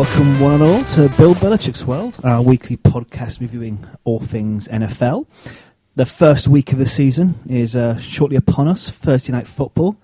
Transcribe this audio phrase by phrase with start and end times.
[0.00, 5.26] Welcome, one and all, to Bill Belichick's World, our weekly podcast reviewing all things NFL.
[5.94, 8.88] The first week of the season is uh, shortly upon us.
[8.88, 9.98] Thursday night football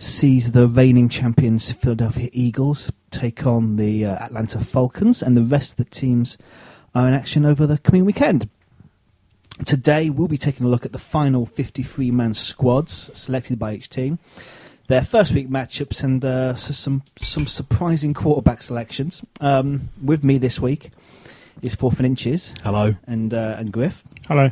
[0.00, 5.70] sees the reigning champions Philadelphia Eagles take on the uh, Atlanta Falcons, and the rest
[5.70, 6.36] of the teams
[6.92, 8.48] are in action over the coming weekend.
[9.64, 13.88] Today, we'll be taking a look at the final 53 man squads selected by each
[13.88, 14.18] team,
[14.88, 19.22] their first week matchups, and uh, so some, some surprising quarterback selections.
[19.40, 20.90] Um, with me this week
[21.62, 22.94] is Fourth and Inches Hello.
[23.06, 24.02] and, uh, and Griff.
[24.26, 24.50] Hello.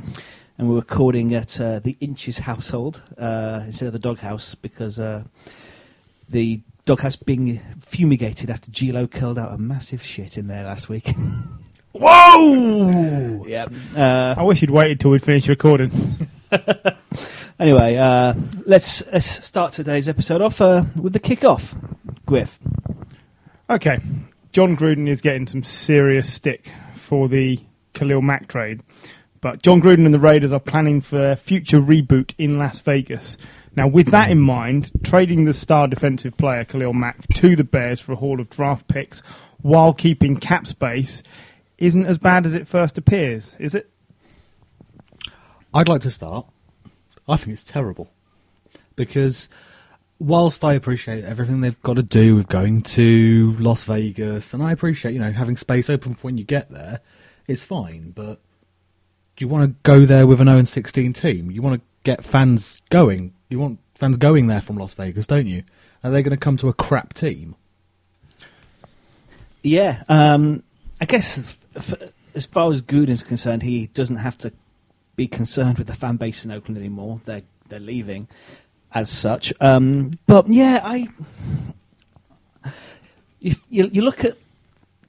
[0.58, 5.22] And we're recording at uh, the Inches household uh, instead of the doghouse because uh,
[6.28, 11.14] the doghouse being fumigated after Gilo curled out a massive shit in there last week.
[11.92, 13.44] Whoa!
[13.46, 13.66] yeah.
[13.96, 15.90] Uh, I wish you'd waited till we'd finished recording.
[17.58, 18.34] Anyway, uh,
[18.66, 21.74] let's let's start today's episode off uh, with the kick-off.
[22.26, 22.58] Griff.
[23.70, 23.98] Okay.
[24.52, 27.60] Jon Gruden is getting some serious stick for the
[27.94, 28.82] Khalil Mack trade.
[29.40, 33.36] But Jon Gruden and the Raiders are planning for a future reboot in Las Vegas.
[33.74, 38.00] Now, with that in mind, trading the star defensive player Khalil Mack to the Bears
[38.00, 39.22] for a haul of draft picks
[39.62, 41.22] while keeping cap space
[41.78, 43.90] isn't as bad as it first appears, is it?
[45.74, 46.46] I'd like to start.
[47.28, 48.10] I think it's terrible.
[48.94, 49.48] Because
[50.18, 54.72] whilst I appreciate everything they've got to do with going to Las Vegas, and I
[54.72, 57.00] appreciate, you know, having space open for when you get there,
[57.46, 58.40] it's fine, but
[59.36, 61.50] do you want to go there with an 0 16 team?
[61.50, 63.34] You want to get fans going.
[63.48, 65.62] You want fans going there from Las Vegas, don't you?
[66.02, 67.54] Are they going to come to a crap team?
[69.62, 70.62] Yeah, um,
[71.00, 74.52] I guess f- f- as far as Gruden's concerned, he doesn't have to
[75.16, 77.20] be concerned with the fan base in Oakland anymore.
[77.24, 78.28] They're they're leaving
[78.92, 79.52] as such.
[79.60, 81.08] Um, but yeah, I
[83.40, 84.36] you, you you look at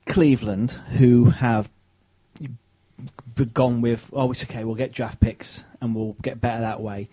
[0.06, 1.70] Cleveland, who have
[3.54, 7.10] gone with oh it's okay, we'll get draft picks and we'll get better that way,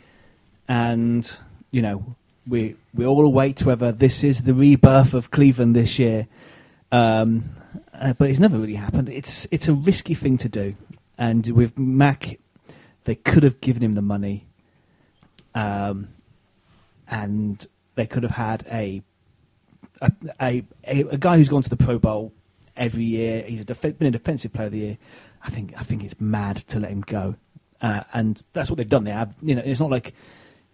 [0.68, 1.38] and
[1.70, 2.04] you know
[2.46, 6.26] we we all await whether this is the rebirth of Cleveland this year.
[6.92, 7.50] Um,
[7.92, 9.08] uh, but it's never really happened.
[9.08, 10.74] It's it's a risky thing to do,
[11.18, 12.38] and with Mack,
[13.04, 14.46] they could have given him the money,
[15.54, 16.08] um,
[17.08, 19.02] and they could have had a
[20.00, 22.32] a, a a guy who's gone to the Pro Bowl
[22.76, 23.42] every year.
[23.42, 24.98] He's a def- been a defensive player of the year.
[25.42, 27.36] I think I think it's mad to let him go,
[27.80, 29.04] uh, and that's what they've done.
[29.04, 30.14] They have you know it's not like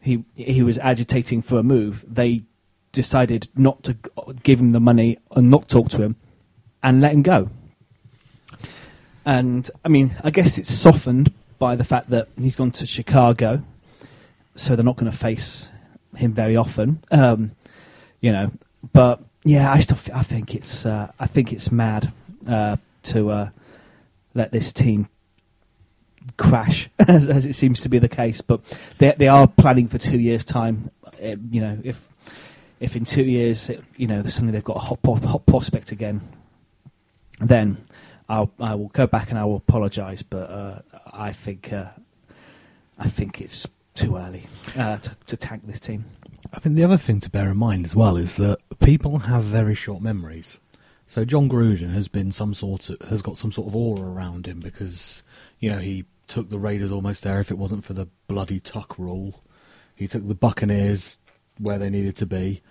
[0.01, 2.05] he he was agitating for a move.
[2.09, 2.43] They
[2.93, 3.97] decided not to
[4.43, 6.17] give him the money and not talk to him
[6.83, 7.49] and let him go.
[9.25, 13.62] And I mean, I guess it's softened by the fact that he's gone to Chicago,
[14.56, 15.69] so they're not going to face
[16.16, 17.00] him very often.
[17.12, 17.53] Um,
[18.21, 18.50] you know,
[18.93, 22.12] but yeah, I still I think it's uh, I think it's mad
[22.49, 23.50] uh, to uh,
[24.34, 25.06] let this team
[26.37, 28.41] crash as, as it seems to be the case.
[28.41, 28.60] But
[28.99, 30.91] they they are planning for two years' time.
[31.22, 32.09] Uh, you know, if
[32.81, 36.22] if in two years, it, you know, suddenly they've got a hot, hot prospect again,
[37.38, 37.76] then
[38.31, 40.23] I'll, I will go back and I will apologise.
[40.23, 40.79] But uh,
[41.13, 41.87] I think uh,
[42.97, 44.47] I think it's too early
[44.77, 46.05] uh, to, to tank this team.
[46.55, 49.45] I think the other thing to bear in mind as well is that people have
[49.45, 50.61] very short memories.
[51.09, 54.47] So John Gruden has been some sort of, has got some sort of aura around
[54.47, 55.25] him because
[55.59, 57.41] you know he took the Raiders almost there.
[57.41, 59.43] If it wasn't for the bloody tuck rule,
[59.97, 61.19] he took the Buccaneers
[61.59, 62.62] where they needed to be,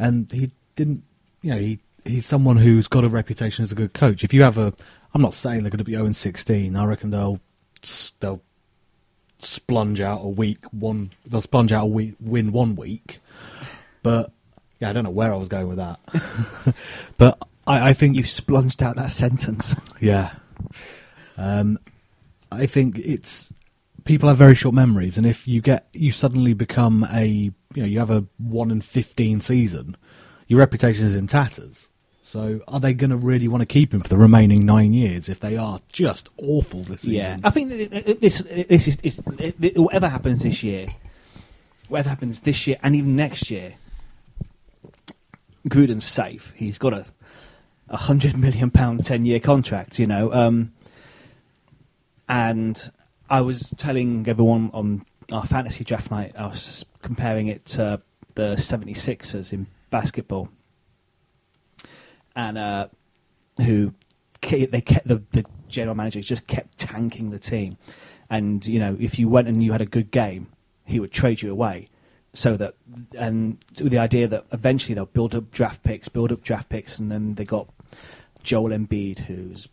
[0.00, 1.04] and he didn't.
[1.42, 4.24] You know he he's someone who's got a reputation as a good coach.
[4.24, 4.72] If you have a,
[5.14, 6.76] I'm not saying they're going to be 0 and 16.
[6.76, 7.40] I reckon they'll
[8.20, 8.42] they'll
[9.38, 11.12] splunge out a week one.
[11.26, 13.20] They'll splunge out a week, win one week,
[14.02, 14.32] but
[14.78, 16.74] yeah, I don't know where I was going with that.
[17.16, 19.74] but I, I think you've splunged out that sentence.
[20.00, 20.32] yeah.
[21.36, 21.78] Um,
[22.52, 23.52] I think it's
[24.04, 27.84] people have very short memories, and if you get you suddenly become a you know
[27.84, 29.96] you have a one in fifteen season,
[30.48, 31.88] your reputation is in tatters.
[32.30, 35.28] So are they going to really want to keep him for the remaining nine years
[35.28, 37.14] if they are just awful this season?
[37.14, 40.08] Yeah, I think it- it- uh, uh, this uh, this is is- it- it- whatever
[40.08, 40.86] happens this year,
[41.88, 43.74] whatever happens this year and even next year,
[45.68, 46.52] Gruden's safe.
[46.54, 47.04] He's got a
[47.88, 50.32] a hundred million pound ten year contract, you know.
[50.32, 50.70] Um,
[52.28, 52.90] and
[53.28, 58.00] I was telling everyone on our fantasy draft night, I was comparing it to
[58.36, 60.48] the 76ers in basketball,
[62.40, 62.88] and uh,
[63.58, 63.92] who
[64.42, 67.76] they kept the, the general manager just kept tanking the team,
[68.30, 70.48] and you know if you went and you had a good game,
[70.84, 71.88] he would trade you away,
[72.32, 72.74] so that
[73.18, 76.98] and with the idea that eventually they'll build up draft picks, build up draft picks,
[76.98, 77.68] and then they got
[78.42, 79.68] Joel Embiid, who's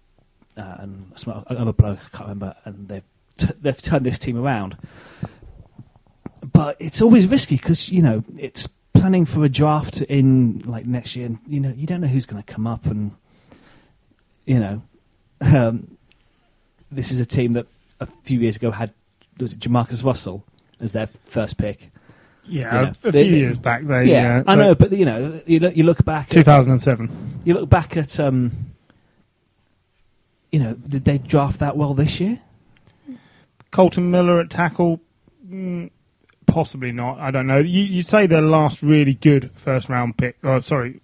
[0.57, 3.03] uh, and some other bloke I can't remember, and they've
[3.37, 4.77] t- they've turned this team around.
[6.53, 8.67] But it's always risky because you know it's
[8.99, 12.25] planning for a draft in like next year, and you know you don't know who's
[12.25, 13.11] going to come up, and
[14.45, 14.81] you know
[15.41, 15.97] um,
[16.91, 17.67] this is a team that
[17.99, 18.93] a few years ago had
[19.39, 20.43] was it Jamarcus Russell
[20.79, 21.91] as their first pick.
[22.49, 22.87] Yeah, Yeah.
[22.87, 23.83] a, a few They- they- years back.
[23.83, 26.27] They, yeah, uh, I know, but you know you look, you look back.
[26.27, 27.41] At, 2007.
[27.45, 28.51] you look back at um,
[30.51, 32.39] you know did they draft that well this year?
[33.71, 35.01] Kolton Miller at tackle,
[35.47, 35.91] mm,
[36.47, 37.19] possibly not.
[37.19, 37.59] I don't know.
[37.59, 40.37] You you say their last really good first round pick.
[40.43, 41.01] Oh, sorry,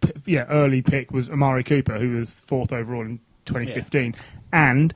[0.00, 4.14] p- yeah, early pick was Amari Cooper, who was fourth overall in 2015,
[4.52, 4.94] and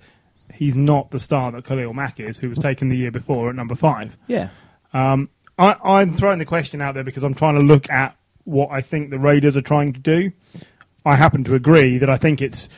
[0.55, 3.55] he's not the star that Khalil Mack is, who was taken the year before at
[3.55, 4.17] number five.
[4.27, 4.49] Yeah,
[4.93, 5.29] Um,
[5.59, 8.81] I, I'm throwing the question out there because I'm trying to look at what I
[8.81, 10.33] think the Raiders are trying to do.
[11.05, 12.69] I happen to agree that I think it's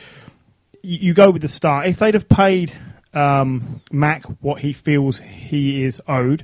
[0.83, 1.85] you, you go with the star.
[1.85, 2.73] If they'd have paid
[3.13, 6.43] um, Mack what he feels he is owed,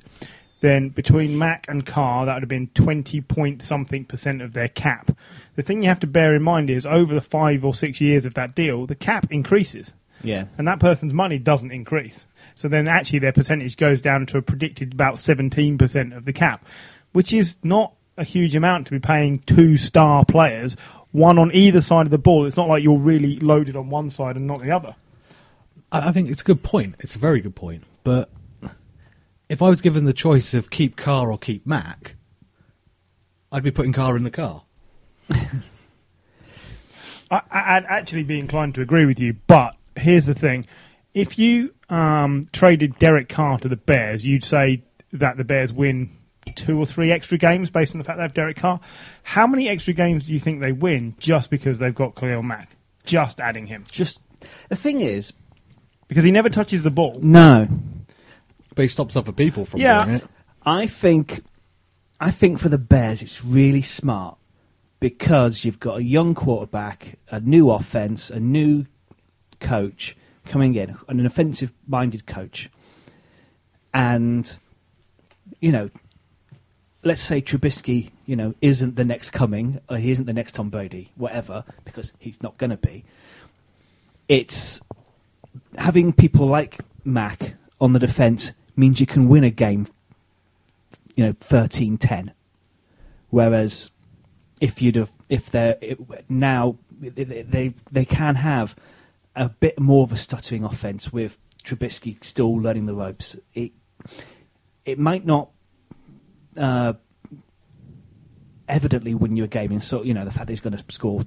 [0.61, 4.67] then between Mack and Carr, that would have been 20 point something percent of their
[4.67, 5.11] cap.
[5.55, 8.25] The thing you have to bear in mind is over the five or six years
[8.25, 9.93] of that deal, the cap increases
[10.23, 12.25] yeah, and that person's money doesn't increase.
[12.55, 16.65] So then actually their percentage goes down to a predicted about 17% of the cap,
[17.11, 20.75] which is not a huge amount to be paying two star players,
[21.11, 22.45] one on either side of the ball.
[22.45, 24.95] It's not like you're really loaded on one side and not the other.
[25.91, 26.95] I, I think it's a good point.
[26.99, 27.83] It's a very good point.
[28.03, 28.29] But
[29.49, 32.15] if I was given the choice of keep Carr or keep Mack,
[33.51, 34.63] I'd be putting Carr in the car.
[37.29, 40.65] I, I'd actually be inclined to agree with you, but here's the thing:
[41.13, 44.83] if you um, traded Derek Carr to the Bears, you'd say
[45.13, 46.11] that the Bears win
[46.55, 48.79] two or three extra games based on the fact they have Derek Carr.
[49.23, 52.71] How many extra games do you think they win just because they've got Khalil Mack?
[53.03, 54.19] Just adding him just
[54.69, 55.33] the thing is,
[56.07, 57.19] because he never touches the ball.
[57.21, 57.67] no,
[58.77, 60.05] But he stops other people from Yeah.
[60.05, 60.23] doing it.
[60.63, 61.43] I think,
[62.19, 64.37] I think for the Bears, it's really smart
[64.99, 68.85] because you've got a young quarterback, a new offense, a new
[69.59, 70.15] coach
[70.45, 72.69] coming in, and an offensive-minded coach,
[73.93, 74.57] and
[75.59, 75.89] you know,
[77.03, 80.69] let's say Trubisky, you know, isn't the next coming, or he isn't the next Tom
[80.69, 83.03] Brady, whatever, because he's not going to be.
[84.27, 84.81] It's
[85.77, 89.87] having people like Mack on the defense means you can win a game
[91.15, 92.31] you know 13-10
[93.29, 93.91] whereas
[94.59, 98.75] if you'd have if they're it, now they, they can have
[99.35, 103.35] a bit more of a stuttering offense with Trubisky still learning the ropes.
[103.53, 103.71] It
[104.85, 105.49] it might not
[106.55, 106.93] uh,
[108.67, 110.83] evidently win you a game in so you know the fact that he's going to
[110.89, 111.25] score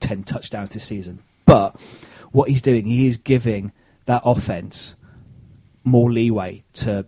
[0.00, 1.20] 10 touchdowns this season.
[1.46, 1.80] But
[2.30, 3.72] what he's doing he is giving
[4.06, 4.96] that offense
[5.84, 7.06] more leeway to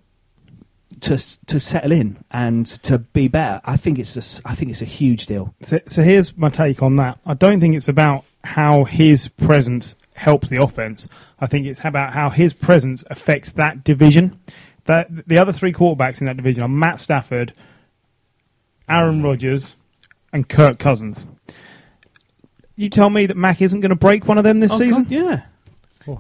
[1.01, 3.61] to to settle in and to be better.
[3.65, 5.55] I think it's a, I think it's a huge deal.
[5.61, 7.19] So, so here's my take on that.
[7.27, 11.09] I don't think it's about how his presence helps the offense.
[11.41, 14.41] I think it's about how his presence affects that division.
[14.85, 17.53] That the other three quarterbacks in that division are Matt Stafford,
[18.89, 19.75] Aaron Rodgers,
[20.33, 21.27] and Kirk Cousins.
[22.77, 25.03] You tell me that Mack isn't going to break one of them this Oh, season?
[25.05, 25.43] God, yeah.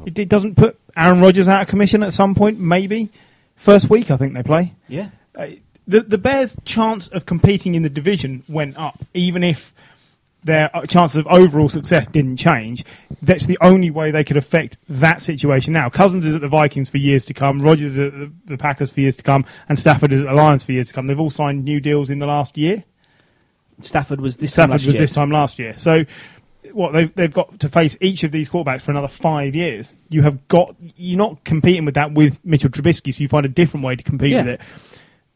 [0.06, 3.10] It, it doesn't put Aaron Rodgers out of commission at some point, maybe.
[3.56, 4.74] First week, I think they play.
[4.88, 5.10] Yeah.
[5.34, 5.48] Uh,
[5.86, 9.72] the the Bears' chance of competing in the division went up, even if
[10.46, 12.84] their uh, chances of overall success didn't change.
[13.20, 15.88] That's the only way they could affect that situation now.
[15.90, 18.90] Cousins is at the Vikings for years to come, Rodgers is at the, the Packers
[18.90, 21.06] for years to come, and Stafford is at the Lions for years to come.
[21.08, 22.84] They've all signed new deals in the last year.
[23.82, 25.02] Stafford was this time Stafford last was year.
[25.02, 25.74] this time last year.
[25.76, 26.04] So,
[26.72, 29.92] what they've they've got to face each of these quarterbacks for another five years.
[30.08, 33.50] You have got you're not competing with that with Mitchell Trubisky, so you find a
[33.50, 34.38] different way to compete Yeah.
[34.38, 34.60] with it.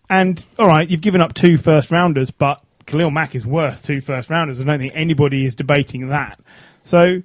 [0.09, 4.01] And all right, you've given up two first rounders, but Khalil Mack is worth two
[4.01, 4.61] first rounders.
[4.61, 6.41] I don't think anybody is debating that.
[6.83, 7.23] So,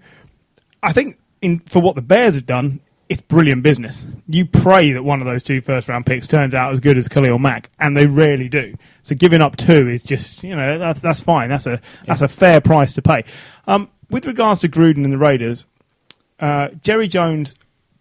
[0.83, 4.05] I think in for what the Bears have done, it's brilliant business.
[4.27, 7.07] You pray that one of those two first round picks turns out as good as
[7.07, 8.75] Khalil Mack, and they rarely do.
[9.03, 11.49] So giving up two is just you know that's that's fine.
[11.49, 13.23] That's a that's a fair price to pay.
[13.67, 15.65] Um, with regards to Gruden and the Raiders,
[16.39, 17.55] uh, Jerry Jones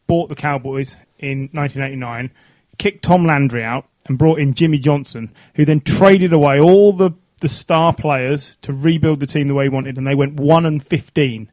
[0.06, 2.30] bought the Cowboys in 1989,
[2.78, 7.12] kicked Tom Landry out, and brought in Jimmy Johnson, who then traded away all the
[7.40, 10.64] the star players to rebuild the team the way he wanted, and they went one
[10.64, 11.50] and 15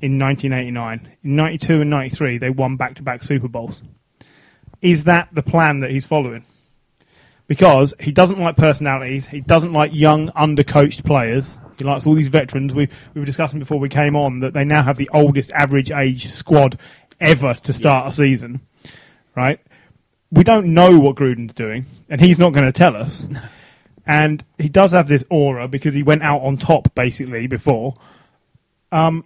[0.00, 1.16] in 1989.
[1.22, 3.82] In 92 and 93, they won back to back Super Bowls.
[4.80, 6.44] Is that the plan that he's following?
[7.46, 9.26] Because he doesn't like personalities.
[9.26, 11.58] He doesn't like young, undercoached players.
[11.76, 12.72] He likes all these veterans.
[12.72, 15.90] We, we were discussing before we came on that they now have the oldest average
[15.90, 16.78] age squad
[17.20, 18.60] ever to start a season,
[19.36, 19.60] right?
[20.30, 23.26] We don't know what Gruden's doing, and he's not going to tell us.
[24.06, 27.96] And he does have this aura because he went out on top basically before.
[28.92, 29.24] Um,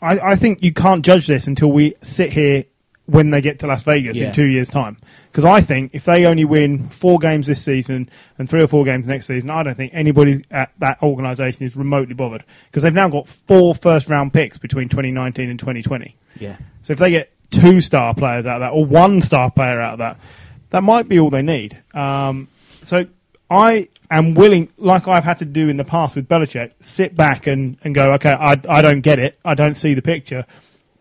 [0.00, 2.64] I, I think you can't judge this until we sit here
[3.08, 4.26] when they get to Las Vegas Yeah.
[4.26, 4.98] in two years' time.
[5.32, 8.84] Because I think if they only win four games this season and three or four
[8.84, 12.44] games next season, I don't think anybody at that organisation is remotely bothered.
[12.66, 16.16] Because they've now got four first round picks between 2019 and 2020.
[16.38, 16.56] Yeah.
[16.82, 19.94] So if they get two star players out of that, or one star player out
[19.94, 20.20] of that,
[20.68, 21.82] that might be all they need.
[21.94, 22.48] Um,
[22.82, 23.06] so
[23.50, 27.46] I am willing, like I've had to do in the past with Belichick, sit back
[27.46, 30.44] and, and go, okay, I, I don't get it, I don't see the picture,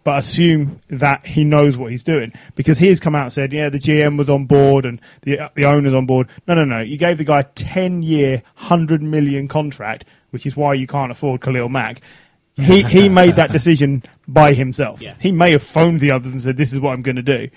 [0.08, 3.52] but assume that he knows what he's doing because he has come out and said,
[3.52, 6.30] yeah, the GM was on board and the the owner's on board.
[6.48, 6.80] No, no, no.
[6.80, 11.12] You gave the guy a ten year, hundred million contract, which is why you can't
[11.12, 12.00] afford Khalil Mack.
[12.56, 15.02] He he made that decision by himself.
[15.02, 15.16] Yeah.
[15.20, 17.50] He may have phoned the others and said, "This is what I'm going to do,"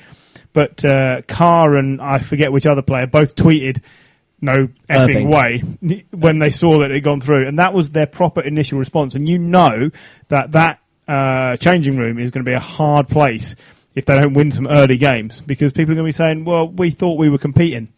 [0.52, 3.80] but uh, Carr and I forget which other player both tweeted,
[4.40, 5.62] "No effing way!"
[6.10, 9.14] when they saw that it had gone through, and that was their proper initial response.
[9.14, 9.92] And you know
[10.30, 10.80] that that
[11.10, 13.56] uh, changing room is going to be a hard place
[13.94, 16.68] if they don't win some early games because people are going to be saying, "Well,
[16.68, 17.88] we thought we were competing."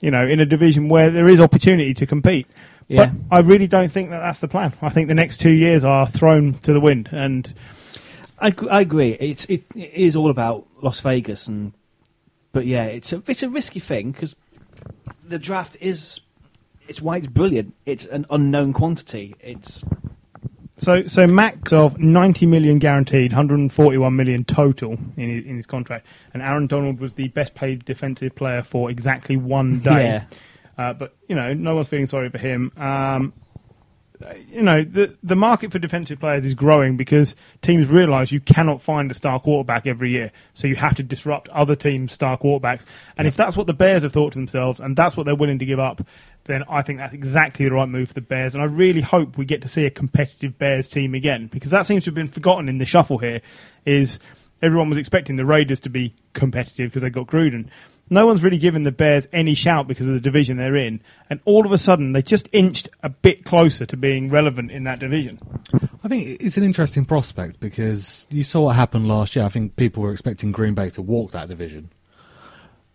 [0.00, 2.46] You know, in a division where there is opportunity to compete.
[2.88, 3.06] Yeah.
[3.06, 4.74] But I really don't think that that's the plan.
[4.82, 7.52] I think the next two years are thrown to the wind, and
[8.38, 9.12] I, I agree.
[9.12, 11.72] It's it, it is all about Las Vegas, and
[12.52, 14.36] but yeah, it's a it's a risky thing because
[15.24, 16.20] the draft is
[16.88, 17.74] it's why it's brilliant.
[17.86, 19.34] It's an unknown quantity.
[19.40, 19.84] It's
[20.78, 25.56] so so max of ninety million guaranteed, hundred and forty-one million total in his, in
[25.56, 30.04] his contract, and Aaron Donald was the best paid defensive player for exactly one day.
[30.04, 30.24] Yeah.
[30.78, 32.70] Uh, but you know, no one's feeling sorry for him.
[32.76, 33.32] Um,
[34.48, 38.82] you know, the the market for defensive players is growing because teams realise you cannot
[38.82, 42.84] find a star quarterback every year, so you have to disrupt other teams' star quarterbacks.
[43.16, 45.58] And if that's what the Bears have thought to themselves, and that's what they're willing
[45.58, 46.02] to give up,
[46.46, 48.54] then I think that's exactly the right move for the Bears.
[48.54, 51.86] And I really hope we get to see a competitive Bears team again because that
[51.86, 53.40] seems to have been forgotten in the shuffle here.
[53.84, 54.18] Is
[54.62, 57.68] everyone was expecting the Raiders to be competitive because they got Gruden.
[58.08, 61.40] No one's really given the Bears any shout because of the division they're in, and
[61.44, 65.00] all of a sudden they just inched a bit closer to being relevant in that
[65.00, 65.40] division.
[66.04, 69.44] I think it's an interesting prospect because you saw what happened last year.
[69.44, 71.90] I think people were expecting Green Bay to walk that division,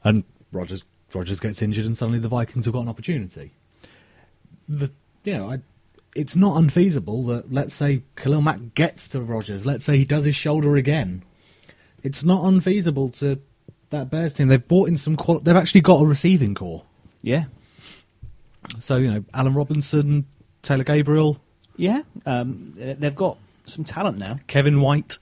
[0.05, 3.51] and Rodgers Rodgers gets injured, and suddenly the Vikings have got an opportunity.
[4.69, 4.91] The
[5.23, 5.59] you know, I,
[6.15, 9.65] it's not unfeasible that let's say Khalil Mack gets to Rodgers.
[9.65, 11.23] Let's say he does his shoulder again.
[12.03, 13.39] It's not unfeasible to
[13.91, 14.47] that Bears team.
[14.47, 15.15] They've brought in some.
[15.15, 16.83] Quali- they've actually got a receiving corps.
[17.21, 17.45] yeah,
[18.79, 20.25] So you know, Allen Robinson,
[20.63, 21.39] Taylor Gabriel,
[21.77, 22.01] yeah.
[22.25, 25.17] Um, they've got some talent now, Kevin White.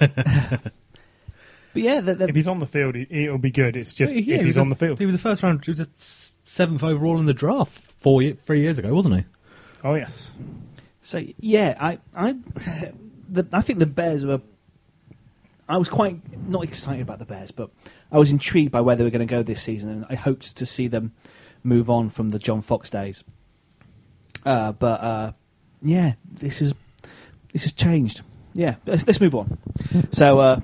[1.72, 3.76] but yeah, they're, they're, If he's on the field, it'll be good.
[3.76, 4.98] It's just Yeah, if he's on a- the field.
[4.98, 5.64] He was the first round.
[5.64, 9.24] He was a seventh overall in the draft four, three years ago, wasn't he?
[9.84, 10.38] Oh yes,
[11.00, 12.32] So yeah, I I
[13.28, 14.40] the, I think the Bears were.
[15.70, 16.16] I was quite
[16.48, 17.68] not excited about the Bears, but
[18.10, 20.56] I was intrigued by where they were going to go this season, and I hoped
[20.56, 21.12] to see them
[21.62, 23.22] move on from the John Fox days.
[24.46, 25.32] Uh, but uh,
[25.82, 26.72] yeah, this is
[27.52, 28.22] this has changed.
[28.54, 29.58] Yeah, let's, let's move on.
[30.10, 30.60] so, uh,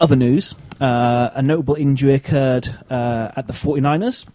[0.00, 4.26] other news: uh, a notable injury occurred uh, at the 49ers.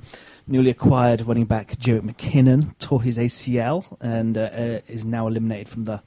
[0.47, 5.85] Newly acquired running back Jerick McKinnon tore his ACL and uh, is now eliminated from
[5.85, 6.01] the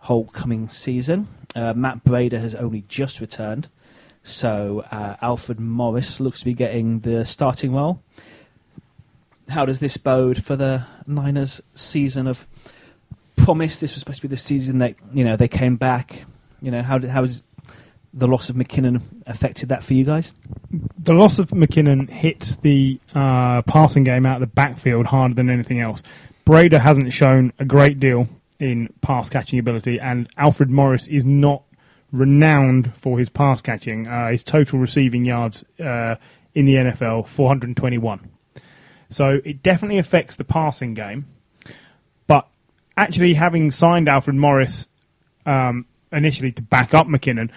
[0.00, 1.26] whole coming season.
[1.54, 3.68] Matt Breida has only just returned,
[4.22, 8.00] so uh, Alfred Morris looks to be getting the starting role.
[9.48, 12.46] How does this bode for the Niners' season of
[13.36, 13.78] promise?
[13.78, 16.24] This was supposed to be the season that you know they came back.
[16.60, 17.42] You know how how has
[18.14, 20.32] the loss of McKinnon affected that for you guys?
[20.98, 25.50] the loss of McKinnon hits the uh, passing game out of the backfield harder than
[25.50, 26.02] anything else.
[26.46, 28.28] Breida hasn't shown a great deal
[28.58, 31.64] in pass catching ability, and Alfred Morris is not
[32.12, 34.06] renowned for his pass catching.
[34.06, 36.16] Uh, his total receiving yards uh,
[36.54, 38.30] in the NFL 421.
[39.08, 41.26] So it definitely affects the passing game.
[42.26, 42.48] But
[42.96, 44.88] actually, having signed Alfred Morris
[45.44, 47.50] um, initially to back up McKinnon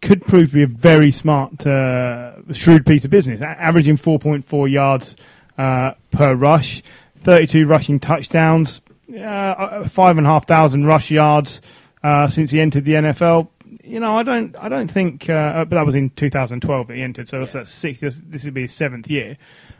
[0.00, 3.40] could prove to be a very smart, uh, shrewd piece of business.
[3.40, 5.16] A- averaging 4.4 yards
[5.58, 6.82] uh, per rush,
[7.18, 8.80] 32 rushing touchdowns,
[9.20, 11.60] uh, five and a half thousand rush yards
[12.02, 13.48] uh, since he entered the NFL.
[13.84, 15.28] you know, I don't, I don't think.
[15.30, 18.00] Uh, but that was in 2012 that he entered, so that's six.
[18.00, 19.36] This would be his seventh year.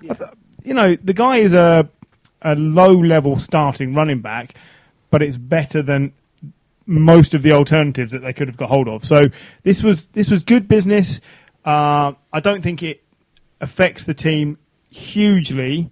[0.09, 0.31] I th-
[0.65, 1.89] you know, the guy is a
[2.43, 4.55] a low level starting running back,
[5.11, 6.13] but it's better than
[6.87, 9.05] most of the alternatives that they could have got hold of.
[9.05, 9.27] So
[9.63, 11.21] this was this was good business.
[11.65, 13.03] Uh, I don't think it
[13.61, 14.59] affects the team
[14.91, 15.91] hugely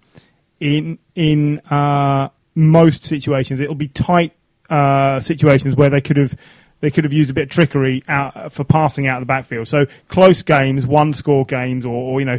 [0.59, 3.59] in in uh, most situations.
[3.59, 4.33] It'll be tight
[4.69, 6.35] uh, situations where they could have
[6.79, 9.67] they could have used a bit of trickery out for passing out of the backfield.
[9.67, 12.37] So close games, one score games, or, or you know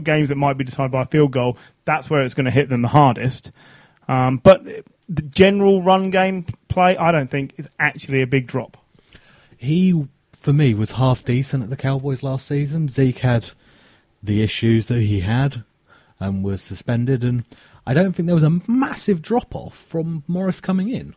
[0.00, 1.58] games that might be decided by a field goal.
[1.84, 3.52] That's where it's going to hit them the hardest.
[4.08, 4.64] Um, but
[5.08, 8.76] the general run game play, I don't think is actually a big drop.
[9.56, 12.88] He, for me, was half decent at the Cowboys last season.
[12.88, 13.50] Zeke had
[14.22, 15.62] the issues that he had
[16.18, 17.44] and was suspended, and
[17.86, 21.14] I don't think there was a massive drop off from Morris coming in.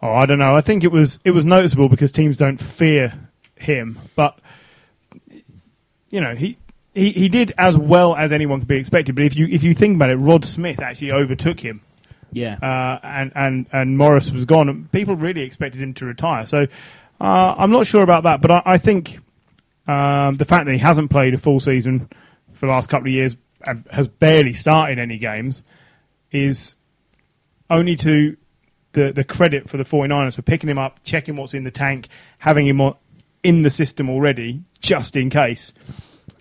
[0.00, 0.56] Oh, I don't know.
[0.56, 4.38] I think it was it was noticeable because teams don't fear him, but
[6.10, 6.58] you know he.
[6.94, 9.72] He, he did as well as anyone could be expected, but if you if you
[9.72, 11.80] think about it, Rod Smith actually overtook him
[12.32, 12.56] Yeah.
[12.62, 14.88] uh, and and and Morris was gone.
[14.92, 16.46] People really expected him to retire.
[16.46, 16.66] So
[17.20, 19.18] uh, I'm not sure about that, but I, I think
[19.86, 22.08] um, the fact that he hasn't played a full season
[22.52, 23.36] for the last couple of years
[23.66, 25.62] and has barely started any games
[26.30, 26.76] is
[27.70, 28.36] only to
[28.92, 32.08] the the credit for the 49ers for picking him up, checking what's in the tank,
[32.38, 32.96] having him on,
[33.42, 35.72] in the system already, just in case.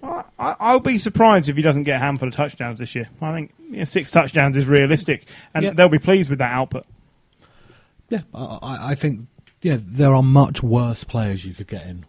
[0.03, 3.09] I, I- I'll be surprised if he doesn't get a handful of touchdowns this year.
[3.21, 5.71] I think you know, six touchdowns is realistic, and Yeah.
[5.71, 6.85] they'll be pleased with that output.
[8.09, 9.27] Yeah, I, I I think
[9.61, 12.05] yeah there are much worse players you could get in.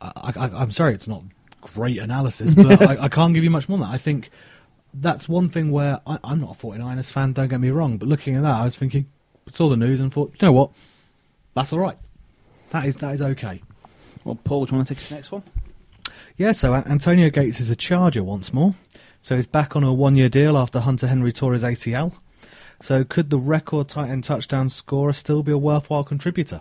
[0.00, 1.22] I, I, I'm sorry, it's not
[1.62, 3.94] great analysis, but I, I can't give you much more than that.
[3.94, 4.28] I think
[4.92, 7.32] that's one thing where I, I'm not a 49ers fan.
[7.32, 9.06] Don't get me wrong, but looking at that, I was thinking,
[9.52, 10.70] saw the news and thought, you know what,
[11.54, 11.96] that's all right.
[12.70, 13.62] That is that is okay.
[14.24, 15.42] well, Paul, do you want to take the next one?
[16.36, 18.74] Yeah, so Antonio Gates is a Charger once more.
[19.22, 22.18] So he's back on a one-year deal after Hunter Henry tore his ACL.
[22.82, 26.60] So could the record tight end touchdown scorer still be a worthwhile contributor?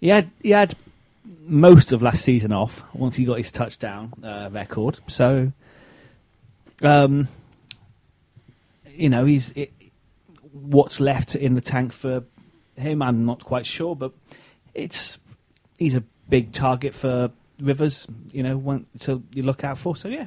[0.00, 0.74] He had he had
[1.46, 4.98] most of last season off once he got his touchdown uh, record.
[5.06, 5.52] So,
[6.82, 7.28] um,
[8.90, 9.72] you know, he's it,
[10.52, 12.24] what's left in the tank for
[12.76, 13.02] him.
[13.02, 14.12] I'm not quite sure, but
[14.74, 15.20] it's
[15.78, 18.06] he's a big target for Rivers.
[18.32, 19.96] You know, one to you look out for.
[19.96, 20.26] So yeah,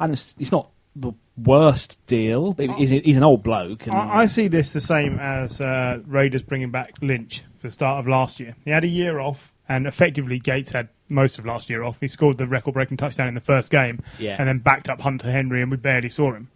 [0.00, 2.54] and it's, it's not the worst deal.
[2.76, 3.86] He's, he's an old bloke.
[3.86, 7.70] And, I, I see this the same as uh, Raiders bringing back Lynch for the
[7.70, 8.56] start of last year.
[8.64, 11.98] He had a year off, and effectively Gates had most of last year off.
[12.00, 14.36] He scored the record-breaking touchdown in the first game, Yeah.
[14.38, 16.48] and then backed up Hunter Henry, and we barely saw him.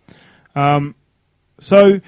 [0.55, 0.95] Um,
[1.61, 2.01] so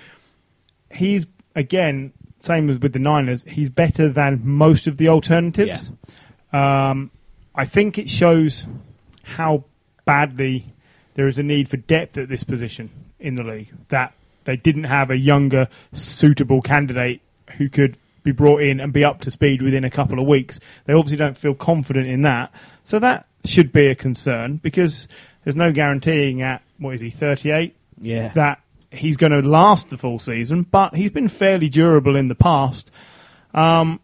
[0.90, 3.44] he's again same as with the Niners.
[3.44, 5.90] He's better than most of the alternatives.
[6.52, 7.10] Um,
[7.54, 8.64] I think it shows
[9.22, 9.64] how
[10.04, 10.66] badly
[11.14, 13.72] there is a need for depth at this position in the league.
[13.88, 14.14] That
[14.44, 17.20] they didn't have a younger, suitable candidate
[17.56, 20.58] who could be brought in and be up to speed within a couple of weeks.
[20.86, 22.52] They obviously don't feel confident in that.
[22.82, 25.08] So that should be a concern because
[25.44, 27.76] there's no guaranteeing at, what is he, 38?
[28.00, 32.28] yeah, that he's going to last the full season, but he's been fairly durable in
[32.28, 32.90] the past.
[33.52, 34.00] Um,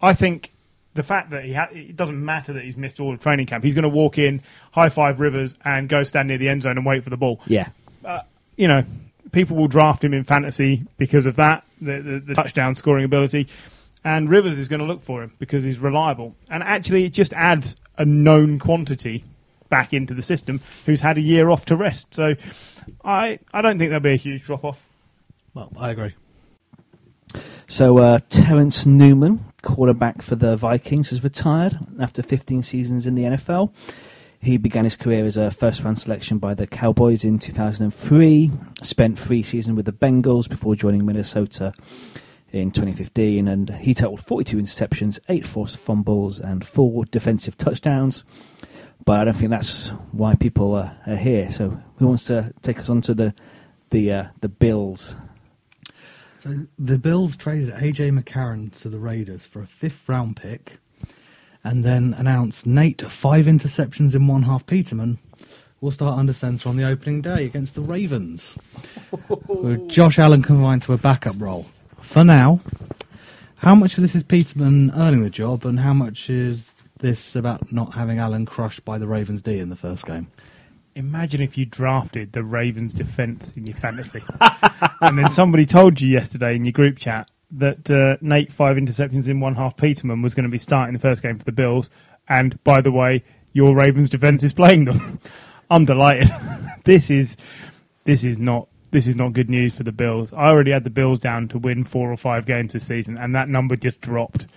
[0.00, 0.52] I think
[0.94, 3.62] the fact that he ha- it doesn't matter that he's missed all of training camp.
[3.62, 6.76] He's going to walk in, high five Rivers, and go stand near the end zone
[6.76, 7.40] and wait for the ball.
[7.46, 7.68] yeah.
[8.56, 8.82] You know,
[9.30, 13.46] people will draft him in fantasy because of that, the, the, the touchdown scoring ability.
[14.02, 16.34] And Rivers is going to look for him because he's reliable.
[16.50, 19.22] And actually, it just adds a known quantity
[19.68, 22.12] back into the system who's had a year off to rest.
[22.14, 22.34] So
[23.04, 24.82] I, I don't think there'll be a huge drop off.
[25.54, 26.14] Well, I agree.
[27.68, 33.24] So uh, Terence Newman, quarterback for the Vikings, has retired after 15 seasons in the
[33.24, 33.72] NFL.
[34.40, 38.50] He began his career as a first-round selection by the Cowboys in 2003.
[38.82, 41.72] Spent three seasons with the Bengals before joining Minnesota
[42.52, 48.22] in 2015, and he totaled 42 interceptions, eight forced fumbles, and four defensive touchdowns.
[49.04, 51.50] But I don't think that's why people are, are here.
[51.50, 53.34] So who wants to take us on to the
[53.90, 55.14] the uh, the Bills?
[56.38, 60.78] So the Bills traded AJ McCarron to the Raiders for a fifth round pick
[61.64, 65.18] and then announced Nate five interceptions in one half Peterman
[65.80, 68.56] will start under centre on the opening day against the Ravens.
[69.48, 71.66] with Josh Allen confined to a backup role.
[72.00, 72.60] For now,
[73.56, 77.72] how much of this is Peterman earning the job and how much is this about
[77.72, 80.28] not having Allen crushed by the Ravens D in the first game?
[80.98, 84.20] Imagine if you drafted the Ravens defense in your fantasy,
[85.00, 89.28] and then somebody told you yesterday in your group chat, that uh, Nate five interceptions
[89.28, 91.88] in one half Peterman was going to be starting the first game for the Bills,
[92.28, 95.20] and by the way, your Ravens defense is playing them.
[95.70, 96.30] I'm delighted.
[96.84, 97.36] this is
[98.02, 100.32] this is not this is not good news for the Bills.
[100.32, 103.36] I already had the Bills down to win four or five games this season, and
[103.36, 104.48] that number just dropped.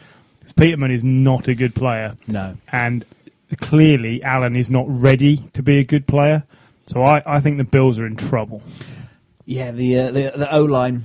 [0.41, 2.57] 'Cause Peterman is not a good player, No.
[2.71, 3.05] and
[3.59, 6.43] clearly Allen is not ready to be a good player.
[6.85, 8.61] So I, I think the Bills are in trouble.
[9.45, 11.03] Yeah, the uh, the, the O line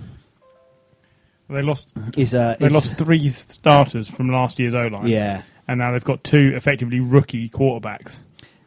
[1.49, 5.07] They lost is uh, they is- lost three starters from last year's O line.
[5.09, 8.19] Yeah, and now they've got two effectively rookie quarterbacks.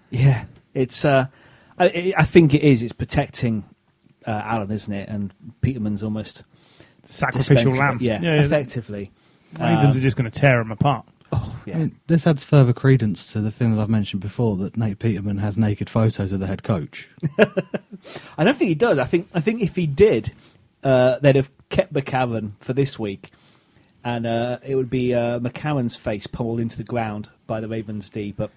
[0.10, 0.46] yeah.
[0.76, 1.26] It's uh,
[1.80, 2.84] I, I think it is.
[2.84, 3.64] It's protecting
[4.26, 5.10] uh, Allen, isn't it?
[5.10, 6.44] And Peterman's almost
[7.04, 7.98] Sacrificial lamb.
[8.02, 9.12] Yeah, yeah, effectively.
[9.60, 11.08] Ravens Um, are just going to tear them apart.
[11.32, 11.76] Oh, yeah.
[11.76, 15.00] I mean, this adds further credence to the thing that I've mentioned before that Nate
[15.00, 17.08] Peterman has naked photos of the head coach.
[18.38, 18.98] I don't think he does.
[18.98, 20.32] I think I think if he did,
[20.84, 23.32] uh, they'd have kept McCarron for this week,
[24.04, 28.10] and uh, it would be uh, McCarron's face pummeled into the ground by the Ravens
[28.10, 28.34] D.
[28.36, 28.50] But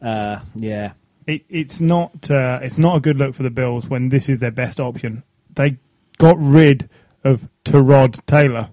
[0.00, 0.92] uh, yeah,
[1.26, 4.40] It, it's not uh, it's not a good look for the Bills when this is
[4.40, 5.22] their best option.
[5.54, 5.78] They
[6.18, 6.88] got rid
[7.22, 8.70] of Tyrod Taylor.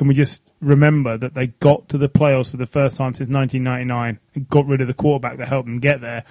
[0.00, 3.28] Can we just remember that they got to the playoffs for the first time since
[3.28, 6.24] 1999 and got rid of the quarterback that helped them get there,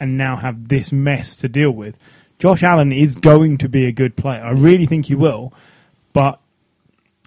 [0.00, 1.98] and now have this mess to deal with?
[2.38, 4.42] Josh Allen is going to be a good player.
[4.42, 5.52] I really think he will,
[6.14, 6.40] but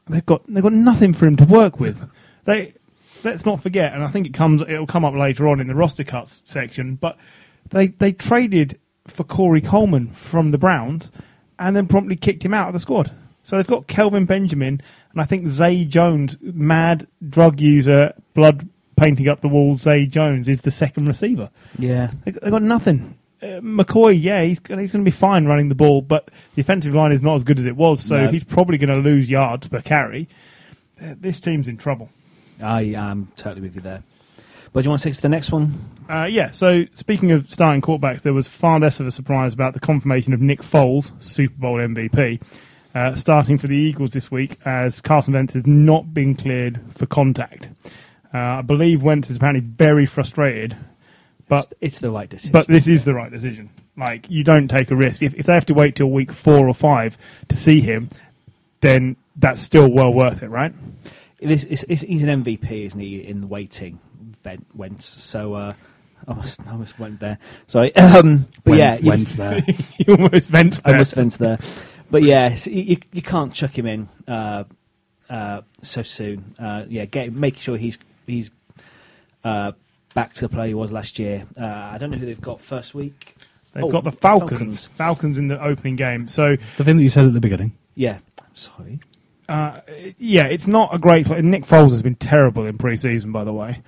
[0.07, 2.09] they've got they've got nothing for him to work with.
[2.45, 2.73] They
[3.23, 5.75] let's not forget, and I think it comes it'll come up later on in the
[5.75, 7.19] roster cuts section, but
[7.69, 11.11] they they traded for Corey Coleman from the Browns
[11.59, 13.11] and then promptly kicked him out of the squad.
[13.43, 19.27] So they've got Kelvin Benjamin and I think Zay Jones, mad drug user, blood painting
[19.27, 19.81] up the walls.
[19.81, 21.49] Zay Jones is the second receiver.
[21.77, 23.15] yeah, They they got nothing.
[23.41, 26.93] Uh, McCoy, yeah, he's he's going to be fine running the ball, but the offensive
[26.95, 28.31] line is not as good as it was, so No.
[28.31, 30.29] he's probably going to lose yards per carry.
[31.01, 32.09] Uh, This team's in trouble.
[32.61, 34.03] I am totally with you there.
[34.71, 35.73] But do you want to take us to the next one?
[36.09, 39.73] Uh, yeah, so speaking of starting quarterbacks, there was far less of a surprise about
[39.73, 42.41] the confirmation of Nick Foles, Super Bowl MVP,
[42.95, 47.05] uh, starting for the Eagles this week as Carson Wentz has not been cleared for
[47.05, 47.69] contact.
[48.33, 50.75] Uh, I believe Wentz is apparently very frustrated,
[51.47, 52.51] but It's- it's the right decision.
[52.51, 53.69] but this is the right decision.
[53.97, 56.67] Like you don't take a risk if if they have to wait till week four
[56.67, 57.15] or five
[57.49, 58.09] to see him,
[58.81, 60.73] then that's still well worth it, right?
[61.39, 63.99] It is, it's, it's, he's an MVP, isn't he, in the waiting,
[64.43, 65.05] Ven- Wentz.
[65.05, 65.73] So uh,
[66.27, 67.37] I, almost, I almost went there.
[67.67, 67.93] Sorry.
[67.97, 69.59] Um, but When- yeah, you- when's there?
[69.97, 70.95] he almost vents I there.
[70.95, 71.59] almost went there.
[72.11, 74.63] But yeah, you, you, you can't chuck him in uh,
[75.29, 76.55] uh, so soon.
[76.59, 78.51] Uh, yeah, get, make sure he's he's
[79.43, 79.71] uh,
[80.13, 81.43] back to the player he was last year.
[81.59, 83.35] Uh, I don't know who they've got first week.
[83.73, 84.49] They've Oh, got the Falcons.
[84.51, 84.87] Falcons.
[84.87, 86.27] Falcons in the opening game.
[86.27, 87.75] So The thing that you said at the beginning.
[87.95, 88.19] Yeah,
[88.53, 88.99] sorry.
[89.49, 89.81] uh,
[90.19, 91.41] yeah, it's not a great play.
[91.41, 93.81] Nick Foles has been terrible in pre-season, by the way.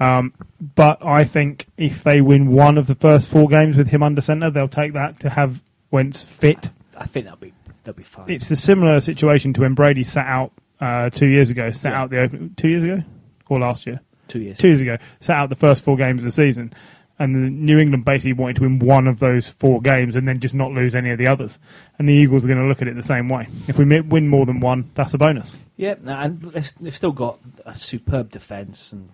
[0.00, 0.32] Um,
[0.74, 4.20] but I think if they win one of the first four games with him under
[4.20, 6.70] centre, they'll take that to have Wentz fit.
[6.96, 8.30] I think that'll be that'll be fine.
[8.30, 11.72] It's a similar situation to when Brady sat out uh, two years ago.
[11.72, 12.02] Sat Yeah.
[12.02, 13.02] out the open two years ago
[13.48, 14.58] or last year, two years.
[14.58, 14.96] two years ago.
[15.20, 16.72] Sat out the first four games of the season,
[17.18, 20.54] and New England basically wanted to win one of those four games and then just
[20.54, 21.58] not lose any of the others.
[21.98, 23.46] And the Eagles are going to look at it the same way.
[23.68, 25.56] If we win more than one, that's a bonus.
[25.76, 29.10] Yeah, and they've, still got a superb defence, and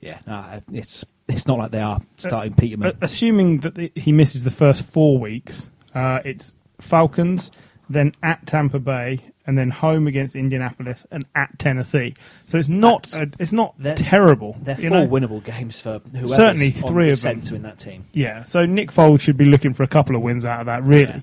[0.00, 2.88] yeah, no, it's it's not like they are starting Peterman.
[2.88, 7.50] Uh, assuming that the, he misses the first four weeks, uh, it's Falcons,
[7.90, 12.14] then at Tampa Bay, and then home against Indianapolis, and at Tennessee.
[12.46, 14.56] So it's not a, it's not they're- terrible.
[14.62, 15.08] They're you four know?
[15.08, 17.42] winnable games for whoever's Certainly on three the of them.
[17.42, 18.06] centre in that team.
[18.12, 18.44] Yeah.
[18.44, 20.82] So Nick Foles should be looking for a couple of wins out of that.
[20.84, 21.22] Really.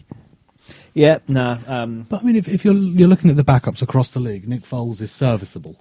[0.93, 4.09] Yeah, no, um, But I mean, if, if you're you're looking at the backups across
[4.09, 5.77] the league, Nick Foles is serviceable.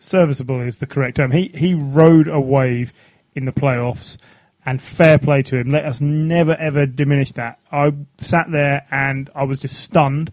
[0.00, 1.30] Serviceable is the correct term.
[1.30, 2.92] He he rode a wave
[3.36, 4.18] in the playoffs.
[4.64, 5.70] And fair play to him.
[5.70, 7.58] Let us never ever diminish that.
[7.72, 10.30] I sat there and I was just stunned.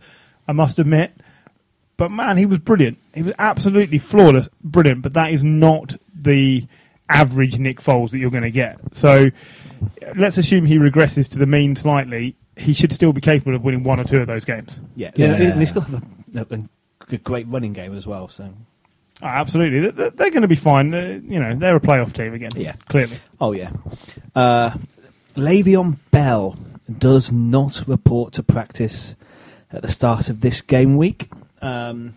[0.48, 1.14] I must admit,
[1.98, 2.98] But man, he was brilliant.
[3.14, 5.02] He was absolutely flawless, brilliant.
[5.02, 6.66] But that is not the
[7.10, 8.80] average Nick Foles that you're going to get.
[8.96, 9.28] So
[10.16, 12.36] let's assume he regresses to the mean slightly.
[12.56, 14.80] He should still be capable of winning one or two of those games.
[14.96, 15.34] yeah, Yeah.
[15.34, 16.04] And they still have
[16.36, 16.64] a, a,
[17.12, 18.28] a great running game as well.
[18.28, 18.54] So,
[19.22, 20.94] Oh, absolutely, They- they- they're going to be fine.
[20.94, 22.52] Uh, you know, they're a playoff team again.
[22.56, 22.74] Yeah.
[22.88, 23.18] clearly.
[23.42, 23.72] oh yeah,
[24.36, 24.72] uh,
[25.36, 26.58] Le'Veon Bell
[26.98, 29.16] does not report to practice
[29.72, 31.30] at the start of this game week.
[31.62, 32.16] Um,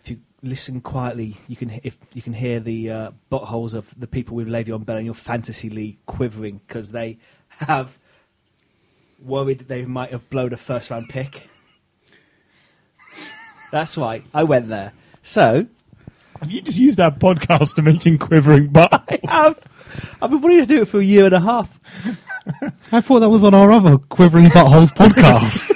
[0.00, 4.06] if you listen quietly, you can if you can hear the uh, buttholes of the
[4.06, 7.18] people with Le'Veon Bell in your fantasy league quivering because they
[7.58, 7.98] have
[9.20, 11.48] worried that they might have blown a first round pick.
[13.72, 14.22] That's right.
[14.32, 14.92] I went there.
[15.22, 15.66] So
[16.40, 19.04] Have you just used our podcast to mention quivering butt?
[19.28, 19.58] I've,
[20.22, 21.78] I've been wanting to do it for a year and a half.
[22.92, 25.74] I thought that was on our other Quivering Buttholes podcast.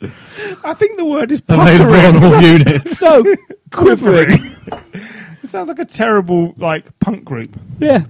[0.64, 2.98] I think the word is Available on all units.
[2.98, 3.24] So
[3.72, 4.38] quivering.
[5.42, 7.56] It sounds like a terrible like punk group.
[7.78, 8.04] Yeah.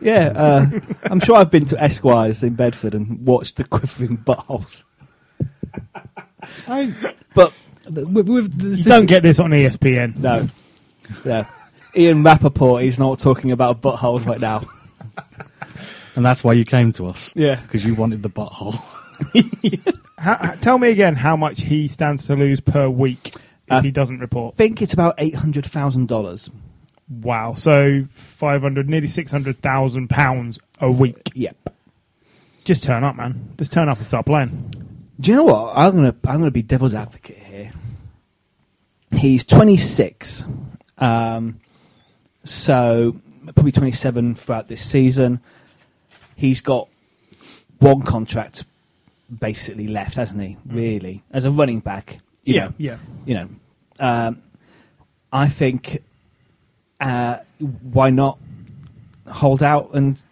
[0.00, 0.66] Yeah, uh,
[1.04, 4.84] I'm sure I've been to Esquires in Bedford and watched the quivering buttholes.
[6.68, 6.92] I,
[7.34, 7.52] But
[7.90, 10.16] with, with this, You don't get this on ESPN.
[10.16, 10.48] no,
[11.24, 11.46] no.
[11.96, 14.62] Ian Rapoport, he's not talking about buttholes right now.
[16.16, 17.32] and that's why you came to us.
[17.34, 17.56] Yeah.
[17.62, 18.80] because you wanted the butthole.
[20.18, 23.80] How, how- tell me again how much he stands to lose per week if Uh,
[23.82, 24.54] he doesn't report.
[24.54, 26.50] I think it's about $800,000.
[27.22, 31.30] Wow, so five hundred, nearly six hundred thousand pounds a week.
[31.34, 31.74] Yep.
[32.64, 33.52] Just turn up, man.
[33.58, 34.70] Just turn up and start playing.
[35.18, 35.76] Do you know what?
[35.76, 37.39] I'm gonna I'm gonna be devil's advocate here.
[39.12, 40.44] He's 26,
[40.98, 41.60] um,
[42.44, 43.16] so
[43.54, 45.40] probably 27 throughout this season.
[46.36, 46.88] He's got
[47.78, 48.64] one contract
[49.38, 50.56] basically left, hasn't he?
[50.66, 52.18] Really, as a running back.
[52.44, 52.74] you yeah, know.
[52.78, 52.98] yeah.
[53.26, 53.48] you know,
[53.98, 54.42] um,
[55.32, 56.02] I think
[57.00, 58.38] uh, why not
[59.26, 60.22] hold out and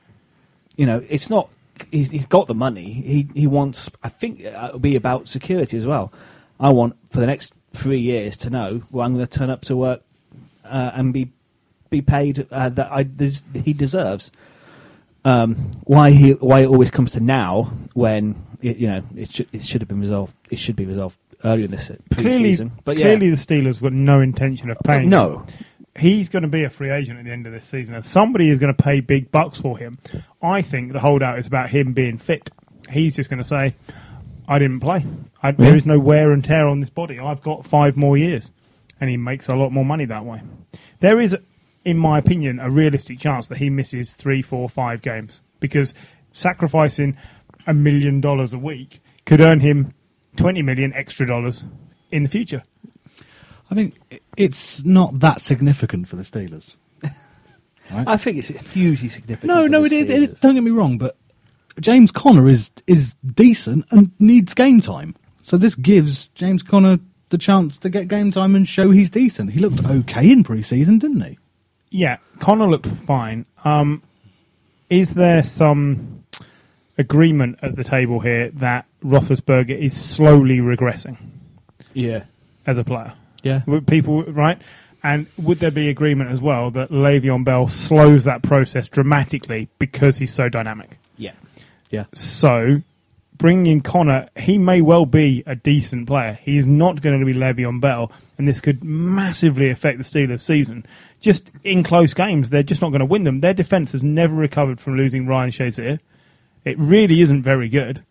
[0.76, 1.48] you know it's not
[1.92, 5.86] he's, he's got the money he he wants I think it'll be about security as
[5.86, 6.12] well.
[6.58, 9.62] I want for the next three years to know well I'm going to turn up
[9.62, 10.02] to work
[10.64, 11.30] uh, and be
[11.90, 14.30] be paid uh, that I des- he deserves.
[15.24, 19.48] Um, why he why it always comes to now when it, you know it should
[19.52, 22.72] it should have been resolved it should be resolved earlier in this Clearly, pre-season.
[22.84, 25.04] But yeah, clearly the Steelers got no intention of paying.
[25.04, 25.10] him.
[25.10, 25.46] no,
[25.96, 28.48] he's going to be a free agent at the end of this season, and somebody
[28.48, 29.98] is going to pay big bucks for him.
[30.42, 32.50] I think the holdout is about him being fit.
[32.90, 33.74] He's just going to say,
[34.48, 35.04] "I didn't play.
[35.42, 37.18] I, There is no wear and tear on this body.
[37.20, 38.50] I've got five more years,"
[39.00, 40.42] and he makes a lot more money that way.
[41.00, 41.36] There is,
[41.84, 45.94] in my opinion, a realistic chance that he misses three, four, five games because
[46.32, 47.16] sacrificing
[47.66, 49.92] a million dollars a week could earn him
[50.36, 51.64] twenty million extra dollars
[52.10, 52.62] in the future.
[53.70, 56.76] I think i- it's not that significant for the Steelers.
[57.90, 59.48] I think it's hugely significant.
[59.52, 61.17] No, for no, the it, it, it, don't get me wrong, but
[61.80, 65.14] James Conner is is decent and needs game time.
[65.42, 66.98] So this gives James Conner
[67.30, 69.52] the chance to get game time and show he's decent.
[69.52, 71.38] He looked okay in pre-season, didn't he?
[71.90, 73.46] Yeah, Conner looked fine.
[73.64, 74.02] Um,
[74.90, 76.24] is there some
[76.96, 81.16] agreement at the table here that Roethlisberger is slowly regressing
[81.94, 82.24] Yeah,
[82.66, 83.14] as a player?
[83.42, 83.62] Yeah.
[83.66, 84.60] Would people right?
[85.02, 90.18] And would there be agreement as well that Le'Veon Bell slows that process dramatically because
[90.18, 90.98] he's so dynamic?
[91.16, 91.32] yeah,
[91.90, 92.04] Yeah.
[92.14, 92.82] So,
[93.36, 96.38] bringing in Conner, he may well be a decent player.
[96.42, 100.40] He is not going to be Le'Veon Bell, and this could massively affect the Steelers'
[100.40, 100.84] season.
[101.20, 103.40] Just in close games, they're just not going to win them.
[103.40, 105.98] Their defense has never recovered from losing Ryan Shazier.
[106.64, 108.04] It really isn't very good.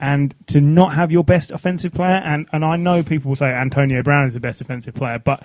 [0.00, 3.52] And to not have your best offensive player, and, and I know people will say
[3.52, 5.44] Antonio Brown is the best offensive player, but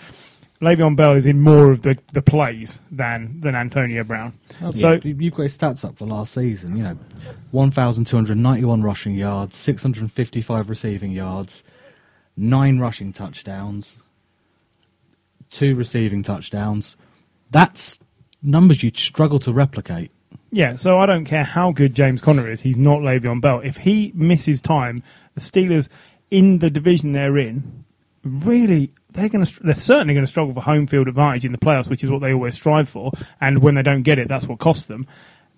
[0.59, 4.33] Le'Veon Bell is in more of the, the plays than, than Antonio Brown.
[4.73, 6.75] So you've got his stats up for last season.
[6.75, 6.97] You know,
[7.51, 11.63] one thousand two hundred ninety-one rushing yards, six hundred fifty-five receiving yards,
[12.35, 13.97] nine rushing touchdowns,
[15.51, 16.97] two receiving touchdowns.
[17.51, 17.99] That's
[18.41, 20.11] numbers you'd struggle to replicate.
[20.51, 23.59] Yeah, so I don't care how good James Conner is, he's not Le'Veon Bell.
[23.59, 25.03] If he misses time,
[25.35, 25.89] the Steelers
[26.31, 27.83] in the division they're in,
[28.23, 31.57] really, they're going to they're certainly going to struggle for home field advantage in the
[31.57, 33.11] playoffs, which is what they always strive for.
[33.41, 35.05] And when they don't get it, that's what costs them.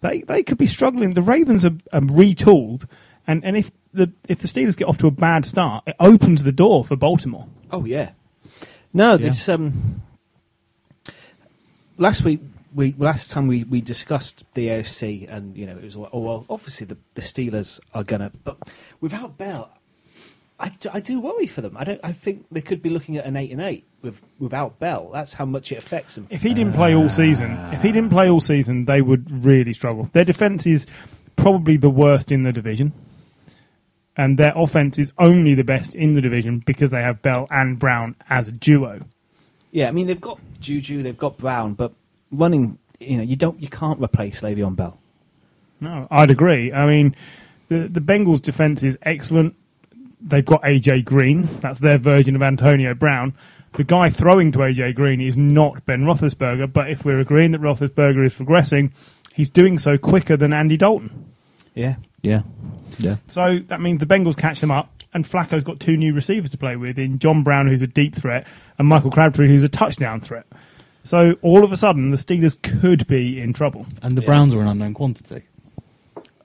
[0.02, 1.14] They they could be struggling.
[1.14, 2.86] The Ravens are, are retooled,
[3.28, 6.44] and, and if the if the Steelers get off to a bad start, it opens
[6.46, 7.48] the door for Baltimore.
[7.70, 8.12] Oh yeah.
[8.94, 9.30] No, Yeah.
[9.30, 10.02] this um.
[11.98, 12.40] Last week,
[12.74, 16.20] we last time we, we discussed the AFC, and you know it was like, oh
[16.20, 18.58] well, obviously the the Steelers are gonna, but
[19.02, 19.70] without Bell,
[20.60, 21.78] I, I do worry for them.
[21.78, 22.00] I don't.
[22.04, 25.10] I think they could be looking at an eight and eight with without Bell.
[25.14, 26.28] That's how much it affects them.
[26.30, 29.74] If he didn't play all season, if he didn't play all season, they would really
[29.74, 30.10] struggle.
[30.12, 30.86] Their defense is
[31.38, 32.92] probably the worst in the division,
[34.18, 37.80] and their offense is only the best in the division because they have Bell and
[37.80, 39.00] Brown as a duo.
[39.72, 41.94] Yeah, I mean they've got Juju, they've got Brown, but
[42.32, 44.98] running, you know, you don't, you can't replace Le'Veon Bell.
[45.80, 46.74] No, I'd agree.
[46.74, 47.16] I mean,
[47.70, 49.56] the the Bengals' defense is excellent.
[50.22, 51.48] They've got AJ Green.
[51.62, 53.34] That's their version of Antonio Brown.
[53.74, 57.62] The guy throwing to AJ Green is not Ben Roethlisberger, but if we're agreeing that
[57.62, 58.92] Roethlisberger is regressing,
[59.34, 61.26] he's doing so quicker than Andy Dalton.
[61.76, 62.42] Yeah, Yeah,
[62.98, 63.18] yeah.
[63.28, 64.92] So that means the Bengals catch them up.
[65.14, 68.14] and Flacco's got two new receivers to play with in John Brown, who's a deep
[68.14, 68.46] threat,
[68.78, 70.46] and Michael Crabtree, who's a touchdown threat.
[71.04, 73.88] So all of a sudden, the Steelers could be in trouble.
[74.04, 74.26] And the Yeah.
[74.28, 75.44] Browns are an unknown quantity.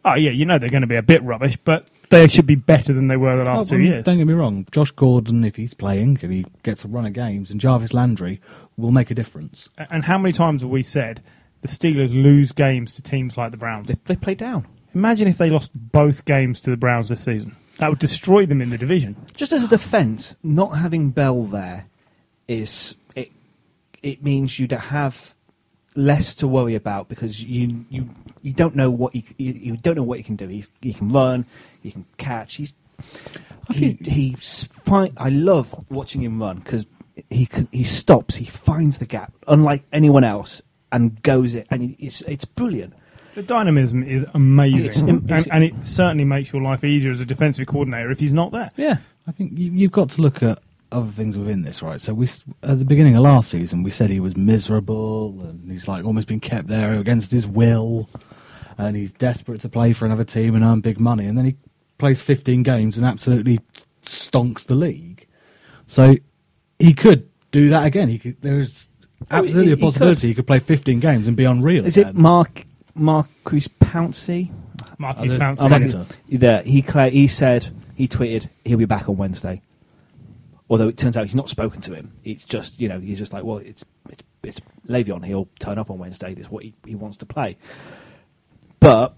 [0.05, 2.55] Oh yeah, you know they're going to be a bit rubbish, but they should be
[2.55, 4.05] better than they were the last Oh, two well, years.
[4.05, 4.67] Don't get me wrong.
[4.71, 8.41] Josh Gordon, if he's playing, if he gets a run of games, and Jarvis Landry
[8.77, 9.69] will make a difference.
[9.79, 11.23] And how many times have we said
[11.63, 13.87] the Steelers lose games to teams like the Browns?
[13.89, 14.67] They, they play down.
[14.95, 17.57] Imagine if they lost both games to the Browns this season.
[17.79, 19.17] That would destroy them in the division.
[19.33, 21.87] Just as a defence, not having Bell there
[22.47, 23.33] is it.
[24.03, 25.35] It means you'd have
[25.97, 28.11] less to worry about because you you,
[28.43, 30.47] you don't know what he, you, you don't know what he can do.
[30.47, 31.47] He, he can run,
[31.85, 32.57] he can catch.
[32.57, 32.75] He's
[33.73, 35.13] he, he's fine.
[35.17, 36.87] I love watching him run because
[37.31, 40.61] he he stops, he finds the gap, unlike anyone else,
[40.93, 42.95] and goes it, and he, it's it's brilliant.
[43.35, 47.19] The dynamism is amazing, It's- it's- and, and it certainly makes your life easier as
[47.21, 48.71] a defensive coordinator if he's not there.
[48.77, 50.61] Yeah, I think you, you've got to look at
[50.93, 52.01] other things within this, right?
[52.01, 52.29] So we
[52.63, 56.29] at the beginning of last season, we said he was miserable and he's like almost
[56.29, 58.09] been kept there against his will,
[58.79, 61.57] and he's desperate to play for another team and earn big money, and then he
[61.99, 63.61] plays 15 games and absolutely
[64.03, 65.27] stonks the league.
[65.87, 66.17] So
[66.79, 68.09] he could do that again.
[68.09, 68.37] He could.
[68.41, 68.89] There's
[69.31, 70.27] Oh, he- absolutely he a possibility could.
[70.29, 71.87] he could play 15 games and be unreal.
[71.87, 72.21] is it again.
[72.21, 74.51] Mark Marcus Pouncey?
[74.99, 75.57] Maurkice there's- Pouncey.
[75.61, 76.15] oh, Second- Centre.
[76.31, 79.63] There, he cla- he said he tweeted he'll be back on Wednesday.
[80.69, 82.13] Although it turns out he's not spoken to him.
[82.25, 85.25] It's just you know he's just like well it's it's, it's Le'Veon.
[85.25, 86.35] He'll turn up on Wednesday.
[86.35, 87.57] This is what he, he wants to play.
[88.81, 89.15] But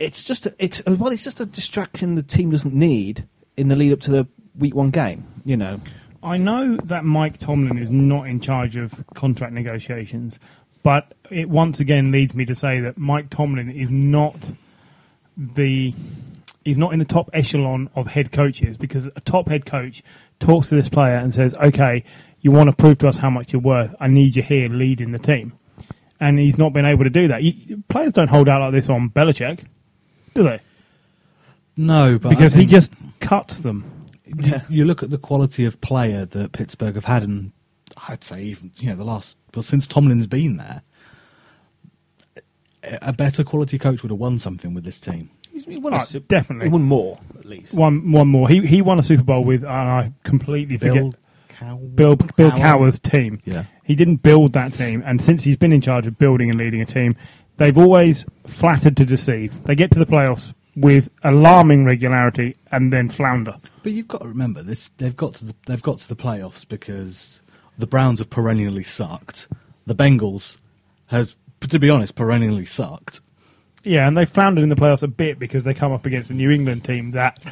[0.00, 3.68] it's just a, it's uh, well it's just a distraction the team doesn't need in
[3.68, 4.26] the lead up to the
[4.58, 5.24] week one game.
[5.44, 5.78] You know
[6.22, 10.38] I know that Mike Tomlin is not in charge of contract negotiations,
[10.82, 14.50] but it once again leads me to say that Mike Tomlin is not
[15.36, 15.94] the
[16.64, 20.02] he's not in the top echelon of head coaches because a top head coach
[20.40, 22.02] talks to this player and says, "Okay,
[22.40, 23.94] you want to prove to us how much you're worth.
[24.00, 25.52] I need you here leading the team."
[26.18, 27.40] And he's not been able to do that.
[27.88, 29.64] Players don't hold out like this on Belichick,
[30.34, 30.60] do they?
[31.76, 33.84] No, but I Because he just cuts them.
[34.26, 37.52] you, you look at the quality of player that Pittsburgh have had, and
[38.08, 40.82] I'd say even you know the last well since Tomlin's been there,
[42.82, 45.30] a a better quality coach would have won something with this team.
[45.52, 46.66] he won, Oh, a definitely.
[46.66, 47.74] he won more at least.
[47.74, 48.48] One one more.
[48.48, 51.12] He he won a Super Bowl with, and I completely forget
[51.48, 53.40] Cow- Bill Bill Cowher's team.
[53.44, 53.64] Yeah.
[53.84, 56.80] He didn't build that team, and since he's been in charge of building and leading
[56.80, 57.16] a team,
[57.60, 59.62] they've always flattered to deceive.
[59.64, 63.56] They get to the playoffs with alarming regularity and then flounder.
[63.82, 66.66] But you've got to remember this: they've got to the, they've got to the playoffs
[66.66, 67.42] because
[67.78, 69.46] the Browns have perennially sucked.
[69.86, 70.58] The Bengals
[71.06, 73.20] has, to be honest, perennially sucked.
[73.82, 76.34] Yeah, and they floundered in the playoffs a bit because they come up against a
[76.34, 77.42] New England team that,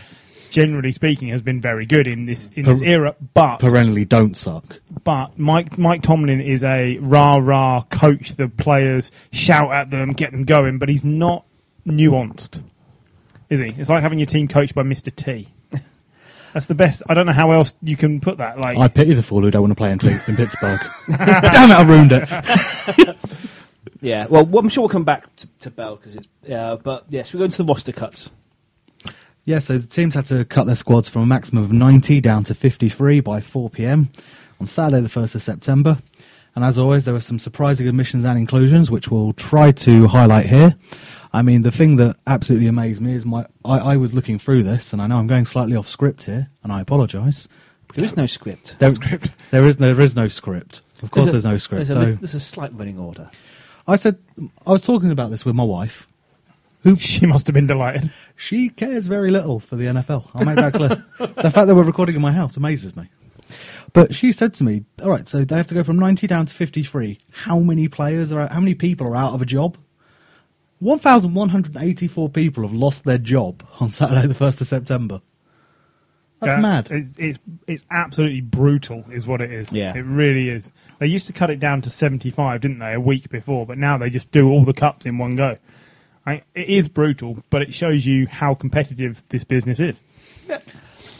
[0.50, 3.14] generally speaking, has been very good in this in this era.
[3.34, 4.64] But Perennially don't suck.
[5.04, 8.36] but Mike Mike Tomlin is a rah rah coach.
[8.36, 11.44] The players shout at them, get them going, but he's not
[11.86, 12.62] nuanced,
[13.48, 13.74] is he?
[13.78, 15.48] It's like having your team coached by Mister T.
[16.52, 17.02] That's the best.
[17.08, 18.58] I don't know how else you can put that.
[18.58, 20.80] Like, I pity the fool who don't want to play in, in Pittsburgh.
[21.08, 23.16] Damn it, I ruined it.
[24.00, 26.28] Yeah, well, I'm sure we'll come back to, to Bell because it's.
[26.48, 28.30] Uh, but yes, we're going to the roster cuts.
[29.48, 32.44] Yeah, so the teams had to cut their squads from a maximum of 90 down
[32.44, 34.10] to 53 by 4 pm
[34.60, 36.02] on Saturday, the 1st of September.
[36.54, 40.50] And as always, there were some surprising admissions and inclusions, which we'll try to highlight
[40.50, 40.76] here.
[41.32, 44.64] I mean, the thing that absolutely amazed me is my I, I was looking through
[44.64, 47.48] this, and I know I'm going slightly off script here, and I apologise.
[47.94, 48.76] There is no script.
[48.80, 49.32] There, script.
[49.50, 50.82] There is no, there is no script.
[51.02, 51.86] Of course, there's, a- no script.
[51.86, 53.30] There's, so there's a slight running order.
[53.86, 54.18] I said
[54.66, 56.06] I was talking about this with my wife.
[56.96, 58.12] She must have been delighted.
[58.36, 60.30] She cares very little for the NFL.
[60.34, 61.04] I'll make that clear.
[61.42, 63.08] the fact that we're recording in my house amazes me.
[63.92, 66.46] But she said to me, "All right, so they have to go from 90 down
[66.46, 67.18] to 53.
[67.30, 68.46] How many players are?
[68.48, 69.76] How many people are out of a job?
[70.80, 75.20] 1,184 people have lost their job on Saturday, the 1st of September.
[76.40, 76.88] That's That- mad.
[76.92, 79.72] It's, it's it's absolutely brutal, is what it is.
[79.72, 79.92] Yeah.
[79.96, 80.72] it really is.
[81.00, 83.66] They used to cut it down to seventy five, didn't they, a week before?
[83.66, 85.56] But now they just do all the cuts in one go.
[86.28, 90.02] I, it is brutal, but it shows you how competitive this business is.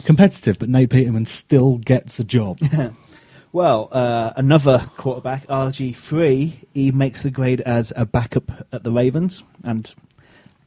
[0.05, 2.59] Competitive, but Nate Peterman still gets a job.
[3.51, 9.41] Well, uh, another quarterback, RG3, he makes the grade as a backup at the Ravens.
[9.63, 9.91] And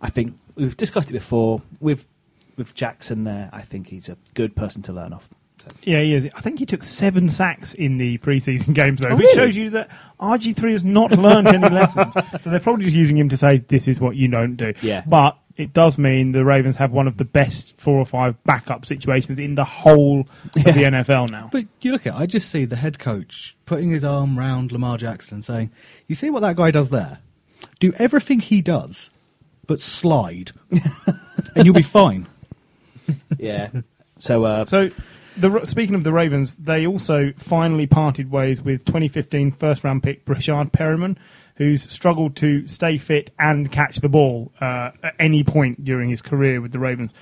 [0.01, 1.63] I think we've discussed it before.
[1.79, 2.09] With,
[2.57, 5.29] with Jackson there, I think he's a good person to learn off.
[5.63, 6.29] So, Yeah, he is.
[6.35, 9.35] I think he took seven sacks in the preseason games, though, Oh, which really?
[9.37, 9.89] shows you that
[10.21, 12.15] RG3 has not learned any lessons.
[12.41, 14.73] So they're probably just using him to say, this is what you don't do.
[14.83, 15.03] Yeah.
[15.07, 18.85] But it does mean the Ravens have one of the best four or five backup
[18.87, 21.49] situations in the whole of the NFL now.
[21.53, 24.73] But you look at, it, I just see the head coach putting his arm round
[24.73, 25.71] Lamar Jackson and saying,
[26.09, 27.19] "You see what that guy does there?
[27.81, 29.11] Do everything he does,
[29.67, 30.53] but slide,
[31.55, 32.27] and you'll be fine."
[33.39, 33.69] Yeah.
[34.19, 34.89] So, uh, So,
[35.37, 40.25] the, speaking of the Ravens, they also finally parted ways with 2015 first round pick
[40.25, 41.17] Breshad Perriman,
[41.57, 46.23] who's struggled to stay fit and catch the ball uh, at any point during his
[46.23, 47.15] career with the Ravens.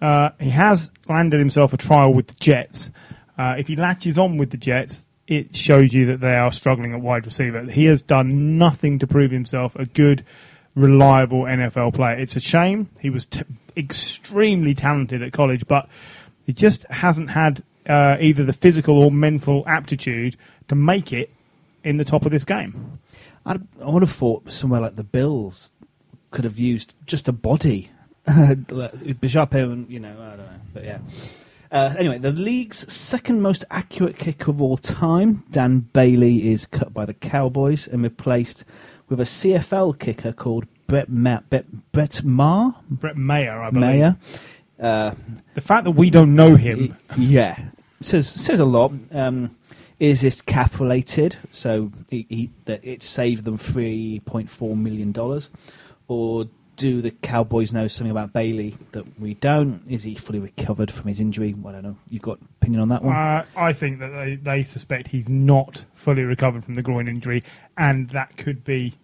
[0.00, 2.90] Uh, he has landed himself a trial with the Jets.
[3.36, 6.94] Uh, if he latches on with the Jets, it shows you that they are struggling
[6.94, 7.62] at wide receiver.
[7.64, 10.24] He has done nothing to prove himself a good,
[10.74, 12.18] reliable NFL player.
[12.18, 12.88] It's a shame.
[13.00, 13.42] He was t-
[13.76, 15.88] extremely talented at college, but
[16.48, 20.34] he just hasn't had uh, either the physical or mental aptitude
[20.68, 21.30] to make it
[21.84, 22.98] in the top of this game.
[23.44, 25.72] I'd, I would have thought somewhere like the Bills
[26.30, 27.90] could have used just a body.
[29.20, 30.98] Bishop, you know, I don't know, but yeah.
[31.70, 36.94] Uh, anyway, the league's second most accurate kicker of all time, Dan Bailey, is cut
[36.94, 38.64] by the Cowboys and replaced
[39.10, 42.74] with a CFL kicker called Brett, Ma- Brett, Brett Maher.
[42.88, 43.90] Brett Mayer, I believe.
[43.90, 44.16] Mayer.
[44.80, 45.14] Uh,
[45.54, 47.58] The fact that we don't know him, yeah,
[48.00, 48.92] says says a lot.
[49.12, 49.56] Um,
[49.98, 51.36] is this cap related?
[51.52, 55.50] So he, he, that it saved them three point four million dollars,
[56.06, 59.82] or do the Cowboys know something about Bailey that we don't?
[59.88, 61.56] Is he fully recovered from his injury?
[61.66, 61.96] I don't know.
[62.08, 63.16] You've got opinion on that one?
[63.16, 67.42] uh, I think that they, they suspect he's not fully recovered from the groin injury,
[67.76, 68.94] and that could be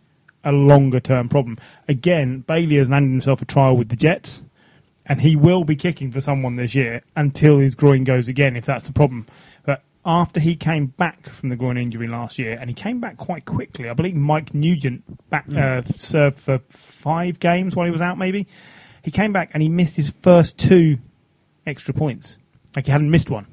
[0.44, 1.58] a longer term problem.
[1.88, 4.44] Again, Bailey has landed himself a trial with the Jets,
[5.06, 8.64] and he will be kicking for someone this year until his groin goes again, if
[8.64, 9.26] that's the problem.
[9.64, 13.16] But after he came back from the groin injury last year, and he came back
[13.16, 18.00] quite quickly, I believe Mike Nugent back, uh, served for five games while he was
[18.00, 18.46] out, maybe.
[19.02, 20.98] He came back and he missed his first two
[21.66, 22.38] extra points.
[22.74, 23.46] Like he hadn't missed one.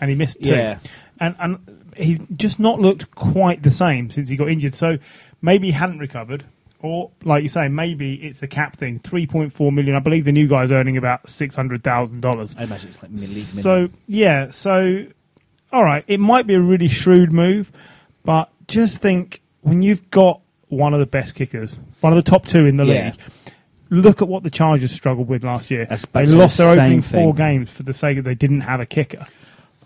[0.00, 0.50] And he missed two.
[0.50, 0.78] Yeah.
[1.18, 4.74] And, and he's just not looked quite the same since he got injured.
[4.74, 4.98] So
[5.40, 6.44] maybe he hadn't recovered.
[6.82, 8.98] Or, like you say, maybe it's a cap thing.
[9.00, 9.94] 3.4 million.
[9.94, 12.58] I believe the new guy's earning about $600,000.
[12.58, 13.20] I imagine it's like mid.
[13.20, 15.06] So yeah, so
[15.72, 17.72] all right, it might be a really shrewd move,
[18.24, 22.46] but just think when you've got one of the best kickers, one of the top
[22.46, 23.04] two in the Yeah.
[23.12, 23.20] league.
[23.90, 25.84] Look at what the Chargers struggled with last year.
[25.84, 27.46] That's they basically lost their the same opening four thing.
[27.58, 29.26] games for the sake of they didn't have a kicker.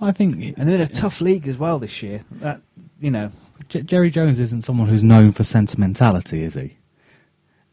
[0.01, 2.21] I think and they're in a tough league as well this year.
[2.41, 2.61] That
[3.01, 3.33] you know,
[3.69, 6.77] J- Jerry Jones isn't someone who's known for sentimentality, is he?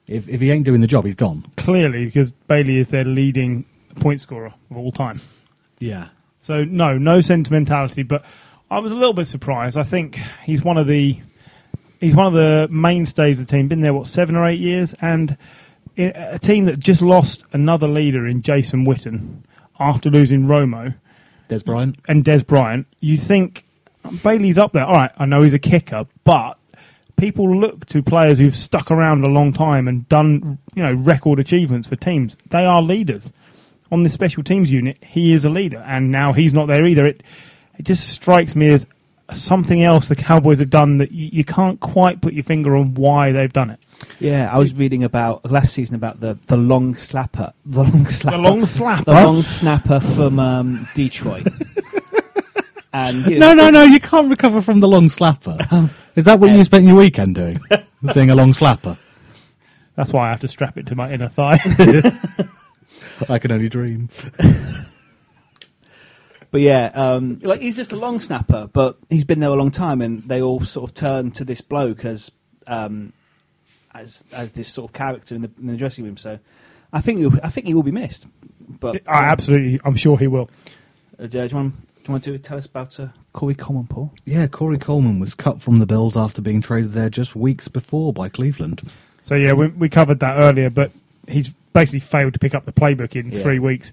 [0.08, 1.46] If if he ain't doing the job, he's gone.
[1.58, 5.20] Clearly, because Bailey is their leading point scorer of all time.
[5.80, 6.10] Yeah.
[6.42, 8.04] So no, no sentimentality.
[8.04, 8.26] But
[8.70, 9.78] I was a little bit surprised.
[9.78, 11.20] I think he's one of the
[12.02, 13.68] he's one of the mainstays of the team.
[13.68, 15.38] Been there what seven or eight years, and
[15.98, 19.44] a team that just lost another leader in Jason Witten
[19.80, 20.96] after losing Romo
[21.50, 21.98] Dez Bryant.
[22.08, 22.88] and Dez Bryant.
[23.00, 23.64] You think
[24.24, 24.86] Bailey's up there?
[24.86, 26.58] All right, I know he's a kicker, but
[27.24, 31.40] people look to players who've stuck around a long time and done you know record
[31.40, 32.36] achievements for teams.
[32.50, 33.32] They are leaders
[33.92, 34.98] on the special teams unit.
[35.02, 37.06] He is a leader, and now he's not there either.
[37.08, 37.24] It
[37.80, 38.86] it just strikes me as
[39.32, 42.94] something else the Cowboys have done that you, you can't quite put your finger on
[42.94, 43.80] why they've done it.
[44.20, 44.54] yeah.
[44.54, 48.38] I was reading about last season about the the long slapper, the long slapper, The
[48.38, 49.06] long slapper.
[49.06, 51.48] the long snapper from um, Detroit.
[52.94, 53.84] and you No, no, no!
[53.84, 55.90] You can't recover from the long slapper.
[56.16, 57.60] Is that what you spent your weekend doing?
[58.12, 58.98] Seeing a long slapper?
[59.96, 61.60] That's why I have to strap it to my inner thigh.
[63.30, 64.10] I can only dream.
[66.54, 69.72] But yeah, um, like he's just a long snapper, but he's been there a long
[69.72, 72.30] time, and they all sort of turn to this bloke as
[72.68, 73.12] um,
[73.92, 76.16] as as this sort of character in the, in the dressing room.
[76.16, 76.38] So
[76.94, 78.28] I think he, I think he will be missed.
[78.70, 80.48] But I absolutely, I'm sure he will.
[81.18, 84.14] uh, do, you want, do you want to tell us about uh, Corey Coleman, Paul?
[84.26, 88.14] Yeah, Corey Coleman was cut from the Bills after being traded there just weeks before
[88.14, 88.82] by Cleveland.
[89.22, 90.92] So yeah, we, we covered that earlier, but
[91.28, 93.42] he's basically failed to pick up the playbook in Yeah.
[93.42, 93.92] three weeks,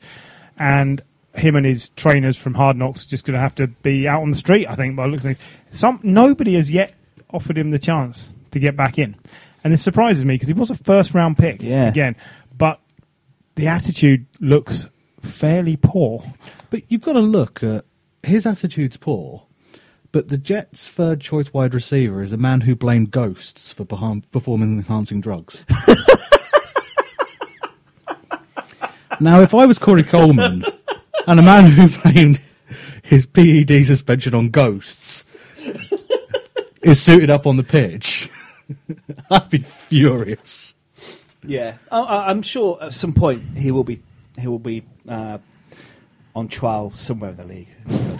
[0.58, 1.00] and
[1.34, 4.30] him and his trainers from Hard Knocks just going to have to be out on
[4.30, 4.66] the street.
[4.68, 5.38] I think by the looks of things,
[5.70, 6.92] some nobody has yet
[7.32, 9.14] offered him the chance to get back in,
[9.64, 11.86] and this surprises me because he was a first round pick Yeah.
[11.88, 12.16] again,
[12.58, 12.80] but
[13.54, 14.90] the attitude looks
[15.22, 16.22] fairly poor.
[16.70, 17.84] But you've got to look at
[18.22, 19.46] his attitude's poor.
[20.12, 24.22] But the Jets' third choice wide receiver is a man who blamed ghosts for perform-
[24.32, 25.64] performing enhancing drugs.
[29.20, 30.64] now, if I was Corey Coleman
[31.28, 32.40] and a man who blamed
[33.02, 35.24] his PED suspension on ghosts
[36.82, 38.28] is suited up on the pitch,
[39.30, 40.74] I'd be furious.
[41.44, 44.02] Yeah, I, I'm sure at some point he will be
[44.38, 45.38] he will be uh,
[46.34, 47.68] on trial somewhere in the league.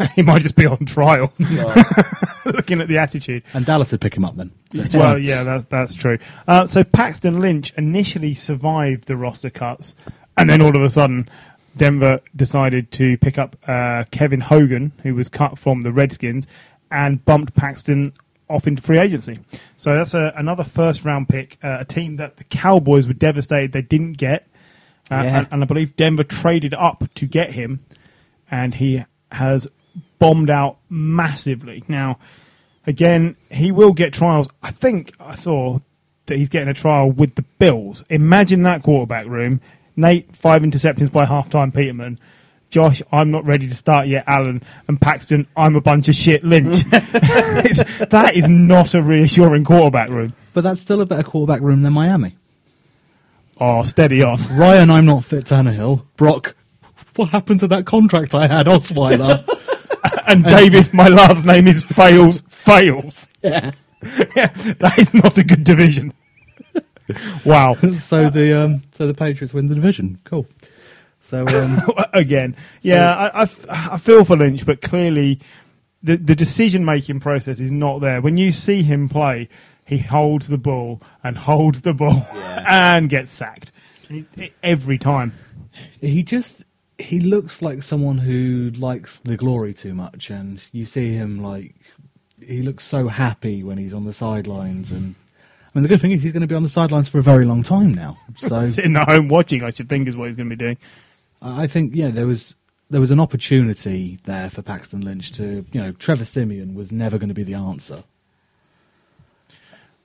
[0.17, 1.33] he might just be on trial,
[2.45, 3.43] looking at the attitude.
[3.55, 4.51] And Dallas would pick him up then.
[4.75, 5.23] So Well, fine.
[5.23, 6.19] yeah, that's that's true.
[6.49, 9.95] Uh, so Paxton Lynch initially survived the roster cuts,
[10.37, 11.29] and then all of a sudden,
[11.77, 16.47] Denver decided to pick up uh, Kevin Hogan, who was cut from the Redskins,
[16.91, 18.13] and bumped Paxton
[18.49, 19.39] off into free agency.
[19.77, 23.73] So that's a, another first round pick, uh, a team that the Cowboys were devastated
[23.73, 24.49] they didn't get,
[25.11, 25.39] uh, Yeah.
[25.39, 27.79] and, and I believe Denver traded up to get him,
[28.51, 29.69] and he has
[30.19, 31.85] bombed out massively.
[31.89, 32.19] Now,
[32.87, 34.49] again, he will get trials.
[34.63, 35.79] I think I saw
[36.27, 38.05] that he's getting a trial with the Bills.
[38.09, 39.61] Imagine that quarterback room.
[39.97, 42.19] Nate, five interceptions by halftime, Peterman.
[42.71, 44.63] Josh, I'm not ready to start yet, Allen.
[44.87, 46.85] And Paxton, I'm a bunch of shit, Lynch.
[46.91, 50.35] That is not a reassuring quarterback room.
[50.55, 52.37] But that's still a better quarterback room than Miami.
[53.61, 54.39] Oh, steady on.
[54.57, 56.07] Ryan, I'm not fit Tannehill.
[56.17, 56.55] Brock,
[57.21, 59.47] what happened to that contract I had, Osweiler?
[60.27, 63.29] And David, my last name is Fails, Fails.
[63.43, 63.73] yeah.
[64.37, 64.47] Yeah,
[64.79, 66.15] that is not a good division.
[67.45, 67.75] wow.
[67.99, 70.19] so the um, so the Patriots win the division.
[70.25, 70.47] Cool.
[71.21, 71.83] So um,
[72.15, 72.57] again.
[72.81, 75.41] Yeah, I I feel for Lynch, but clearly
[76.03, 78.21] the the decision making process is not there.
[78.23, 79.49] When you see him play,
[79.85, 82.65] he holds the ball and holds the ball Yeah.
[82.95, 83.73] and gets sacked
[84.63, 85.35] every time.
[86.01, 86.65] he just
[87.01, 91.75] he looks like someone who likes the glory too much, and you see him like
[92.41, 94.91] he looks so happy when he's on the sidelines.
[94.91, 97.19] And I mean, the good thing is he's going to be on the sidelines for
[97.19, 98.19] a very long time now.
[98.37, 100.79] So Sitting at home watching, I should think, is what he's going to be doing.
[101.43, 102.55] I think yeah, there was
[102.91, 107.19] there was an opportunity there for Paxton Lynch to you know Trevor Siemian was never
[107.19, 108.05] going to be the answer.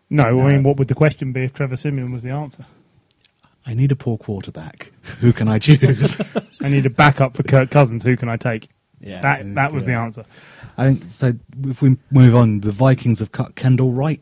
[0.10, 2.66] No, I mean, uh, what would the question be if Trevor Siemian was the answer?
[3.66, 4.92] I need a poor quarterback.
[5.20, 6.18] Who can I choose?
[6.62, 8.04] I need a backup for Kirk Cousins.
[8.04, 8.70] Who can I take?
[9.02, 9.22] yeah.
[9.22, 10.24] That that was the answer.
[10.78, 11.34] I think so.
[11.64, 14.22] If we move on, the Vikings have cut Kendall Wright.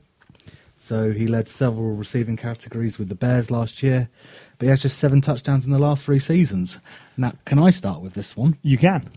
[0.78, 4.10] So he led several receiving categories with the Bears last year,
[4.58, 6.78] but he has just seven touchdowns in the last three seasons.
[7.16, 8.58] Now, can I start with this one?
[8.64, 9.10] You can.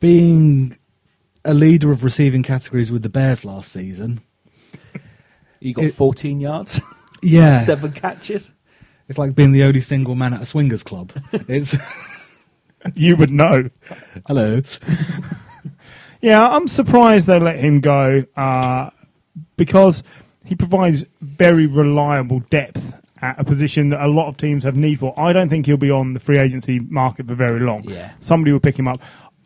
[0.00, 0.78] Being
[1.44, 4.20] a leader of receiving categories with the Bears last season,
[5.60, 6.80] you got it- 14 yards,
[7.22, 8.54] yeah, seven catches.
[9.08, 11.12] It's like being the only single man at a swingers club.
[11.48, 11.76] It's
[12.94, 13.70] You would know.
[14.26, 14.62] hello.
[16.20, 18.90] Yeah, I'm surprised they let him go uh,
[19.56, 20.02] because
[20.44, 22.92] he provides very reliable depth
[23.22, 25.14] at a position that a lot of teams have need for.
[25.16, 27.84] I don't think he'll be on the free agency market for very long.
[27.84, 28.12] Yeah.
[28.18, 29.00] Somebody will pick him up.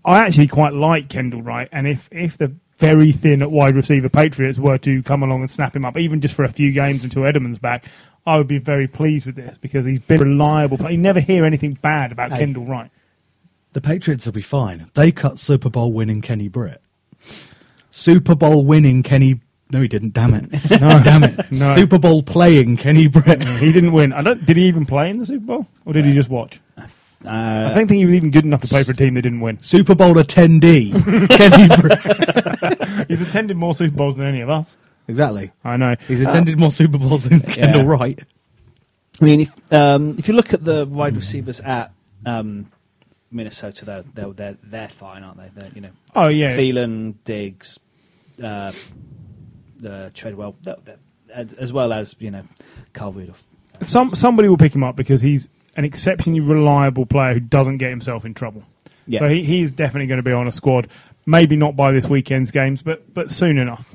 [0.05, 4.09] I actually quite like Kendall Wright, and if, if the very thin at wide receiver
[4.09, 7.05] Patriots were to come along and snap him up, even just for a few games
[7.05, 7.85] until Edelman's back,
[8.27, 10.79] I would be very pleased with this because he's been reliable.
[10.91, 12.39] You never hear anything bad about Hey.
[12.39, 12.91] Kendall Wright.
[13.73, 14.91] The Patriots will be fine.
[14.95, 16.83] They cut Super Bowl winning Kenny Britt.
[17.93, 19.41] Super Bowl winning Kenny.
[19.71, 20.13] No, he didn't.
[20.13, 20.51] Damn it.
[20.81, 21.01] No.
[21.03, 21.53] damn it.
[21.53, 21.75] No.
[21.77, 23.43] Super Bowl playing Kenny Britt.
[23.61, 24.13] He didn't win.
[24.13, 24.45] I don't.
[24.45, 26.61] Did he even play in the Super Bowl, or did he just watch?
[27.25, 29.23] Uh, I don't think he was even good enough to play for a team that
[29.23, 29.59] didn't win.
[29.63, 30.91] Super Bowl attendee
[31.31, 33.07] Kenny Britt.
[33.09, 34.77] He's attended more Super Bowls than any of us.
[35.09, 35.51] Exactly.
[35.65, 35.95] I know.
[36.09, 38.21] He's attended more Super Bowls than Kendall Wright.
[39.21, 41.93] I mean, if um, if you look at the wide receivers at
[42.27, 42.71] um,
[43.31, 45.51] Minnesota, they're, they're they're they're fine, aren't they?
[45.61, 46.57] They're, you know, Oh yeah.
[46.57, 47.79] Thielen, Diggs,
[48.43, 48.73] uh,
[49.87, 50.99] uh, Treadwell, they're- they're-
[51.59, 52.43] as well as you know,
[52.93, 53.43] Carl Rudolph.
[53.81, 57.91] Some somebody will pick him up because he's an exceptionally reliable player who doesn't get
[57.91, 58.63] himself in trouble.
[59.07, 60.89] Yeah, So he, he's definitely going to be on a squad.
[61.27, 63.95] Maybe not by this weekend's games, but but soon enough.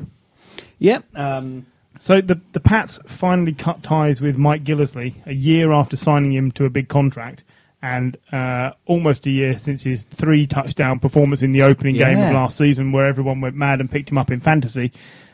[0.79, 0.99] yeah.
[1.15, 1.65] Um,
[1.99, 6.51] So the the Pats finally cut ties with Mike Gillislee a year after signing him
[6.53, 7.43] to a big contract,
[7.81, 12.33] and uh, almost a year since his three touchdown performance in the opening game of
[12.33, 14.91] last season, where everyone went mad and picked him up in fantasy,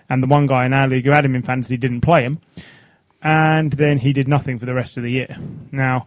[0.09, 2.39] and the one guy in our league who had him in fantasy didn't play him,
[3.21, 5.35] and then he did nothing for the rest of the year.
[5.71, 6.05] Now,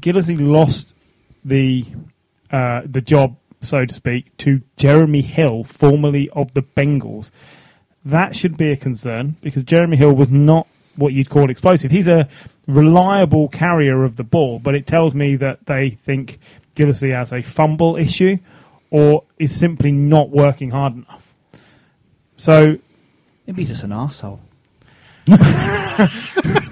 [0.00, 0.94] Gillislee lost
[1.44, 1.84] the
[2.50, 7.30] uh, the job, so to speak, to Jeremy Hill, formerly of the Bengals
[8.06, 11.90] that should be a concern because Jeremy Hill was not what you'd call explosive.
[11.90, 12.28] He's a
[12.68, 16.38] reliable carrier of the ball, but it tells me that they think
[16.76, 18.38] Gillislee has a fumble issue
[18.90, 21.34] or is simply not working hard enough.
[22.36, 22.78] So
[23.46, 24.38] maybe just an arsehole.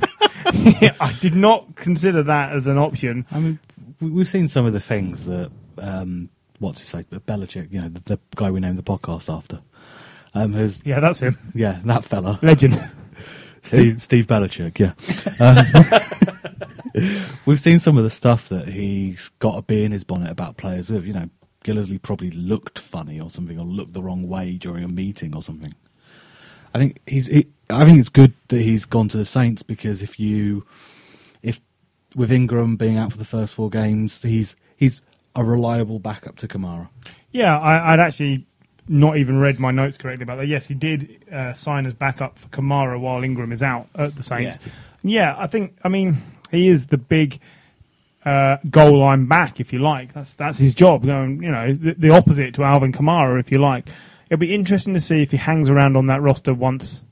[1.00, 3.26] I did not consider that as an option.
[3.30, 3.58] I mean,
[4.00, 7.88] we- we've seen some of the things that um, what's his say, Belichick, you know,
[7.88, 9.60] the, the guy we named the podcast after,
[10.34, 11.38] um, who's Yeah, that's him.
[11.54, 12.82] yeah, that fella, Legend.
[13.62, 14.92] Steve Steve Belichick, yeah.
[15.40, 20.30] Um, We've seen some of the stuff that he's got a bee in his bonnet
[20.30, 21.04] about players with.
[21.06, 21.30] You know,
[21.64, 25.42] Gillislee probably looked funny or something, or looked the wrong way during a meeting or
[25.42, 25.74] something.
[26.74, 27.26] I think he's.
[27.28, 30.66] He, I think it's good that he's gone to the Saints because if you,
[31.42, 31.60] if
[32.14, 35.00] with Ingram being out for the first four games, he's he's
[35.34, 36.88] a reliable backup to Kamara.
[37.32, 38.46] Yeah, I, I'd actually
[38.88, 40.46] not even read my notes correctly about that.
[40.46, 44.22] Yes, he did uh, sign as backup for Kamara while Ingram is out at the
[44.22, 44.58] Saints.
[45.02, 45.76] Yeah, I think.
[45.82, 46.18] I mean,
[46.50, 47.40] he is the big
[48.24, 50.12] uh, goal line back, if you like.
[50.12, 51.04] That's that's his job.
[51.04, 53.88] Going, you know, the, the opposite to Alvin Kamara, if you like.
[54.34, 57.02] It'll be interesting to see if he hangs around on that roster once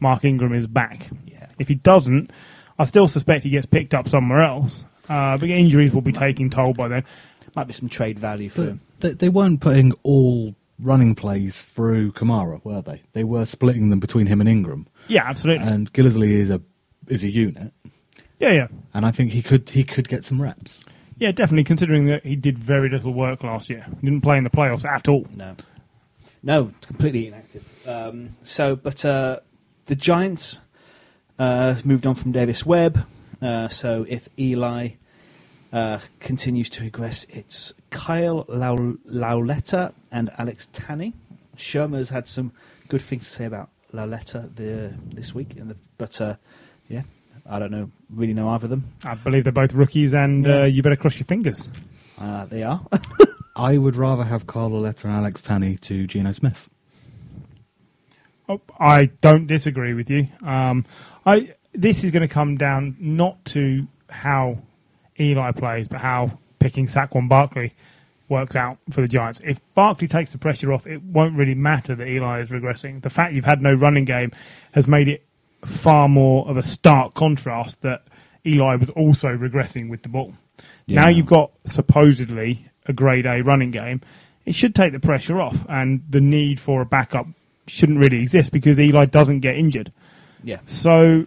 [0.00, 1.06] Mark Ingram is back.
[1.26, 1.46] Yeah.
[1.58, 2.30] If he doesn't,
[2.78, 4.82] I still suspect he gets picked up somewhere else.
[5.06, 7.04] Uh, but injuries will be taking toll by then.
[7.54, 8.80] Might be some trade value for But him.
[9.00, 13.02] they, they weren't putting all running plays through Kamara, were they?
[13.12, 14.86] They were splitting them between him and Ingram.
[15.08, 15.66] Yeah, absolutely.
[15.68, 16.62] And Gillislee is a
[17.08, 17.72] is a unit,
[18.38, 18.68] yeah, yeah.
[18.94, 20.80] and I think he could he could get some reps.
[21.18, 21.64] Yeah, definitely.
[21.64, 24.86] Considering that he did very little work last year, he didn't play in the playoffs
[24.86, 25.26] at all.
[25.36, 25.54] No,
[26.42, 27.64] no, it's completely inactive.
[27.88, 29.38] Um, so, but uh,
[29.86, 30.56] the Giants
[31.38, 33.06] uh, moved on from Davis Webb.
[33.40, 34.90] Uh, so, if Eli
[35.72, 41.12] uh, continues to regress, it's Kyle Lau- Lauletta and Alex Tanney.
[41.56, 42.52] Shurmur's had some
[42.88, 46.34] good things to say about Lauletta the, this week, in the, but uh,
[46.88, 47.02] yeah,
[47.48, 48.84] I don't know, really know either of them.
[49.04, 50.62] I believe they're both rookies, and Yeah.
[50.62, 51.68] uh, you better cross your fingers.
[52.18, 52.80] Uh, they are.
[53.54, 56.68] I would rather have Carl Lauletta and Alex Tanney to Geno Smith.
[58.48, 60.28] Oh, I don't disagree with you.
[60.42, 60.84] Um,
[61.24, 64.58] I this is going to come down not to how
[65.18, 67.72] Eli plays, but how picking Saquon Barkley
[68.28, 69.40] works out for the Giants.
[69.44, 73.02] If Barkley takes the pressure off, it won't really matter that Eli is regressing.
[73.02, 74.32] The fact you've had no running game
[74.72, 75.24] has made it
[75.64, 78.04] far more of a stark contrast that
[78.44, 80.34] Eli was also regressing with the ball.
[80.88, 84.00] Now you've got supposedly a grade A running game.
[84.44, 87.26] It should take the pressure off, and the need for a backup
[87.66, 89.90] shouldn't really exist because Eli doesn't get injured.
[90.42, 90.58] yeah.
[90.66, 91.26] So,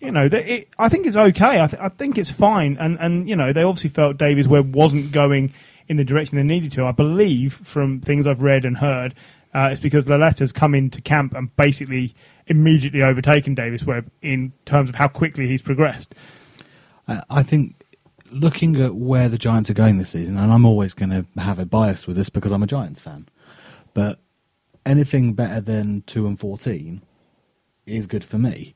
[0.00, 1.60] you know, it, I think it's okay.
[1.60, 2.76] I, th- I think it's fine.
[2.80, 5.52] And, and, you know, they obviously felt Davis Webb wasn't going
[5.88, 6.84] in the direction they needed to.
[6.84, 9.14] I believe from things I've read and heard,
[9.54, 12.14] uh, it's because Lauletta's come into camp and basically
[12.46, 16.14] immediately overtaken Davis Webb in terms of how quickly he's progressed.
[17.06, 17.77] I, I think
[18.30, 21.58] looking at where the Giants are going this season, and I'm always going to have
[21.58, 23.28] a bias with this because I'm a Giants fan,
[23.94, 24.20] but
[24.86, 27.02] anything better than two and fourteen
[27.86, 28.74] is good for me.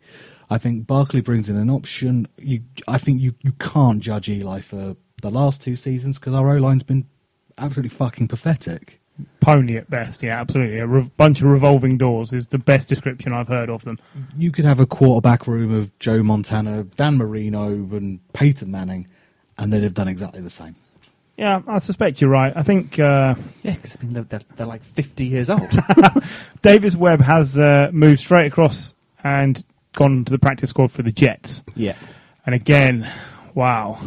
[0.50, 2.26] I think Barkley brings in an option.
[2.36, 6.56] You, I think you, you can't judge Eli for the last two seasons because our
[6.56, 7.06] O line's been
[7.56, 9.00] absolutely fucking pathetic.
[9.40, 10.78] Pony at best, yeah, absolutely.
[10.78, 13.98] A re- bunch of revolving doors is the best description I've heard of them.
[14.36, 19.06] You could have a quarterback room of Joe Montana, Dan Marino, and Peyton Manning,
[19.58, 20.74] and they'd have done exactly the same.
[21.36, 22.52] Yeah, I suspect you're right.
[22.54, 25.70] I think uh, Yeah, because I mean, they're, they're, they're like 50 years old.
[26.62, 28.94] Davis Webb has uh, moved straight across
[29.24, 29.62] and
[29.94, 31.62] gone to the practice squad for the Jets.
[31.74, 31.96] yeah.
[32.44, 33.08] And again,
[33.54, 34.00] wow,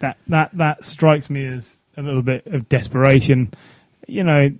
[0.00, 3.54] that that that strikes me as a little bit of desperation.
[4.06, 4.50] You know,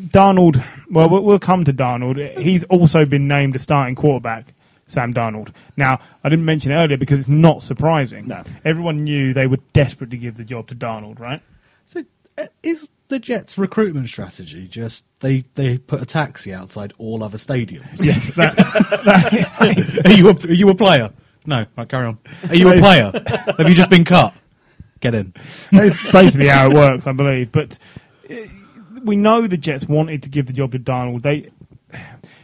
[0.00, 0.64] Darnold.
[0.88, 2.38] Well, we'll, we'll come to Darnold.
[2.38, 4.54] He's also been named a starting quarterback.
[4.86, 5.54] Sam Darnold.
[5.76, 8.28] Now, I didn't mention it earlier because it's not surprising.
[8.28, 8.42] No.
[8.64, 11.40] Everyone knew they were desperate to give the job to Darnold, right?
[11.86, 12.04] So,
[12.36, 17.38] uh, is the Jets' recruitment strategy just they, they put a taxi outside all other
[17.38, 17.86] stadiums?
[18.04, 18.30] Yes.
[18.34, 21.10] That, are you a, are you a player?
[21.46, 21.66] No.
[21.76, 22.18] Right, carry on.
[22.48, 23.12] Are you a player?
[23.58, 24.34] Have you just been cut?
[25.00, 25.34] Get in.
[25.70, 27.52] That's basically how it works, I believe.
[27.52, 27.78] But
[28.30, 28.34] uh,
[29.02, 31.22] we know the Jets wanted to give the job to Darnold.
[31.22, 31.50] They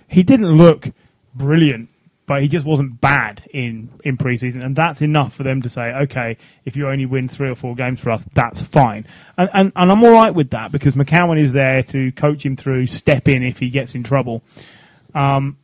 [0.08, 0.88] he didn't look
[1.34, 1.88] brilliant,
[2.30, 5.90] but he just wasn't bad in in preseason, and that's enough for them to say,
[5.92, 9.04] okay, if you only win three or four games for us, that's fine.
[9.36, 12.54] And and, and I'm all right with that because McCown is there to coach him
[12.54, 14.44] through, step in if he gets in trouble.
[15.12, 15.58] Um,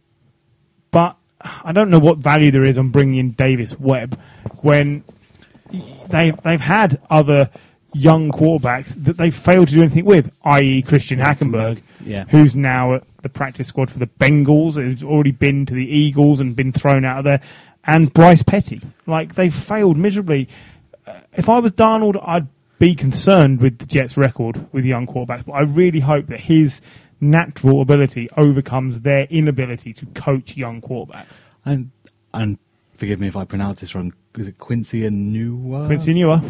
[0.90, 1.16] but
[1.62, 4.20] I don't know what value there is on bringing in Davis Webb
[4.62, 5.04] when
[6.10, 7.48] they they've had other
[7.94, 10.82] young quarterbacks that they've failed to do anything with, i.e.
[10.82, 12.24] Christian Hackenberg, Yeah.
[12.24, 16.40] who's now at the practice squad for the Bengals, who's already been to the Eagles
[16.40, 17.40] and been thrown out of there,
[17.84, 18.80] and Bryce Petty.
[19.06, 20.48] Like they've failed miserably.
[21.06, 22.48] Uh, if I was Darnold, I'd
[22.78, 26.80] be concerned with the Jets' record with young quarterbacks, but I really hope that his
[27.20, 31.26] natural ability overcomes their inability to coach young quarterbacks.
[31.64, 31.90] And
[32.34, 32.58] and
[32.94, 34.12] forgive me if I pronounce this wrong.
[34.36, 35.86] Is it Quincy Newer?
[35.86, 36.40] Quincy Newer.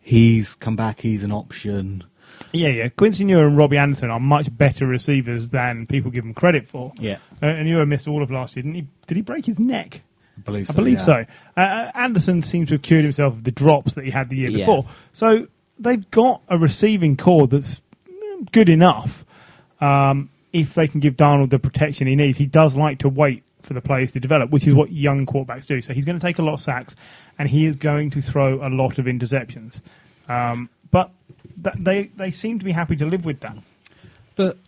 [0.00, 1.00] He's come back.
[1.00, 2.04] He's an option.
[2.52, 2.88] Yeah, yeah.
[2.88, 6.92] Quincy Newer and Robbie Anderson are much better receivers than people give them credit for.
[6.98, 7.18] Yeah.
[7.42, 8.86] Uh, and Newer missed all of last year, didn't he?
[9.06, 10.02] Did he break his neck?
[10.38, 10.72] I believe so.
[10.72, 11.04] I believe yeah.
[11.04, 11.24] so.
[11.56, 14.50] Uh, Anderson seems to have cured himself of the drops that he had the year
[14.50, 14.58] Yeah.
[14.58, 14.86] before.
[15.12, 15.46] So
[15.78, 19.24] they've got a receiving corps that's mm, good enough.
[19.80, 23.44] Um, if they can give Darnold the protection he needs, he does like to wait
[23.62, 25.80] for the players to develop, which is what young quarterbacks do.
[25.82, 26.96] So he's going to take a lot of sacks,
[27.38, 29.80] and he is going to throw a lot of interceptions.
[30.28, 30.70] Um,
[31.56, 33.56] they they seem to be happy to live with that.
[34.36, 34.58] But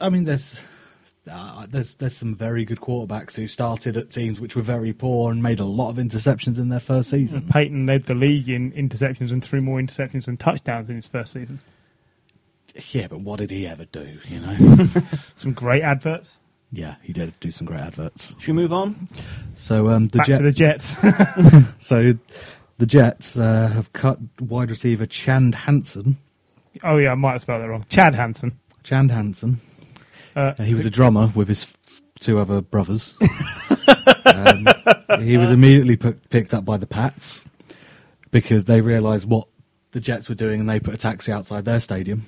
[0.00, 0.60] I mean, there's
[1.30, 5.30] uh, there's there's some very good quarterbacks who started at teams which were very poor
[5.32, 7.46] and made a lot of interceptions in their first season.
[7.50, 11.32] Peyton led the league in interceptions and threw more interceptions than touchdowns in his first
[11.32, 11.60] season.
[12.92, 14.18] Yeah, but what did he ever do?
[14.28, 14.86] You know?
[15.34, 16.38] Some great adverts.
[16.70, 18.36] yeah, he did do some great adverts.
[18.38, 19.08] Should we move on?
[19.56, 20.94] So um, the Back Jet, to the Jets.
[21.84, 22.12] so
[22.78, 26.16] the Jets uh, have cut wide receiver Chand Hansen.
[26.82, 27.84] oh yeah, I might have spelled that wrong.
[27.88, 28.58] Chad Hansen.
[28.82, 29.60] Chand Hansen.
[30.34, 33.16] Uh, he was a drummer with his f- two other brothers.
[34.26, 34.66] um,
[35.20, 37.44] he was immediately put, picked up by the Pats
[38.30, 39.48] because they realised what
[39.90, 42.26] the Jets were doing and they put a taxi outside their stadium.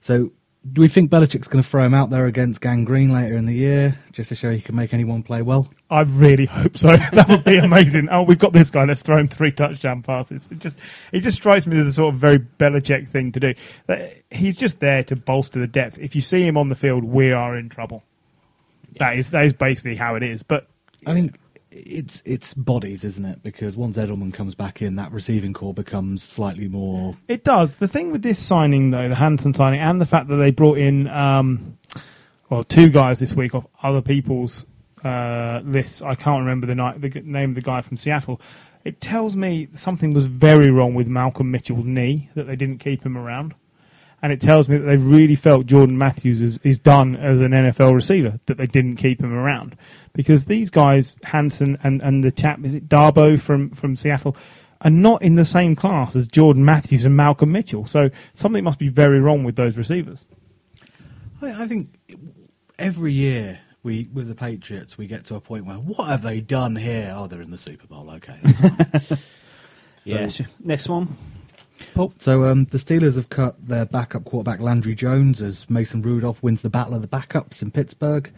[0.00, 0.30] So,
[0.72, 3.46] do we think Belichick's going to throw him out there against Gang Green later in
[3.46, 5.68] the year just to show he can make anyone play well?
[5.90, 6.96] I really hope so.
[7.12, 8.08] that would be amazing.
[8.10, 8.84] Oh, we've got this guy.
[8.84, 10.48] Let's throw him three touchdown passes.
[10.50, 10.78] It just
[11.12, 13.54] it just strikes me as a sort of very Belichick thing to do.
[14.30, 15.98] He's just there to bolster the depth.
[15.98, 18.02] If you see him on the field, we are in trouble.
[18.98, 20.42] That is that is basically how it is.
[20.42, 20.68] But
[21.06, 21.34] I mean,
[21.84, 23.42] it's it's bodies, isn't it?
[23.42, 27.16] Because once Edelman comes back in, that receiving corps becomes slightly more.
[27.28, 27.76] It does.
[27.76, 30.78] The thing with this signing, though, the Hansen signing, and the fact that they brought
[30.78, 31.78] in, um,
[32.48, 34.64] well, two guys this week off other people's
[35.04, 36.02] uh, lists.
[36.02, 38.40] I can't remember the, ni- the name of the guy from Seattle.
[38.84, 43.04] It tells me something was very wrong with Malcolm Mitchell's knee that they didn't keep
[43.04, 43.54] him around.
[44.22, 47.50] And it tells me that they really felt Jordan Matthews is, is done as an
[47.52, 49.76] NFL receiver, that they didn't keep him around.
[50.14, 54.34] Because these guys, Hansen and, and the chap, is it Darboh from, from Seattle,
[54.80, 57.86] are not in the same class as Jordan Matthews and Malcolm Mitchell.
[57.86, 60.24] So something must be very wrong with those receivers.
[61.42, 61.90] I, I think
[62.78, 66.40] every year we with the Patriots we get to a point where what have they
[66.40, 67.14] done here?
[67.16, 68.10] Oh, they're in the Super Bowl.
[68.10, 68.38] Okay.
[68.42, 69.18] that's fine.
[70.04, 70.28] yeah.
[70.28, 71.16] So- Next one.
[72.18, 76.62] So um, the Steelers have cut their backup quarterback Landry Jones as Mason Rudolph wins
[76.62, 78.30] the battle of the backups in Pittsburgh.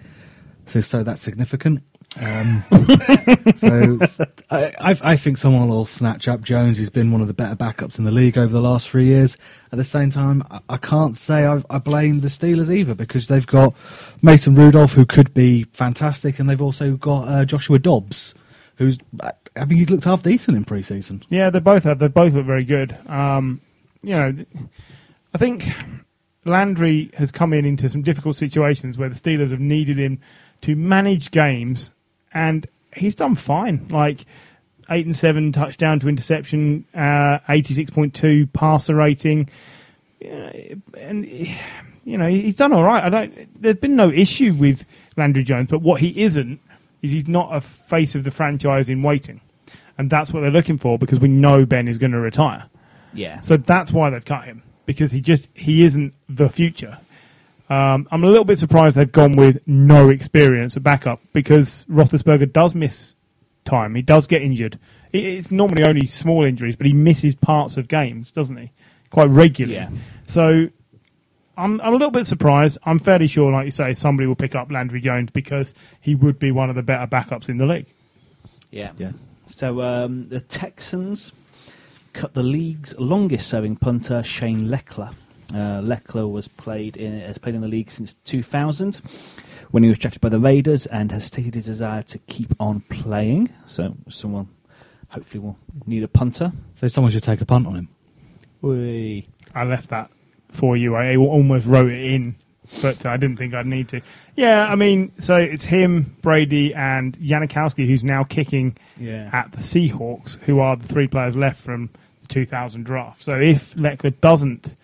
[0.66, 1.82] So, so that's significant.
[2.20, 2.64] Um,
[3.56, 3.98] so
[4.50, 6.78] I, I, I think someone will snatch up Jones.
[6.78, 9.36] He's been one of the better backups in the league over the last three years.
[9.72, 13.28] At the same time, I, I can't say I, I blame the Steelers either because
[13.28, 13.74] they've got
[14.22, 18.34] Mason Rudolph who could be fantastic, and they've also got uh, Joshua Dobbs,
[18.76, 18.98] who's
[19.58, 21.24] I think he's looked half decent in preseason.
[21.28, 21.98] Yeah, they both have.
[21.98, 22.96] They both look very good.
[23.08, 23.60] Um,
[24.02, 24.34] you know,
[25.34, 25.66] I think
[26.44, 30.20] Landry has come in into some difficult situations where the Steelers have needed him
[30.62, 31.90] to manage games,
[32.32, 33.86] and he's done fine.
[33.90, 34.24] Like
[34.90, 39.48] eight and seven touchdown to interception, uh, eighty-six point two passer rating,
[40.20, 41.26] and
[42.04, 43.04] you know he's done all right.
[43.04, 43.62] I don't.
[43.62, 44.84] There's been no issue with
[45.16, 46.60] Landry Jones, but what he isn't
[47.02, 49.40] is he's not a face of the franchise in waiting,
[49.98, 52.64] and that's what they're looking for because we know Ben is going to retire.
[53.12, 53.40] Yeah.
[53.40, 56.98] So that's why they've cut him because he just he isn't the future.
[57.68, 62.50] Um, I'm a little bit surprised they've gone with no experience at backup because Roethlisberger
[62.50, 63.16] does miss
[63.64, 63.94] time.
[63.94, 64.78] He does get injured.
[65.12, 68.72] It's normally only small injuries, but he misses parts of games, doesn't he?
[69.10, 69.76] Quite regularly.
[69.76, 69.90] Yeah.
[70.26, 70.68] So
[71.58, 72.78] I'm, I'm a little bit surprised.
[72.84, 76.38] I'm fairly sure, like you say, somebody will pick up Landry Jones because he would
[76.38, 77.86] be one of the better backups in the league.
[78.70, 78.92] Yeah.
[78.96, 79.12] Yeah.
[79.48, 81.32] So um, the Texans
[82.12, 85.14] cut the league's longest-serving punter, Shane Lechler.
[85.52, 89.00] Uh, Lechler was played in, has played in the league since 2000,
[89.70, 92.80] when he was drafted by the Raiders, and has stated his desire to keep on
[92.82, 93.52] playing.
[93.66, 94.48] So someone
[95.08, 96.52] hopefully will need a punter.
[96.74, 97.88] So someone should take a punt on him.
[98.60, 99.28] Whee.
[99.54, 100.10] I left that
[100.50, 100.94] for you.
[100.94, 102.36] I almost wrote it in,
[102.82, 104.00] but uh, I didn't think I'd need to.
[104.36, 109.30] Yeah, I mean, so it's him, Brady, and Janikowski, who's now kicking Yeah.
[109.32, 111.90] at the Seahawks, who are the three players left from
[112.22, 113.22] the 2000 draft.
[113.22, 114.74] So if Lechler doesn't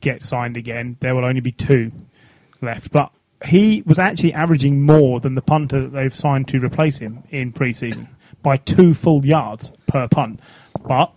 [0.00, 1.92] get signed again, there will only be two
[2.62, 2.90] left.
[2.90, 3.12] But
[3.46, 7.52] he was actually averaging more than the punter that they've signed to replace him in
[7.52, 8.08] preseason
[8.42, 10.40] by two full yards per punt.
[10.86, 11.12] But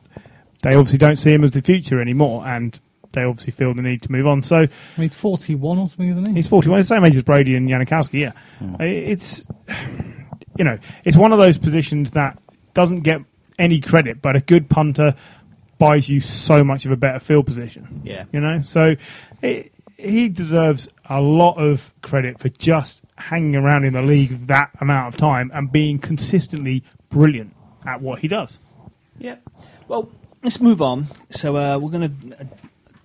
[0.62, 2.78] they obviously don't see him as the future anymore, and
[3.14, 4.42] they obviously feel the need to move on.
[4.42, 4.60] So I
[4.98, 6.34] mean, he's 41 or something, isn't he?
[6.34, 8.32] He's 41, the same age as Brady and Janikowski, yeah.
[8.80, 9.48] It's,
[10.58, 12.38] you know, it's one of those positions that
[12.74, 13.22] doesn't get
[13.60, 15.16] any credit, but a good punter
[15.78, 18.02] buys you so much of a better field position.
[18.04, 18.26] Yeah.
[18.32, 18.62] You know?
[18.64, 18.96] So
[19.42, 24.72] it, he deserves a lot of credit for just hanging around in the league that
[24.82, 27.56] amount of time and being consistently brilliant
[27.86, 28.60] at what he does.
[29.18, 29.36] Yeah.
[29.88, 30.10] Well,
[30.42, 31.08] let's move on.
[31.32, 32.48] So uh, we're going to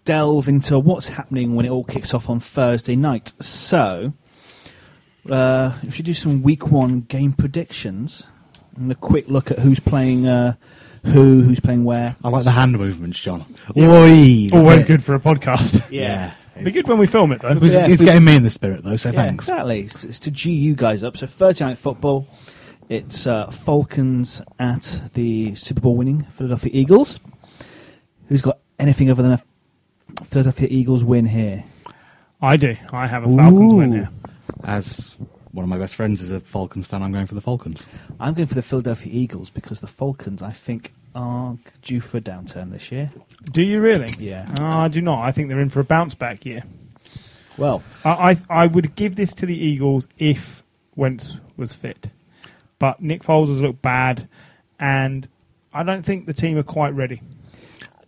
[0.09, 3.35] delve into what's happening when it all kicks off on Thursday night.
[3.43, 4.15] So,
[5.31, 8.27] uh, if you do some week one game predictions
[8.75, 10.55] and a quick look at who's playing uh,
[11.05, 12.17] who, who's playing where.
[12.25, 13.55] I like the hand movements, John.
[13.75, 13.91] Yeah.
[13.91, 14.49] Oi!
[14.51, 15.85] Always good for a podcast.
[15.91, 16.33] Yeah.
[16.65, 17.51] Be good when we film it though.
[17.51, 19.47] It was, Yeah, it's we- getting me in the spirit, though, so Yeah, thanks.
[19.49, 19.83] Exactly.
[19.83, 21.17] It's, it's to G you guys up.
[21.19, 22.27] So Thursday night football.
[22.89, 27.21] It's uh, Falcons at the Super Bowl winning Philadelphia Eagles.
[28.29, 29.43] Who's got anything other than a
[30.25, 31.65] Philadelphia Eagles win here?
[32.41, 32.77] I do.
[32.93, 34.11] I have a Falcons win here.
[34.65, 35.17] As
[35.53, 37.87] one of my best friends is a Falcons fan, I'm going for the Falcons.
[38.21, 42.21] I'm going for the Philadelphia Eagles because the Falcons, I think, are due for a
[42.21, 43.11] downturn this year.
[43.51, 44.13] Do you really?
[44.19, 44.53] Yeah.
[44.61, 45.23] Oh, I do not.
[45.23, 46.63] I think they're in for a bounce back year.
[47.57, 48.11] Well, I,
[48.51, 50.63] I I would give this to the Eagles if
[50.95, 52.09] Wentz was fit,
[52.79, 54.29] but Nick Foles has looked bad,
[54.79, 55.29] and
[55.75, 57.21] I don't think the team are quite ready.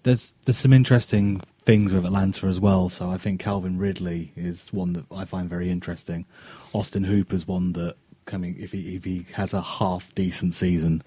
[0.05, 2.89] There's there's some interesting things with Atlanta as well.
[2.89, 6.27] So I think Calvin Ridley is one that I find very interesting.
[6.73, 7.97] Austin Hooper's one that
[8.27, 11.03] coming if he if he has a half decent season.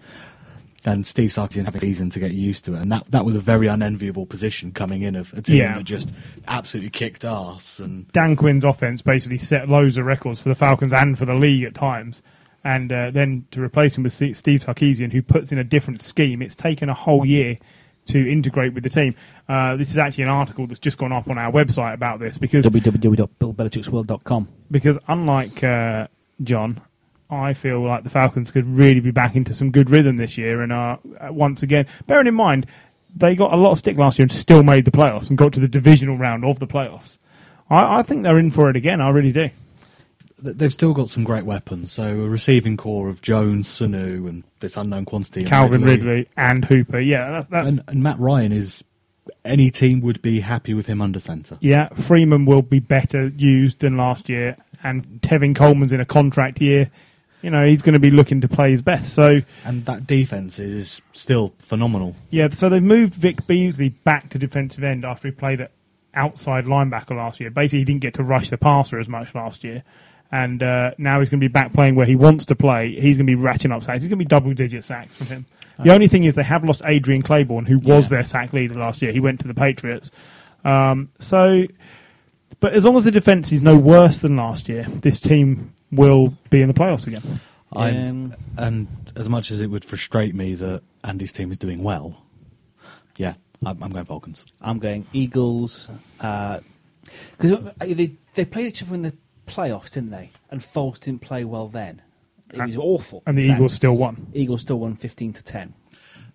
[0.86, 3.38] And Steve Sarkisian having a season to get used to it, and that that was
[3.38, 5.78] a very unenviable position coming in of a team Yeah.
[5.78, 6.12] that just
[6.46, 7.80] absolutely kicked ass.
[7.80, 11.36] And Dan Quinn's offense basically set loads of records for the Falcons and for the
[11.36, 12.22] league at times.
[12.66, 16.42] And uh, then to replace him with Steve Sarkisian, who puts in a different scheme,
[16.42, 17.58] it's taken a whole year
[18.08, 19.16] to integrate with the team.
[19.48, 22.38] Uh, this is actually an article that's just gone up on our website about this
[22.38, 24.48] because www.billbelichicksworld.com.
[24.72, 26.08] because unlike uh,
[26.42, 26.82] John,
[27.30, 30.62] I feel like the Falcons could really be back into some good rhythm this year.
[30.62, 32.68] And uh, uh, once again, bearing in mind
[33.16, 35.54] they got a lot of stick last year and still made the playoffs and got
[35.54, 37.18] to the divisional round of the playoffs.
[37.70, 39.02] I, I think they're in for it again.
[39.02, 39.50] I really do.
[40.44, 41.92] Th- they've still got some great weapons.
[41.92, 45.44] So a receiving corps of Jones, Sanu, and this unknown quantity.
[45.44, 47.00] of Calvin Ridley and Hooper.
[47.00, 48.84] Yeah, that's that's and, and Matt Ryan is
[49.46, 51.58] any team would be happy with him under centre.
[51.62, 51.88] yeah.
[51.90, 56.88] Freeman will be better used than last year, and Tevin Coleman's in a contract year.
[57.42, 59.14] You know, he's going to be looking to play his best.
[59.14, 62.16] So And that defense is still phenomenal.
[62.30, 65.72] Yeah, so they've moved Vic Beasley back to defensive end after he played at
[66.14, 67.50] outside linebacker last year.
[67.50, 69.84] Basically, he didn't get to rush the passer as much last year.
[70.34, 73.00] And uh, now he's going to be back playing where he wants to play.
[73.00, 74.02] He's going to be ratcheting up sacks.
[74.02, 75.46] He's going to be double digit sacks from him.
[75.84, 78.18] The only thing is they have lost Adrian Clayborn, who was Yeah.
[78.18, 79.12] their sack leader last year.
[79.12, 80.10] He went to the Patriots.
[80.66, 81.66] Um, so,
[82.60, 86.34] but as long as the defense is no worse than last year, this team will
[86.50, 87.40] be in the playoffs again.
[87.72, 91.84] I'm- Um, and as much as it would frustrate me that Andy's team is doing
[91.84, 92.24] well,
[93.18, 94.46] yeah, I'm, I'm going Falcons.
[94.62, 96.62] I'm going Eagles because
[97.80, 99.14] they they played each other in the
[99.48, 100.32] playoffs, didn't they?
[100.50, 102.02] And Foles didn't play well then.
[102.54, 103.24] It was awful.
[103.26, 103.60] And the in fact.
[103.60, 104.28] Eagles still won.
[104.34, 105.74] Eagles still won fifteen to ten.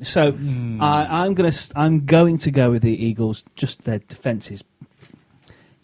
[0.02, 0.36] So
[0.80, 3.44] I, I'm gonna s- I'm going to go with the Eagles.
[3.56, 4.62] Just their defenses.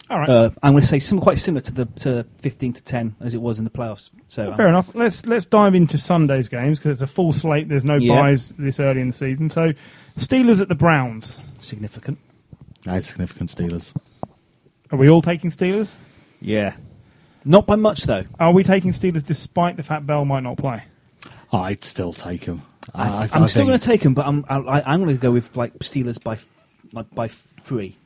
[0.09, 0.29] All right.
[0.29, 3.33] Uh, I'm going to say something quite similar to the to fifteen to ten as
[3.33, 4.09] it was in the playoffs.
[4.27, 4.93] So Fair enough.
[4.93, 7.69] Let's let's dive into Sunday's games because it's a full slate.
[7.69, 8.15] There's no Yeah.
[8.15, 9.49] byes this early in the season.
[9.49, 9.71] So,
[10.17, 11.39] Steelers at the Browns.
[11.59, 12.19] significant.
[12.85, 13.93] Nice significant Steelers.
[14.91, 15.95] Are we all taking Steelers?
[16.39, 16.75] Yeah,
[17.45, 18.25] not by much though.
[18.39, 20.83] Are we taking Steelers despite the fact Bell might not play?
[21.53, 22.63] I'd still take him.
[22.93, 25.31] I, am still going to take them, but I'm I, I- I'm going to go
[25.31, 26.37] with like Steelers by
[26.91, 27.97] like by three.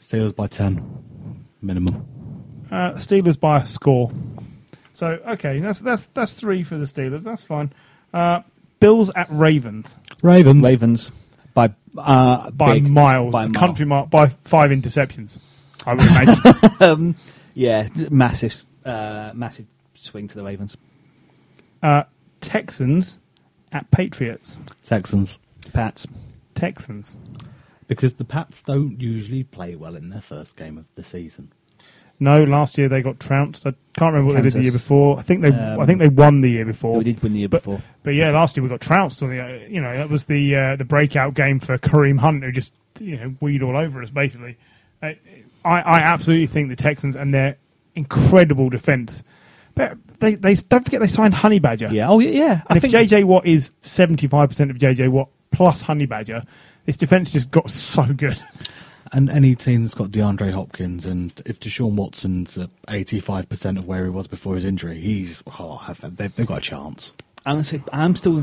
[0.00, 2.06] Steelers by ten minimum.
[2.70, 4.12] Uh, Steelers by a score.
[4.92, 7.22] So okay, that's that's that's three for the Steelers.
[7.22, 7.72] That's fine.
[8.12, 8.42] Uh,
[8.80, 10.62] Bills at Ravens Ravens.
[10.62, 11.12] Ravens
[11.54, 12.88] by uh, by big.
[12.88, 13.60] miles, by a a mile.
[13.60, 15.38] country mile by five interceptions.
[15.86, 16.70] I would imagine.
[16.80, 17.16] um,
[17.56, 20.76] yeah, massive, uh, massive swing to the Ravens.
[21.82, 22.04] uh,
[22.40, 23.18] Texans
[23.72, 24.58] at Patriots.
[24.82, 25.38] Texans.
[25.72, 26.06] Pats.
[26.54, 27.16] Texans.
[27.88, 31.52] Because the Pats don't usually play well in their first game of the season.
[32.20, 33.66] No, last year they got trounced.
[33.66, 35.18] I can't remember what they did the year before.
[35.18, 36.98] I think they, Um, I think they won the year before.
[36.98, 37.82] We did win the year but, before.
[38.02, 39.22] But yeah, last year we got trounced.
[39.22, 42.42] On the, uh, you know, that was the uh, the breakout game for Kareem Hunt,
[42.44, 44.10] who just you know weed all over us.
[44.10, 44.56] Basically,
[45.02, 45.12] uh,
[45.66, 47.56] I, I absolutely think the Texans and their
[47.94, 49.24] incredible defense.
[49.74, 51.88] But they, they don't forget they signed Honey Badger.
[51.92, 52.08] Yeah.
[52.08, 52.30] Oh yeah.
[52.30, 52.52] yeah.
[52.52, 56.06] And I if think JJ Watt is seventy five percent of JJ Watt plus Honey
[56.06, 56.42] Badger,
[56.84, 58.40] this defense just got so good.
[59.12, 64.02] And any team that's got DeAndre Hopkins and if Deshaun Watson's at 85% of where
[64.02, 67.14] he was before his injury, he's, oh, they've, they've got a chance.
[67.44, 68.38] I'm going to say I'm still.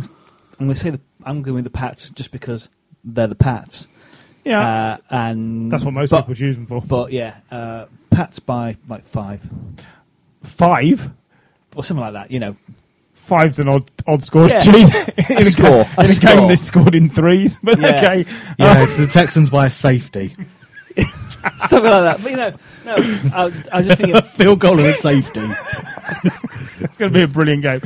[0.60, 2.70] I'm going to say the, I'm going with the Pats just because
[3.04, 3.88] they're the Pats.
[4.44, 6.82] Yeah, Uh, and that's what most but, people choose them for.
[6.82, 9.42] But yeah, uh, Pats by like five.
[10.44, 11.10] Five.
[11.76, 12.32] or something like that.
[12.32, 12.56] You know,
[13.16, 14.48] Five's an odd odd score.
[14.50, 14.60] Yeah.
[14.62, 15.30] Jeez.
[15.30, 16.48] in a, score, Game, a in a game score.
[16.50, 17.58] they scored in threes.
[17.64, 17.88] But Yeah.
[17.96, 18.26] okay,
[18.60, 20.36] Yeah, it's the Texans by a safety.
[21.68, 22.20] something like that.
[22.22, 22.54] But you know,
[22.86, 22.96] no,
[23.34, 24.16] I, was- I was just thinking.
[24.18, 25.42] A field goal and a safety.
[26.82, 27.82] it's going to be a brilliant game.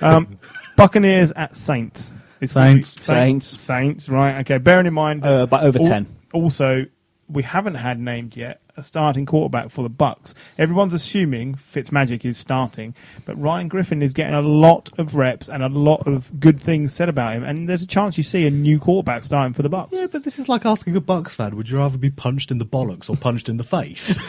[0.00, 0.38] Um,
[0.76, 2.12] Buccaneers at Saints.
[2.42, 3.02] It's gonna be Saints.
[3.04, 3.46] Saints.
[3.58, 4.08] Saints.
[4.10, 4.40] Right.
[4.40, 4.58] Okay.
[4.58, 6.06] Bearing in mind, Uh, but over al- ten.
[6.34, 6.84] Also,
[7.28, 10.34] we haven't had named yet a starting quarterback for the Bucks.
[10.58, 12.94] Everyone's assuming Fitzmagic is starting,
[13.26, 16.92] but Ryan Griffin is getting a lot of reps and a lot of good things
[16.94, 17.44] said about him.
[17.44, 19.92] And there's a chance you see a new quarterback starting for the Bucks.
[19.92, 22.58] Yeah, but this is like asking a Bucks fan: Would you rather be punched in
[22.58, 24.18] the bollocks or punched in the face?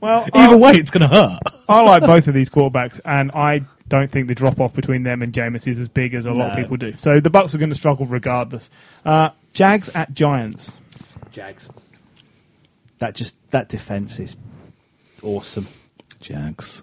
[0.00, 1.40] Well, Either I, way, it's going to hurt.
[1.68, 5.22] I like both of these quarterbacks, and I don't think the drop off between them
[5.22, 6.92] and Jameis is as big as a lot of people do.
[6.96, 8.70] So the Bucks are going to struggle regardless.
[9.04, 10.78] Uh, Jags at Giants.
[11.30, 11.70] Jags.
[12.98, 14.36] That just that defense is
[15.22, 15.68] awesome.
[16.20, 16.82] Jags.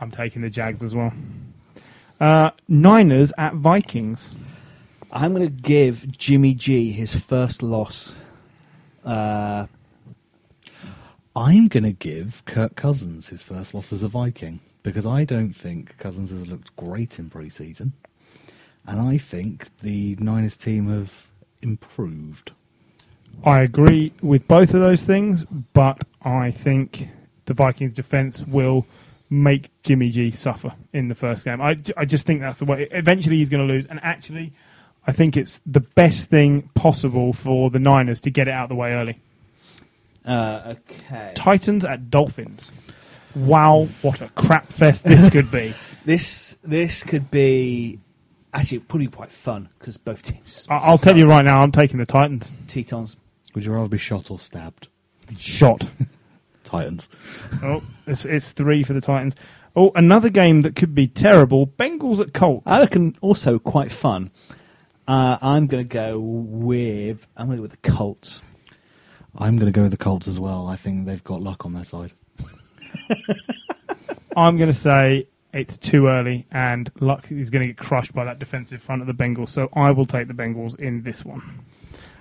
[0.00, 1.12] I'm taking the Jags as well.
[2.20, 4.30] Uh, Niners at Vikings.
[5.12, 8.14] I'm going to give Jimmy G his first loss.
[9.04, 9.66] Uh,
[11.34, 15.52] I'm going to give Kirk Cousins his first loss as a Viking because I don't
[15.52, 17.92] think Cousins has looked great in pre-season,
[18.86, 21.26] and I think the Niners team have
[21.60, 22.52] improved.
[23.44, 27.08] I agree with both of those things, but I think
[27.46, 28.86] the Vikings defense will
[29.28, 31.60] make Jimmy G suffer in the first game.
[31.60, 32.86] I, I just think that's the way.
[32.92, 34.52] Eventually, he's going to lose, and actually,
[35.04, 38.68] I think it's the best thing possible for the Niners to get it out of
[38.68, 39.18] the way early.
[40.24, 41.32] uh, okay.
[41.34, 42.70] Titans at Dolphins.
[43.36, 45.74] Wow, what a crap fest this could be.
[46.06, 48.00] This this could be
[48.54, 50.66] actually probably quite fun because both teams.
[50.70, 52.50] I- I'll tell you right now, I'm taking the Titans.
[52.66, 53.16] Tetons.
[53.54, 54.88] Would you rather be shot or stabbed?
[55.38, 55.88] Shot.
[56.64, 57.08] Titans.
[57.62, 59.34] oh, it's, it's three for the Titans.
[59.76, 61.66] Oh, another game that could be terrible.
[61.66, 62.64] Bengals at Colts.
[62.66, 64.30] I reckon also quite fun.
[65.06, 68.42] Uh, I'm going to go with I'm going to go with the Colts.
[69.38, 70.66] I'm going to go with the Colts as well.
[70.66, 72.12] I think they've got luck on their side.
[74.36, 78.24] I'm going to say it's too early, and Luck is going to get crushed by
[78.24, 79.48] that defensive front of the Bengals.
[79.48, 81.64] So I will take the Bengals in this one.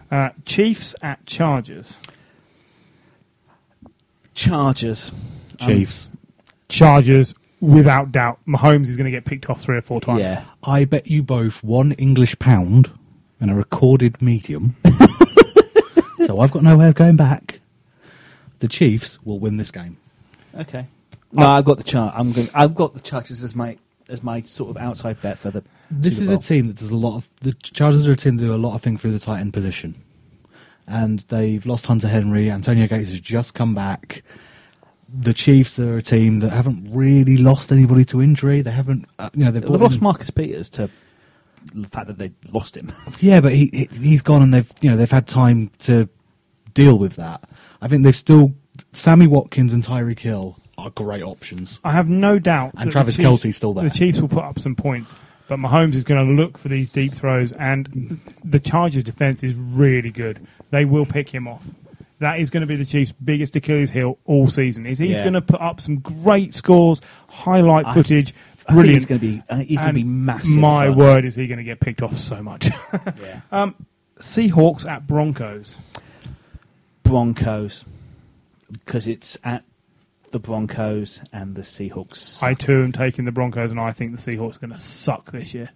[0.09, 1.97] Uh, Chiefs at Chargers.
[4.33, 5.11] Chargers.
[5.59, 6.07] Um, Chiefs.
[6.69, 8.39] Chargers, without doubt.
[8.47, 10.21] Mahomes is going to get picked off three or four times.
[10.21, 10.45] yeah.
[10.63, 12.91] I bet you both one English pound
[13.39, 14.75] and a recorded medium.
[16.25, 17.59] so I've got no way of going back.
[18.59, 19.97] The Chiefs will win this game.
[20.55, 20.87] Okay.
[21.33, 22.13] No, I've got the chart.
[22.17, 22.47] I'm going.
[22.53, 23.77] I've got the Chargers as my
[24.07, 25.63] as my sort of outside bet for the.
[25.91, 27.29] This Super is a team that does a lot of.
[27.41, 29.53] The Chargers are a team that do a lot of things through the tight end
[29.53, 30.01] position.
[30.87, 32.49] And they've lost Hunter Henry.
[32.51, 34.23] Antonio Gates has just come back.
[35.11, 38.61] The Chiefs are a team that haven't really lost anybody to injury.
[38.61, 40.89] They haven't, uh, you know, they've They've lost in- Marcus Peters to
[41.73, 42.91] the fact that they lost him.
[43.19, 46.07] Yeah, but he he- he's gone, and they've you know they've had time to
[46.73, 47.43] deal with that.
[47.81, 48.53] I think they've still
[48.95, 51.79] Sammy Watkins and Tyreek Hill are great options.
[51.83, 52.73] I have no doubt.
[52.77, 53.83] And that Travis the Chiefs- Kelce's still there.
[53.85, 55.15] The Chiefs will put up some points,
[55.47, 59.55] but Mahomes is going to look for these deep throws, and the Chargers' defense is
[59.55, 60.45] really good.
[60.71, 61.63] They will pick him off.
[62.19, 64.85] That is going to be the Chiefs' biggest Achilles heel all season.
[64.85, 65.23] Is he's Yeah.
[65.23, 68.33] going to put up some great scores, highlight I- footage,
[68.67, 68.93] I brilliant.
[68.95, 69.63] he's going to be.
[69.65, 70.55] He's going to be massive.
[70.57, 70.95] My fun.
[70.97, 72.69] word, is he going to get picked off so much?
[73.21, 73.41] Yeah.
[73.51, 73.75] Um,
[74.17, 75.77] Seahawks at Broncos.
[77.03, 77.85] Broncos
[78.79, 79.63] because it's at
[80.31, 82.43] the Broncos and the Seahawks.
[82.43, 85.31] I too am taking the Broncos, and I think the Seahawks are going to suck
[85.31, 85.69] this year.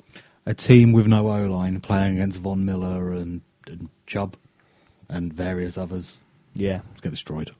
[0.45, 4.35] A team with no O line playing against Von Miller and, and Chubb
[5.07, 6.17] and various others.
[6.55, 6.81] yeah.
[6.89, 7.51] Let's get destroyed.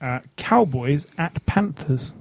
[0.00, 2.12] Uh, Cowboys at Panthers.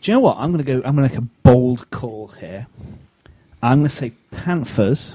[0.00, 0.38] Do you know what?
[0.38, 0.82] I'm going to go.
[0.84, 2.66] I'm going to make a bold call here.
[3.62, 5.14] I'm going to say Panthers.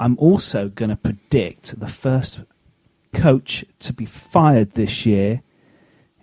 [0.00, 2.40] I'm also going to predict the first
[3.14, 5.42] coach to be fired this year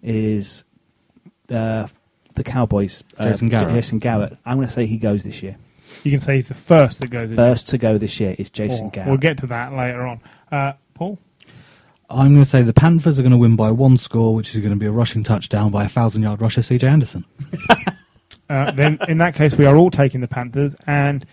[0.03, 0.63] is
[1.49, 1.87] uh,
[2.35, 3.03] the Cowboys.
[3.17, 3.73] uh, Jason Garrett.
[3.73, 4.37] Jason Garrett.
[4.45, 5.57] I'm going to say he goes this year.
[6.03, 7.33] You can say he's the first that goes.
[7.33, 9.09] First to go this year is Jason Or- Garrett.
[9.09, 10.21] We'll get to that later on.
[10.51, 11.19] Uh, Paul?
[12.09, 14.59] I'm going to say the Panthers are going to win by one score, which is
[14.61, 17.25] going to be a rushing touchdown by a thousand yard rusher, CJ Anderson.
[18.49, 20.75] Uh, then, in that case, we are all taking the Panthers.
[20.85, 21.25] And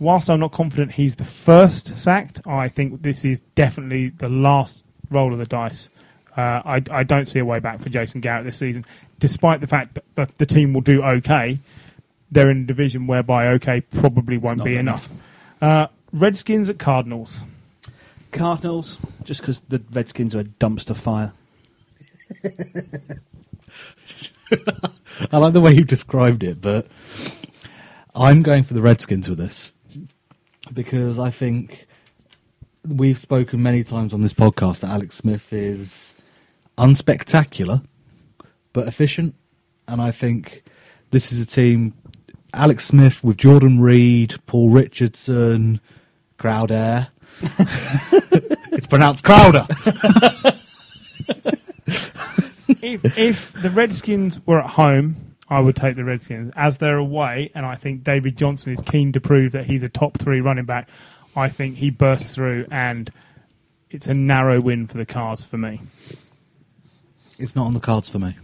[0.00, 4.84] whilst I'm not confident he's the first sacked, I think this is definitely the last
[5.10, 5.88] roll of the dice.
[6.36, 8.84] Uh, I, I don't see a way back for Jason Garrett this season,
[9.18, 11.60] despite the fact that, that the team will do okay.
[12.30, 15.08] They're in a division whereby okay probably won't be good enough.
[15.62, 17.44] Uh, Redskins at Cardinals.
[18.32, 21.32] Cardinals, just because the Redskins are a dumpster fire.
[25.32, 26.86] I like the way you described it, but
[28.14, 29.72] I'm going for the Redskins with this
[30.72, 31.85] because I think
[32.88, 36.14] we've spoken many times on this podcast that Alex Smith is
[36.78, 37.82] unspectacular
[38.72, 39.34] but efficient,
[39.88, 40.62] and I think
[41.10, 41.94] this is a team.
[42.52, 45.80] Alex Smith with Jordan Reed, Paul Richardson,
[46.38, 47.08] Crowder.
[47.40, 49.66] it's pronounced Crowder.
[52.82, 55.16] if, if the Redskins were at home,
[55.48, 56.52] I would take the Redskins.
[56.56, 59.88] As they're away, and I think David Johnson is keen to prove that he's a
[59.88, 60.90] top three running back,
[61.36, 63.12] I think he bursts through and
[63.90, 65.80] it's a narrow win for the Cards for me.
[67.38, 68.34] It's not on the cards for me.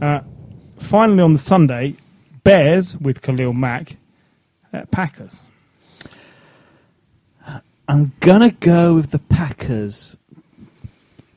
[0.00, 0.20] Uh,
[0.78, 1.96] finally, on the Sunday,
[2.44, 3.96] Bears with Khalil Mack
[4.74, 5.42] at Packers.
[7.88, 10.16] I'm gonna go with the Packers,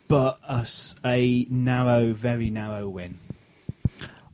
[0.08, 3.18] but a, s- a narrow, very narrow win.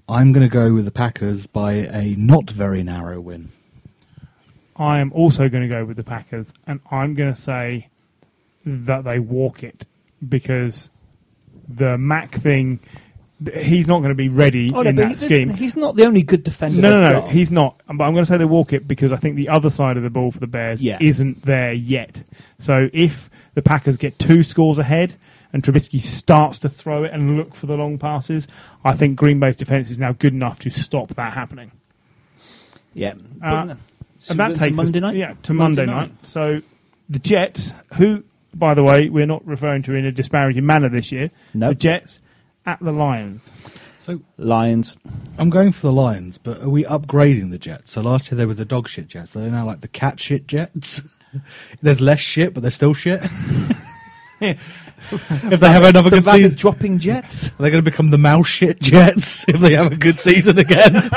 [0.08, 3.50] I'm going to go with the Packers by a not very narrow win.
[4.78, 7.88] I am also going to go with the Packers, and I'm going to say
[8.66, 9.86] that they walk it
[10.28, 10.90] because
[11.68, 12.80] the Mack thing.
[13.54, 15.50] He's not going to be ready Oh, no, in that he's, scheme.
[15.50, 16.82] he's not the only good defender.
[16.82, 17.32] No, no, no, got.
[17.32, 17.82] he's not.
[17.86, 20.04] But I'm going to say they walk it because I think the other side of
[20.04, 20.98] the ball for the Bears Yeah.
[21.02, 22.24] isn't there yet.
[22.60, 25.16] So if the Packers get two scores ahead
[25.52, 28.48] and Trubisky starts to throw it and look for the long passes,
[28.86, 31.72] I think Green Bay's defense is now good enough to stop that happening.
[32.94, 33.16] yeah.
[33.44, 33.76] Uh,
[34.30, 35.16] and that go to takes Monday us, night.
[35.16, 36.12] Yeah, to Monday, night.
[36.24, 36.62] So
[37.10, 38.24] the Jets, who,
[38.54, 41.32] by the way, we're not referring to in a disparaging manner this year.
[41.54, 41.70] No.
[41.70, 42.22] The Jets
[42.66, 43.52] at the Lions.
[44.00, 44.98] So Lions.
[45.38, 47.92] I'm going for the Lions, but are we upgrading the Jets?
[47.92, 49.34] So last year they were the dog shit Jets.
[49.34, 51.02] They're now like the cat shit Jets.
[51.82, 53.22] There's less shit, but they're still shit.
[55.52, 57.50] if they have another The good bag of season, dropping jets.
[57.58, 60.58] They're they going to become the mouse shit Jets if they have a good season
[60.58, 61.10] again?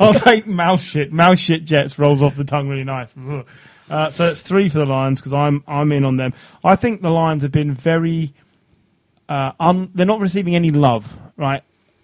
[0.00, 1.12] I'll take mouse shit.
[1.12, 3.14] Mouse shit Jets rolls off the tongue really nice.
[3.88, 6.32] Uh, so it's three for the Lions because I'm I'm in on them.
[6.62, 8.32] I think the Lions have been very.
[9.28, 11.62] Uh, un, they're not receiving any love, right?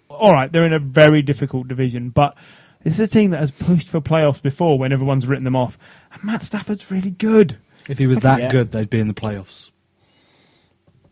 [0.09, 2.35] All right, they're in a very difficult division, but
[2.83, 5.77] this is a team that has pushed for playoffs before when everyone's written them off.
[6.13, 7.57] And Matt Stafford's really good.
[7.87, 8.49] if he was that Yeah.
[8.49, 9.70] good, they'd be in the playoffs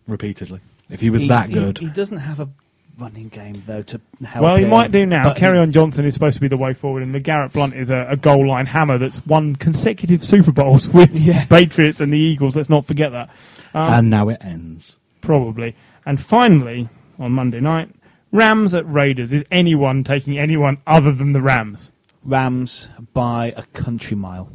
[0.09, 0.59] repeatedly.
[0.89, 2.49] If he was He- that he- good, He, doesn't have a
[2.97, 4.43] running game though to help.
[4.43, 5.23] Well, he him, might do now.
[5.23, 7.89] but Kerry on Johnson is supposed to be the way forward, and LeGarrette Blount is
[7.89, 11.45] a, a goal line hammer that's won consecutive Super Bowls with Yeah.
[11.45, 12.55] Patriots and the Eagles.
[12.55, 13.29] Let's not forget that.
[13.73, 14.97] Um, and now it ends.
[15.21, 15.75] probably.
[16.05, 16.89] And finally,
[17.19, 17.89] on Monday night,
[18.31, 19.31] Rams at Raiders.
[19.31, 21.91] Is anyone taking anyone other than the Rams?
[22.23, 24.49] Rams by a country mile.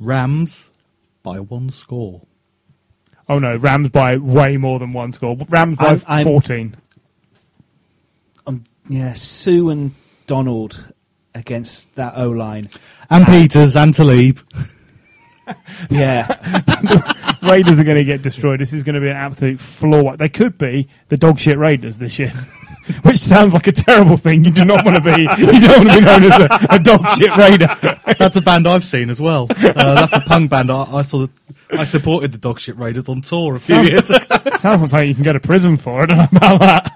[0.00, 0.70] Rams
[1.22, 2.22] by one score.
[3.32, 5.38] Oh no, Rams by way more than one score.
[5.48, 6.76] Rams by I'm- I'm- 14.
[8.46, 9.94] Um, yeah, Suh and
[10.26, 10.92] Donald
[11.34, 12.68] against that O line.
[13.08, 14.38] And Peters and Talib.
[15.90, 16.28] Yeah,
[17.42, 18.60] Raiders are going to get destroyed.
[18.60, 20.16] This is going to be an absolute floor.
[20.16, 22.30] They could be the dog shit Raiders this year.
[23.02, 24.44] Which sounds like a terrible thing.
[24.44, 25.22] You do not want to be.
[25.22, 27.66] You don't want to be known as a, a dog shit raider.
[28.18, 29.48] That's a band I've seen as well.
[29.50, 29.72] Uh,
[30.06, 30.70] that's a punk band.
[30.70, 31.26] I, I saw.
[31.72, 34.50] The, I supported the Dogshit Raiders on tour a few Sounds- years ago.
[34.58, 36.02] Sounds like you can go to prison for.
[36.02, 36.92] I don't know about that.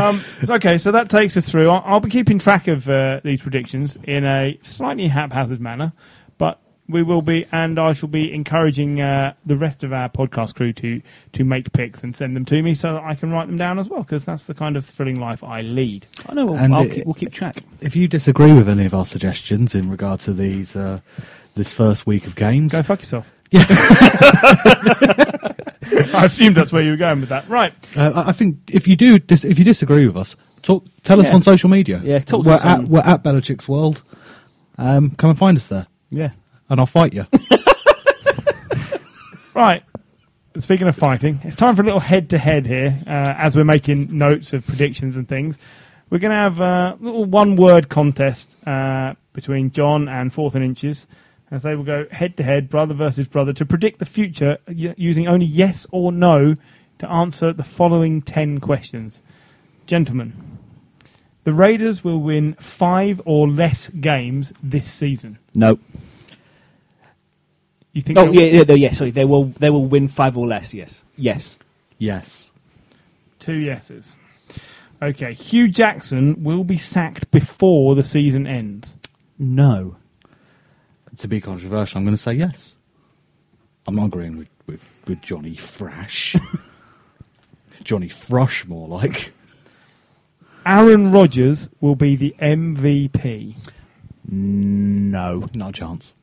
[0.00, 1.68] Um, it's okay, so that takes us through.
[1.68, 5.92] I'll, I'll be keeping track of uh, these predictions in a slightly haphazard manner,
[6.38, 10.54] but we will be, and I shall be encouraging uh, the rest of our podcast
[10.54, 11.02] crew to
[11.32, 13.80] to make picks and send them to me so that I can write them down
[13.80, 16.06] as well, because that's the kind of thrilling life I lead.
[16.28, 16.46] I know.
[16.46, 17.62] We'll, And I'll it- keep, we'll keep track.
[17.80, 21.00] If you disagree with any of our suggestions in regard to these, uh,
[21.54, 23.28] this first week of games, Go fuck yourself.
[26.14, 27.48] I assumed that's where you were going with that.
[27.48, 27.72] Right.
[27.96, 31.20] uh, I I think if you do, dis- if you disagree with us, talk, tell
[31.20, 31.34] us Yeah.
[31.36, 32.00] on social media.
[32.04, 34.02] Yeah, talk to we're us at on- we're at Belichick's World.
[34.78, 36.30] Um, come and find us there, Yeah.
[36.68, 37.26] and I'll fight you.
[39.52, 39.82] Right.
[40.58, 43.64] Speaking of fighting, it's time for a little head to head here uh, as we're
[43.64, 45.58] making notes of predictions and things.
[46.08, 50.64] We're going to have a little one word contest uh, between John and Fourth and
[50.64, 51.06] Inches
[51.50, 55.26] as they will go head to head, brother versus brother, to predict the future using
[55.26, 56.54] only yes or no
[56.98, 59.20] to answer the following 10 questions.
[59.86, 60.58] Gentlemen,
[61.44, 65.38] the Raiders will win five or less games this season.
[65.54, 65.78] No.
[67.92, 68.92] You think Oh yeah, yeah, yeah.
[68.92, 69.46] Sorry, they will.
[69.46, 70.72] They will win five or less.
[70.72, 71.04] Yes.
[71.16, 71.58] Yes.
[71.98, 72.52] yes,
[73.40, 74.14] Two yeses.
[75.02, 78.96] Okay, Hue Jackson will be sacked before the season ends.
[79.38, 79.96] No.
[81.18, 82.74] To be controversial, I'm going to say yes.
[83.86, 86.40] I'm not agreeing with with, with Johnny Frash.
[87.84, 89.32] Johnny Thrush, more like.
[90.64, 93.56] Aaron Rodgers will be the MVP.
[94.24, 95.44] No.
[95.54, 96.14] Not a chance.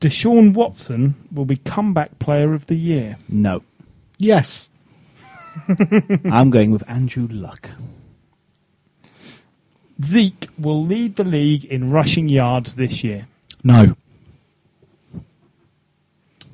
[0.00, 3.16] Deshaun Watson will be comeback player of the year.
[3.28, 3.62] No.
[4.18, 4.70] Yes.
[6.30, 7.70] I'm going with Andrew Luck.
[10.02, 13.26] Zeke will lead the league in rushing yards this year.
[13.62, 13.96] No.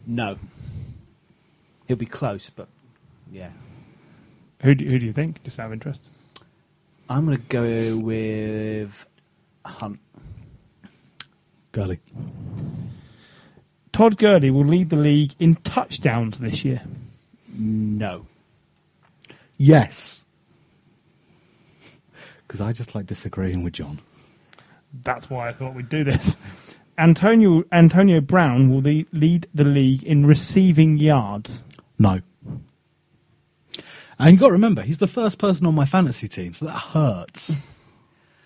[0.06, 0.38] No.
[1.86, 2.68] He'll be close, but
[3.30, 3.50] yeah.
[4.62, 5.42] Who do, who do you think?
[5.44, 6.02] Just out of interest.
[7.08, 9.06] I'm going to go with
[9.64, 10.00] Hunt.
[11.72, 12.00] Gurley.
[13.92, 16.82] Todd Gurley will lead the league in touchdowns this year.
[17.56, 18.26] No.
[19.56, 20.24] Yes.
[22.56, 24.00] Because I just like disagreeing with John.
[25.04, 26.38] That's why I thought we'd do this.
[26.98, 31.62] Antonio Antonio Brown will le- lead the league in receiving yards.
[31.98, 32.22] No.
[34.18, 36.78] And you've got to remember, he's the first person on my fantasy team, so that
[36.78, 37.52] hurts.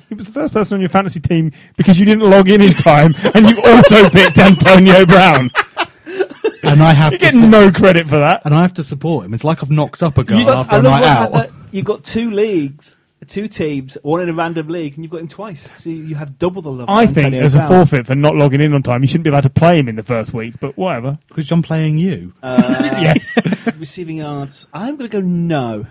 [0.08, 2.72] He was the first person on your fantasy team because you didn't log in in
[2.74, 5.52] time and you auto picked Antonio Brown.
[6.64, 8.42] and I have You to get su- no credit for that.
[8.44, 9.34] and I have to support him.
[9.34, 11.32] It's like I've knocked up a girl You- after I a love night what- out.
[11.32, 12.96] that- You've got two leagues,
[13.26, 15.68] two teams, one in a random league, and you've got him twice.
[15.76, 16.88] So you have double the love.
[16.88, 19.42] I think there's a forfeit for not logging in on time, you shouldn't be allowed
[19.42, 21.18] to play him in the first week, but whatever.
[21.28, 22.32] Because I'm playing you.
[22.42, 23.34] Uh, yes.
[23.78, 24.66] receiving yards.
[24.72, 25.86] I'm going to go no.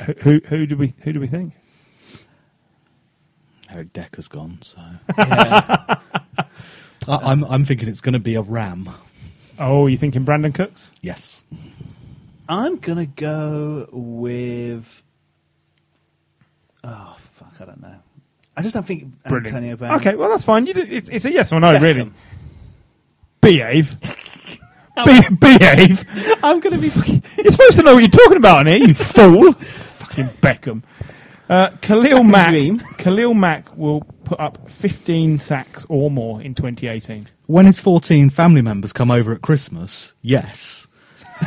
[0.00, 1.54] who, who who do we who do we think?
[3.70, 4.80] Eric Decker's gone, so
[5.18, 5.98] Yeah.
[7.08, 8.90] I, I'm I'm thinking it's going to be a ram.
[9.58, 10.90] Oh, you thinking Brandin Cooks?
[11.02, 11.42] Yes.
[12.48, 15.02] I'm going to go with.
[16.88, 17.54] Oh fuck!
[17.60, 17.94] I don't know.
[18.56, 19.46] I just don't think Brilliant.
[19.48, 19.94] Antonio Brown.
[20.00, 20.66] Okay, well that's fine.
[20.66, 21.82] You did, it's, it's a yes or no, Beckham.
[21.82, 22.12] really.
[23.40, 23.96] Behave.
[25.04, 26.04] Be- behave.
[26.42, 26.88] I'm going to be.
[26.88, 29.52] fucking- You're supposed to know what you're talking about, here, you fool.
[29.52, 30.82] Fucking Beckham.
[31.48, 32.50] Uh, Khalil Mack.
[32.50, 32.80] dream.
[32.98, 37.28] Khalil Mack will put up 15 sacks or more in 2018.
[37.46, 40.88] When his 14 family members come over at Christmas, yes.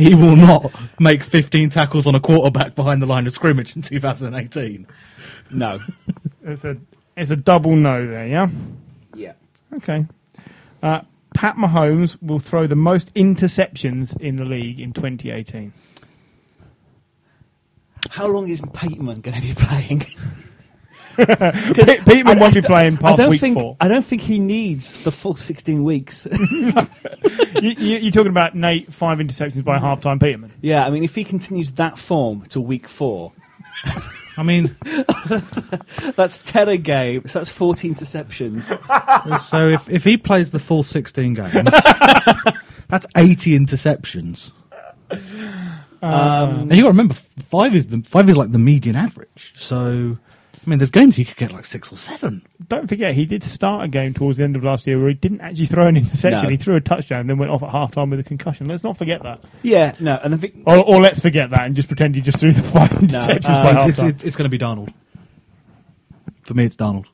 [0.00, 3.82] he will not make 15 tackles on a quarterback behind the line of scrimmage in
[3.82, 4.86] 2018.
[5.52, 5.78] No.
[6.42, 6.78] It's a
[7.16, 8.48] it's a double no there, yeah.
[9.14, 9.34] Yeah.
[9.74, 10.06] Okay.
[10.82, 11.02] Uh,
[11.34, 15.72] Pat Mahomes will throw the most interceptions in the league in 2018.
[18.08, 20.06] How long is Peterman going to be playing?
[21.74, 23.54] Pe- Peterman won't be playing I past don't week think.
[23.58, 23.76] four.
[23.80, 26.26] I don't think he needs the full 16 weeks.
[26.30, 26.80] you,
[27.62, 30.52] you, you're talking about Nate five interceptions by halftime Peterman.
[30.60, 33.32] yeah, I mean, if he continues that form to week four,
[34.36, 34.74] I mean,
[36.16, 37.26] that's 10 a game.
[37.28, 39.40] So that's 14 interceptions.
[39.40, 41.52] so if, if he plays the full 16 games,
[42.88, 44.52] that's 80 interceptions.
[46.02, 49.52] Um, And you got to remember, five is the, five is like the median average.
[49.56, 50.16] So,
[50.64, 52.42] I mean, there's games he could get like six or seven.
[52.68, 55.14] Don't forget, he did start a game towards the end of last year where he
[55.14, 56.44] didn't actually throw an interception.
[56.44, 56.50] No.
[56.50, 58.68] He threw a touchdown, and then went off at halftime with a concussion.
[58.68, 59.40] Let's not forget that.
[59.62, 62.38] yeah, no, and I think Or, or let's forget that and just pretend he just
[62.38, 64.08] threw the five interceptions uh, by It's, halftime.
[64.10, 64.92] it's, it's going to be Donald.
[66.42, 67.06] For me, it's Donald.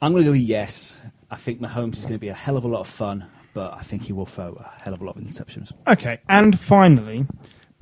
[0.00, 0.98] I'm going to go with yes.
[1.30, 3.72] I think Mahomes is going to be a hell of a lot of fun, but
[3.74, 5.72] I think he will throw a hell of a lot of interceptions.
[5.88, 7.26] Okay, and finally,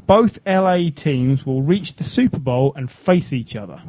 [0.07, 3.83] both LA teams will reach the Super Bowl and face each other.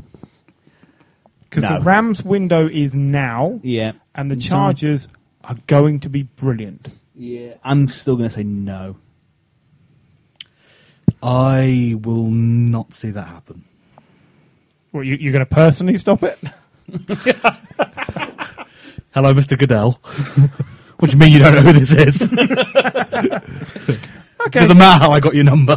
[1.50, 1.80] Because No.
[1.80, 3.94] the Rams window is now, Yeah.
[4.14, 5.08] and the Chargers
[5.44, 6.90] are going to be brilliant.
[7.16, 7.54] Yeah.
[7.64, 8.98] I'm still going to say no.
[11.24, 13.64] I will not see that happen.
[14.92, 16.40] What, you, you're going to personally stop it?
[19.14, 19.58] Hello, Mr.
[19.58, 19.92] Goodell.
[21.00, 22.30] what do you mean you don't know who this is?
[24.48, 25.76] Okay, Doesn't matter how I got your number.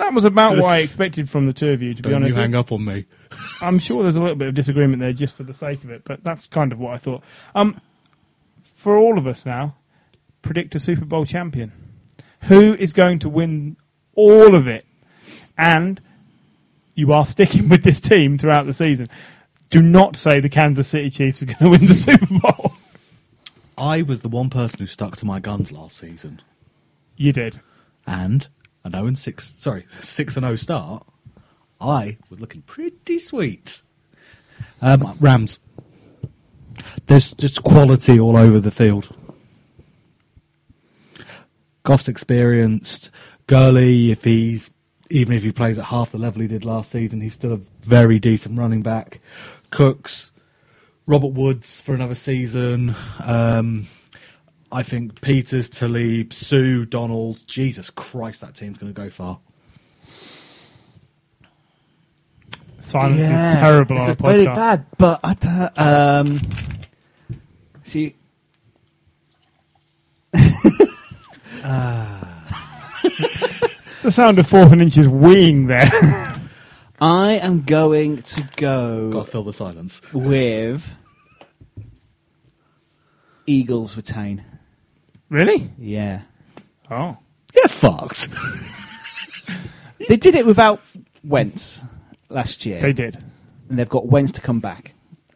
[0.00, 2.34] That was about what I expected from the two of you, to be Don't honest.
[2.34, 3.06] you hang up on me.
[3.60, 6.02] I'm sure there's a little bit of disagreement there just for the sake of it,
[6.04, 7.22] but that's kind of what I thought.
[7.54, 7.80] Um,
[8.62, 9.76] for all of us now,
[10.42, 11.72] predict a Super Bowl champion.
[12.42, 13.76] Who is going to win
[14.14, 14.84] all of it?
[15.56, 16.00] And
[16.94, 19.08] you are sticking with this team throughout the season.
[19.70, 22.74] Do not say the Kansas City Chiefs are going to win the Super Bowl.
[23.76, 26.42] I was the one person who stuck to my guns last season.
[27.16, 27.60] You did.
[28.06, 28.46] And
[28.84, 31.06] an 0 and 6, sorry, 6 and 0 start,
[31.80, 33.82] I was looking pretty sweet.
[34.80, 35.58] Um, Rams.
[37.06, 39.14] There's just quality all over the field.
[41.84, 43.10] Goff's experienced.
[43.46, 44.70] Gurley, if he's
[45.10, 47.60] even if he plays at half the level he did last season, he's still a
[47.82, 49.20] very decent running back.
[49.70, 50.32] Cooks,
[51.06, 52.94] Robert Woods for another season.
[53.22, 53.86] Um,
[54.74, 57.46] I think Peters, Talib, Suh, Donald.
[57.46, 59.38] Jesus Christ, that team's going to go far.
[62.80, 66.40] Silence Yeah, is terrible it's on a a really bad, but I don't, um,
[67.84, 68.16] see.
[74.02, 75.88] The sound of fourth and inches weeing there.
[77.00, 80.02] I am going to go Got to fill the silence.
[80.12, 80.92] with
[83.46, 84.44] Eagles retain.
[85.28, 85.70] Really?
[85.78, 86.22] Yeah,
[86.90, 87.16] Oh.
[87.52, 88.28] Get fucked.
[90.08, 90.80] they did it without
[91.22, 91.80] Wentz
[92.28, 92.80] last year.
[92.80, 93.16] They did.
[93.68, 94.92] and they've got Wentz to come back.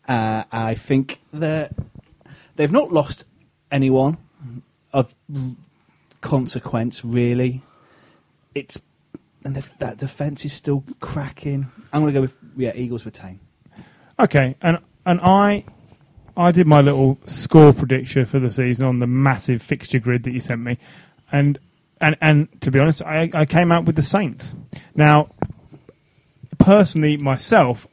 [0.06, 1.72] Uh, I think that
[2.56, 3.24] they've not lost
[3.70, 4.18] anyone
[4.92, 5.14] of
[6.20, 7.62] consequence, really.
[8.54, 8.78] It's
[9.44, 11.70] and the, that defense is still cracking.
[11.92, 13.38] I'm going to go with yeah, Eagles retain.
[14.18, 15.64] Okay, and and I
[16.38, 20.30] I did my little score prediction for the season on the massive fixture grid that
[20.30, 20.78] you sent me,
[21.32, 21.58] and
[22.00, 24.54] and and to be honest, I, I came out with the Saints.
[24.94, 25.30] Now,
[26.58, 27.88] personally, myself,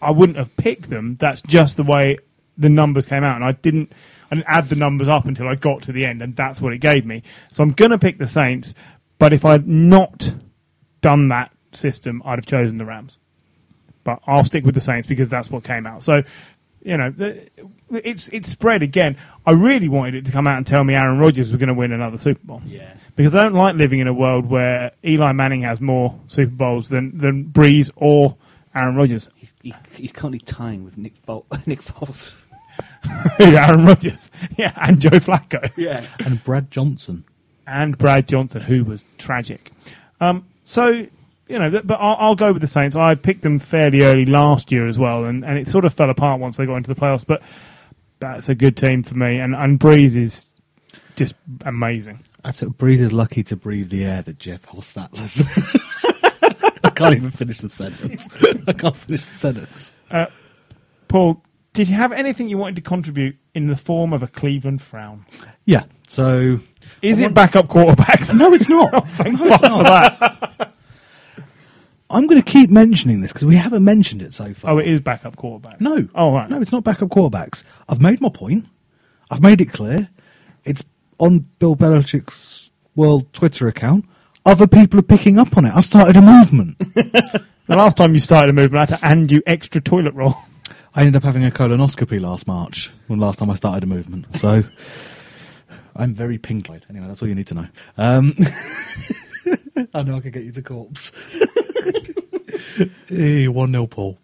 [0.00, 1.16] I wouldn't have picked them.
[1.20, 2.16] That's just the way
[2.56, 3.92] the numbers came out, and I didn't.
[4.30, 6.72] I didn't add the numbers up until I got to the end, and that's what
[6.72, 7.22] it gave me.
[7.50, 8.74] So I'm going to pick the Saints,
[9.18, 10.34] but if I'd not
[11.02, 13.18] done that system, I'd have chosen the Rams
[14.04, 16.02] but I'll stick with the Saints because that's what came out.
[16.02, 16.22] So,
[16.84, 17.12] you know,
[17.90, 19.16] it's it's spread again.
[19.46, 21.74] I really wanted it to come out and tell me Aaron Rodgers was going to
[21.74, 22.62] win another Super Bowl.
[22.66, 22.94] Yeah.
[23.16, 26.88] Because I don't like living in a world where Eli Manning has more Super Bowls
[26.88, 28.36] than than Brees or
[28.74, 29.28] Aaron Rodgers.
[29.36, 32.36] He's, he, he's currently tying with Nick Fol- Nick Foles.
[33.38, 35.70] Aaron Rodgers, yeah, and Joe Flacco.
[35.76, 36.04] Yeah.
[36.18, 37.24] and Brad Johnson.
[37.68, 39.70] and Brad Johnson, who was tragic.
[40.20, 41.06] Um, so
[41.48, 42.96] you know, but I'll, I'll go with the Saints.
[42.96, 46.10] I picked them fairly early last year as well, and, and it sort of fell
[46.10, 47.26] apart once they got into the playoffs.
[47.26, 47.42] But
[48.20, 50.46] that's a good team for me, and and Brees is
[51.16, 51.34] just
[51.64, 52.20] amazing.
[52.44, 55.42] I took Brees is lucky to breathe the air that Jeff Hostetler's.
[56.84, 58.28] I can't even finish the sentence.
[58.68, 59.92] I can't finish the sentence.
[60.10, 60.26] Uh,
[61.08, 61.42] Paul,
[61.72, 65.24] did you have anything you wanted to contribute in the form of a Cleveland frown?
[65.64, 65.84] Yeah.
[66.08, 66.58] So
[67.02, 68.34] Is I it want- backup quarterbacks?
[68.38, 68.90] no, it's not.
[68.94, 70.73] Oh, thank fuck for that.
[72.14, 74.72] I'm going to keep mentioning this because we haven't mentioned it so far.
[74.72, 75.80] Oh, it is backup quarterback.
[75.80, 76.08] No.
[76.14, 76.48] Oh, right.
[76.48, 77.64] No, it's not backup quarterbacks.
[77.88, 78.66] I've made my point.
[79.30, 80.08] I've made it clear.
[80.64, 80.82] It's
[81.18, 84.04] on Bill Belichick's world Twitter account.
[84.46, 85.74] Other people are picking up on it.
[85.74, 86.76] I've started a movement.
[87.66, 90.36] The last time you started a movement, I had to hand you extra toilet roll.
[90.94, 94.26] I ended up having a colonoscopy last March, when last time I started a movement.
[94.36, 94.64] So
[95.96, 96.84] I'm very pink-eyed.
[96.90, 97.66] Anyway, that's all you need to know.
[97.96, 98.34] Um,
[99.94, 101.10] I know I could get you to corpse.
[103.06, 104.18] Hey, one 0 Paul.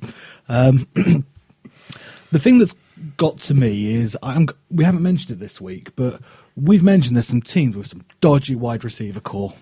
[0.49, 0.87] Um,
[2.33, 2.75] the thing that's
[3.17, 6.21] got to me is I'm, we haven't mentioned it this week, but
[6.57, 9.55] we've mentioned there's some teams with some dodgy wide receiver corps.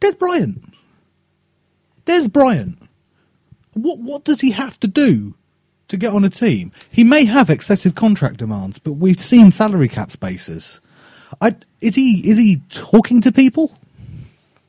[0.00, 0.74] Dez Bryant.
[2.06, 2.78] Dez Bryant.
[3.74, 5.34] What what does he have to do
[5.88, 6.72] to get on a team?
[6.90, 10.80] He may have excessive contract demands, but we've seen salary cap spaces.
[11.40, 13.74] I, is he is he talking to people?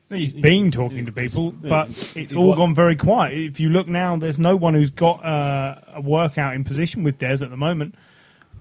[0.09, 3.33] He's been talking to people, but it's all gone very quiet.
[3.33, 7.17] If you look now, there's no one who's got uh, a workout in position with
[7.17, 7.95] Dez at the moment.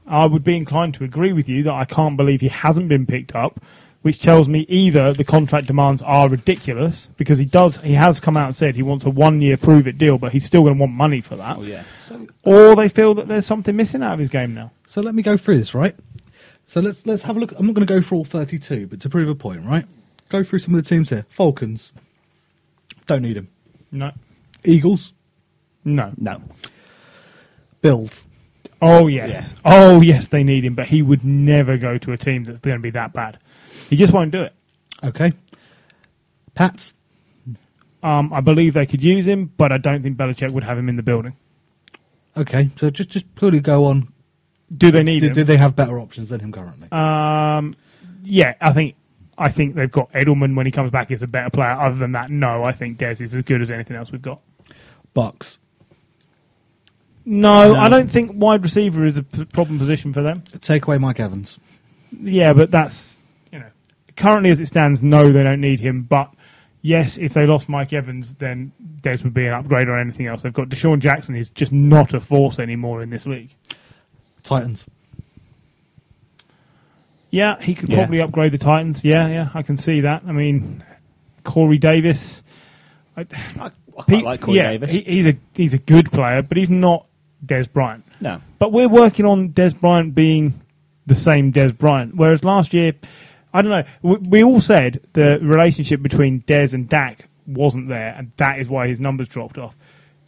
[0.07, 3.05] I would be inclined to agree with you that I can't believe he hasn't been
[3.07, 3.61] picked up,
[4.01, 8.37] which tells me either the contract demands are ridiculous because he does he has come
[8.37, 10.75] out and said he wants a one year prove it deal, but he's still going
[10.75, 11.85] to want money for that, Oh yeah.
[12.45, 14.73] or they feel that there's something missing out of his game now.
[14.87, 15.95] So let me go through this, right?
[16.67, 17.53] So let's let's have a look.
[17.59, 19.85] I'm not going to go through all 32, but to prove a point, right?
[20.33, 21.27] Go through some of the teams here.
[21.29, 21.93] Falcons,
[23.07, 23.49] don't need him.
[23.91, 24.13] No,
[24.65, 25.13] Eagles,
[25.85, 26.11] no.
[26.17, 26.41] No.
[27.83, 28.25] Bills,
[28.81, 32.45] Oh yes, oh yes, they need him, but he would never go to a team
[32.45, 33.39] that's going to be that bad.
[33.91, 34.55] He just won't do it.
[35.05, 35.35] okay.
[36.55, 36.95] Pats,
[38.03, 40.89] Um, I believe they could use him, but I don't think Belichick would have him
[40.89, 41.37] in the building.
[42.39, 42.71] okay.
[42.77, 44.11] So just just purely go on.
[44.75, 45.33] Do they need Do, him?
[45.35, 46.89] do they have better options than him currently?
[46.91, 47.75] Um,
[48.23, 48.95] yeah, I think
[49.39, 51.71] I think they've got Edelman when he comes back is a better player.
[51.71, 54.41] Other than that, no, I think Dez is as good as anything else we've got.
[55.15, 55.59] Bucks,
[57.25, 57.81] No, No.
[57.81, 60.43] I don't think wide receiver is a p- problem position for them.
[60.61, 61.59] take away Mike Evans.
[62.21, 63.19] Yeah, but that's
[63.51, 63.67] you know
[64.17, 66.03] currently as it stands, no, they don't need him.
[66.03, 66.31] But
[66.83, 68.73] yes, if they lost Mike Evans, then
[69.03, 70.43] Dez would be an upgrade on anything else.
[70.43, 73.51] They've got DeSean Jackson is just not a force anymore in this league.
[74.43, 74.87] Titans,
[77.33, 77.97] Yeah, he could Yeah.
[77.97, 79.03] probably upgrade the Titans.
[79.05, 80.23] Yeah, yeah, I can see that.
[80.29, 80.85] I mean,
[81.43, 82.43] Corey Davis.
[83.17, 83.27] I, I,
[83.59, 83.71] I
[84.05, 84.93] quite he- like Corey yeah, Davis.
[84.93, 87.07] he- he's a he's a good player, but he's not
[87.45, 88.05] Dez Bryant.
[88.21, 88.41] no.
[88.61, 90.61] But we're working on Dez Bryant being
[91.07, 92.15] the same Dez Bryant.
[92.15, 92.93] Whereas last year,
[93.53, 93.85] I don't know.
[94.03, 98.69] We, we all said the relationship between Dez and Dak wasn't there, and that is
[98.69, 99.75] why his numbers dropped off.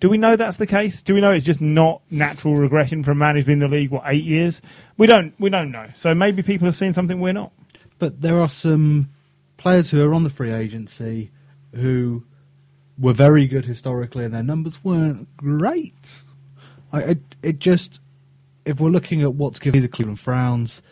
[0.00, 1.02] Do we know that's the case?
[1.02, 3.76] Do we know it's just not natural regression for a man who's been in the
[3.76, 4.60] league what eight years?
[4.96, 5.34] We don't.
[5.38, 5.86] We don't know.
[5.94, 7.52] So maybe people have seen something we're not.
[7.98, 9.10] But there are some
[9.56, 11.30] players who are on the free agency
[11.74, 12.24] who
[12.98, 16.22] were very good historically, and their numbers weren't great.
[16.92, 18.00] I, it, it just,
[18.64, 20.82] if we're looking at what's giving the Cleveland frowns,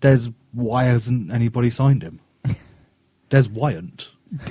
[0.00, 2.20] Dez, why hasn't anybody signed him?
[3.30, 4.12] Des Wyant.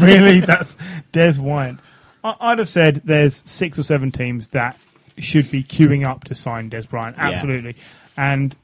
[0.00, 0.76] really, that's
[1.12, 1.80] Des Wyant.
[2.24, 4.78] I, I'd have said there's six or seven teams that
[5.18, 7.16] should be queuing up to sign Dez Bryant.
[7.16, 7.30] Yeah.
[7.30, 7.76] Absolutely,
[8.16, 8.56] and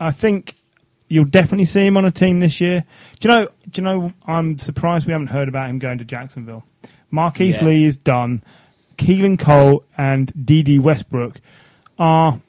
[0.00, 0.54] I think
[1.08, 2.84] you'll definitely see him on a team this year.
[3.20, 3.48] Do you know?
[3.70, 4.12] Do you know?
[4.26, 6.64] I'm surprised we haven't heard about him going to Jacksonville.
[7.10, 7.68] Marquise Yeah.
[7.68, 8.42] Lee is done.
[8.98, 11.40] Keelan Cole and Dede Westbrook
[11.98, 12.40] are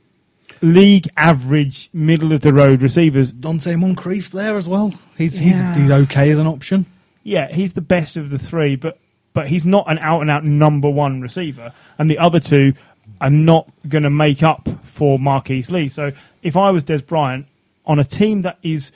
[0.61, 3.33] league average, middle of the road receivers.
[3.33, 4.93] Donte Moncrief's there as well.
[5.17, 6.85] He's he's, he's okay as an option.
[7.23, 8.97] Yeah, he's the best of the three, but
[9.37, 12.73] but he's not an out and out number one receiver, and the other two
[13.21, 15.89] are not going to make up for Marquise Lee.
[15.89, 16.11] So
[16.41, 17.45] if I was Dez Bryant
[17.85, 18.91] on a team that is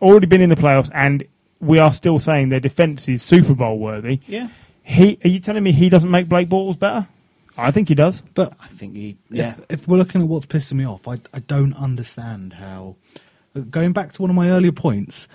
[0.00, 1.24] already been in the playoffs and
[1.58, 4.50] we are still saying their defense is Super Bowl worthy, Yeah,
[4.84, 7.08] he are you telling me he doesn't make Blake Bortles better?
[7.58, 8.20] I think he does.
[8.20, 9.16] But I think he.
[9.30, 12.94] Yeah, if, if we're looking at what's pissing me off, I, I don't understand how.
[13.68, 15.26] Going back to one of my earlier points,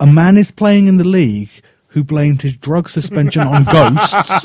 [0.00, 1.50] a man is playing in the league
[1.94, 4.44] who blamed his drug suspension on ghosts.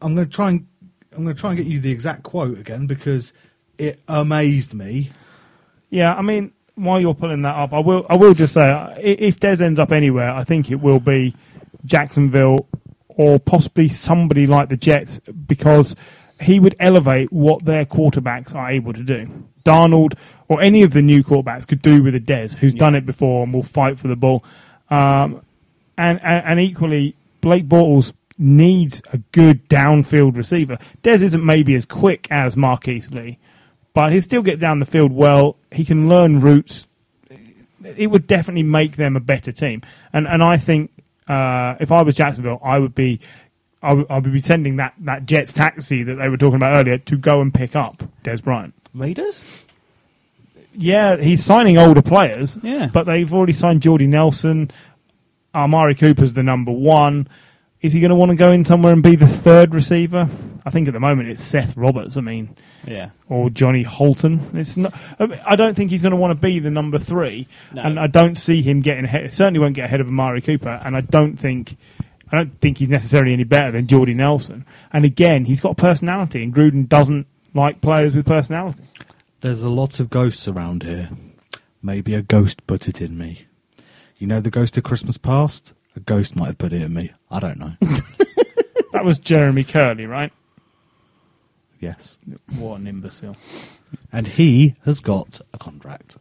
[0.00, 0.66] I'm going to try and
[1.12, 3.34] I'm going to try and get you the exact quote again because
[3.76, 5.10] it amazed me.
[5.90, 9.38] Yeah, I mean, while you're pulling that up, I will I will just say if
[9.38, 11.34] Dez ends up anywhere, I think it will be
[11.84, 12.66] Jacksonville
[13.08, 15.94] or possibly somebody like the Jets because
[16.40, 19.26] he would elevate what their quarterbacks are able to do.
[19.62, 20.14] Darnold
[20.48, 23.42] or any of the new quarterbacks could do with a Dez who's done it before
[23.42, 24.44] and will fight for the ball.
[24.90, 25.42] Um,
[25.98, 30.78] and, and and equally, Blake Bortles needs a good downfield receiver.
[31.02, 33.38] Dez isn't maybe as quick as Marquise Lee,
[33.94, 35.56] but he'll still get down the field well.
[35.72, 36.86] He can learn routes.
[37.84, 39.82] It would definitely make them a better team.
[40.12, 40.90] And and I think
[41.28, 43.20] uh, if I was Jacksonville, I would be.
[43.82, 46.74] I would, I would be sending that, that Jets taxi that they were talking about
[46.74, 48.74] earlier to go and pick up Dez Bryant.
[48.94, 49.65] Raiders.
[50.78, 54.70] Yeah, he's signing older players, Yeah, but they've already signed Jordy Nelson.
[55.54, 57.28] Amari Cooper's the number one.
[57.80, 60.28] Is he going to want to go in somewhere and be the third receiver?
[60.64, 62.16] I think at the moment it's Seth Roberts.
[62.16, 63.10] I mean, yeah.
[63.28, 64.50] or Johnny Holton.
[64.54, 64.94] It's not.
[65.20, 67.82] I don't think he's going to want to be the number three, No.
[67.82, 69.30] and I don't see him getting ahead.
[69.32, 71.76] Certainly won't get ahead of Amari Cooper, and I don't think.
[72.32, 74.66] I don't think he's necessarily any better than Jordy Nelson.
[74.92, 78.82] And again, he's got personality, and Gruden doesn't like players with personality.
[79.46, 81.08] There's a lot of ghosts around here.
[81.80, 83.46] Maybe a ghost put it in me.
[84.18, 85.72] You know the ghost of Christmas past?
[85.94, 87.12] A ghost might have put it in me.
[87.30, 87.74] I don't know.
[88.92, 90.32] That was Jeremy Kerley, right?
[91.78, 92.18] yes.
[92.58, 93.36] What an imbecile.
[94.12, 96.16] And he has got a contract.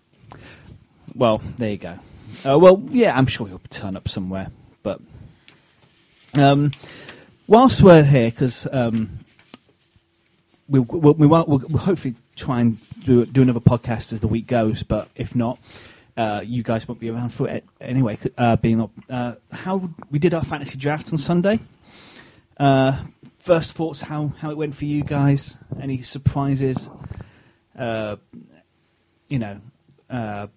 [1.16, 1.98] Well, there you go.
[2.48, 4.52] Uh, well, yeah, I'm sure he'll turn up somewhere.
[4.84, 5.02] But
[6.36, 6.74] um,
[7.48, 9.18] whilst we're here, because um,
[10.70, 14.28] we, we, we, won't- we'll, we'll hopefully try and do, do another podcast as the
[14.28, 14.84] week goes.
[14.84, 15.60] But if not,
[16.18, 18.18] uh, you guys won't be around for it anyway.
[18.38, 21.60] Uh, being up, uh, how we did our fantasy draft on Sunday.
[22.58, 23.04] Uh,
[23.40, 25.58] first thoughts, how how it went for you guys?
[25.82, 26.90] Any surprises?
[27.78, 28.16] Uh,
[29.28, 29.60] you know,
[30.10, 30.48] uh,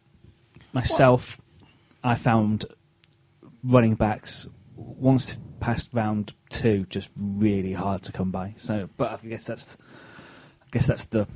[0.72, 1.40] myself,
[2.04, 2.64] I found
[3.64, 4.46] running backs
[4.76, 8.54] once past round two just really hard to come by.
[8.58, 9.76] So, but I guess that's,
[10.62, 11.26] I guess that's the,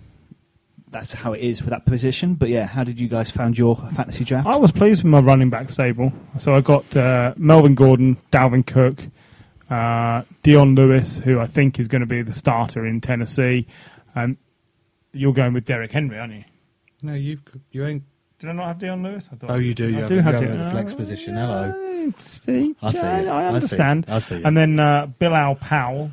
[0.92, 2.34] that's how it is with that position.
[2.34, 4.46] But yeah, how did you guys found your fantasy draft?
[4.46, 6.12] I was pleased with my running back stable.
[6.38, 8.98] So I got uh, Melvin Gordon, Dalvin Cook,
[9.70, 13.66] uh, Dion Lewis, who I think is going to be the starter in Tennessee.
[14.14, 14.36] Um,
[15.12, 16.44] you're going with Derrick Henry, aren't you?
[17.02, 17.40] No, you've
[17.70, 18.02] you ain't.
[18.38, 19.28] Did I not have Dion Lewis?
[19.32, 19.88] I thought Oh, you do.
[19.88, 20.58] You I have, do you have have Dion.
[20.58, 21.36] the flex position.
[21.36, 22.08] Hello.
[22.08, 22.98] Uh, See, I see.
[22.98, 23.28] I, it.
[23.28, 24.06] I I see understand.
[24.08, 24.42] I see.
[24.42, 26.10] And then uh, Bilal Powell,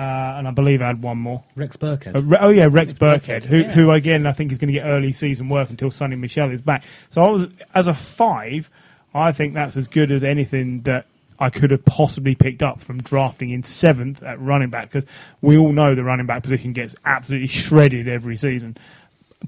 [0.00, 1.44] uh, and I believe I had one more.
[1.56, 2.16] Rex Burkhead.
[2.16, 3.72] Uh, Re- oh yeah, Rex Burkhead, who, yeah.
[3.72, 6.62] who again I think is going to get early season work until Sony Michel is
[6.62, 6.84] back.
[7.10, 8.70] So I was as a five,
[9.14, 11.04] I think that's as good as anything that
[11.38, 15.04] I could have possibly picked up from drafting in seventh at running back because
[15.42, 18.78] we all know the running back position gets absolutely shredded every season.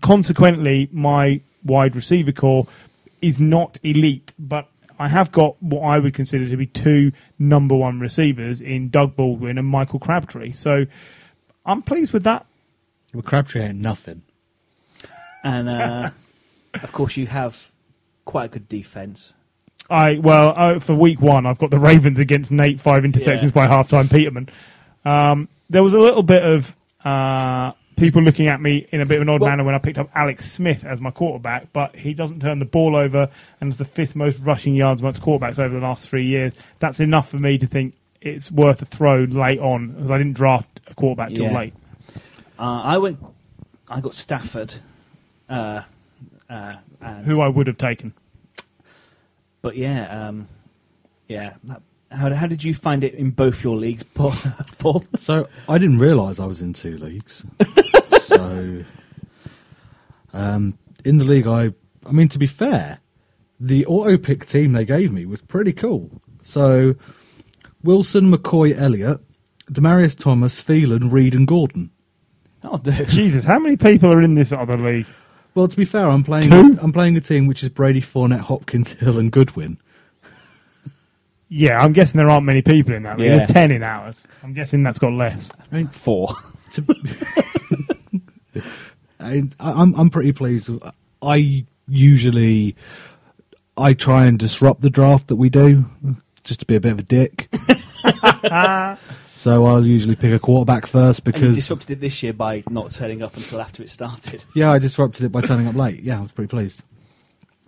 [0.02, 2.66] Consequently, my wide receiver corps
[3.22, 4.68] is not elite, but
[4.98, 9.16] I have got what I would consider to be two number one receivers in Doug
[9.16, 10.52] Baldwin and Michael Crabtree.
[10.52, 10.84] So
[11.66, 12.46] I'm pleased with that.
[13.14, 14.22] But Crabtree ain't nothing.
[15.44, 16.10] and uh,
[16.74, 17.70] of course you have
[18.24, 19.34] quite a good defense.
[19.90, 23.50] I well uh, for week one, I've got the Ravens against Nate five interceptions Yeah.
[23.50, 24.10] by halftime.
[24.10, 24.48] Peterman.
[25.04, 26.74] Um, there was a little bit of
[27.04, 29.78] uh, people looking at me in a bit of an odd Well- manner when I
[29.78, 33.28] picked up Alex Smith as my quarterback, but he doesn't turn the ball over
[33.60, 36.54] and is the fifth most rushing yards amongst quarterbacks over the last three years.
[36.78, 40.34] That's enough for me to think it's worth a throw late on because I didn't
[40.34, 41.56] draft a quarterback till Yeah.
[41.58, 41.74] late.
[42.58, 43.18] Uh, I went.
[43.88, 44.74] I got Stafford.
[45.48, 45.82] Uh,
[46.48, 48.12] uh, and, Who I would have taken.
[49.60, 50.48] But yeah, um,
[51.28, 51.54] yeah.
[51.64, 51.82] that-
[52.12, 54.32] How, how did you find it in both your leagues, Paul?
[54.78, 55.04] Paul?
[55.16, 57.44] So I didn't realise I was in two leagues.
[58.20, 58.84] so
[60.32, 61.72] um, in the league, I
[62.06, 62.98] I mean to be fair,
[63.60, 66.10] the auto pick team they gave me was pretty cool.
[66.42, 66.94] So
[67.82, 69.20] Wilson, McCoy, Elliott,
[69.70, 71.90] Demaryius Thomas, Thielen, Reed, and Gordon.
[72.64, 73.08] Oh, dude.
[73.08, 75.06] Jesus, how many people are in this other league?
[75.54, 76.50] Well, to be fair, I'm playing.
[76.50, 76.78] Two?
[76.80, 79.78] I'm playing a team which is Brady, Fournette, Hopkins, Hill, and Goodwin.
[81.54, 83.30] Yeah, I'm guessing there aren't many people in that league.
[83.30, 83.36] Yeah.
[83.36, 84.24] There's ten in ours.
[84.42, 85.50] I'm guessing that's got less.
[85.70, 86.34] I mean, Four.
[86.72, 86.96] to,
[89.20, 90.70] I, I'm I'm pretty pleased.
[91.20, 92.74] I usually
[93.76, 95.84] I try and disrupt the draft that we do,
[96.42, 97.54] just to be a bit of a dick.
[99.34, 102.64] so I'll usually pick a quarterback first And you because disrupted it this year by
[102.70, 106.02] not turning up until after it started, yeah, I disrupted it by turning up late.
[106.02, 106.82] Yeah, I was pretty pleased.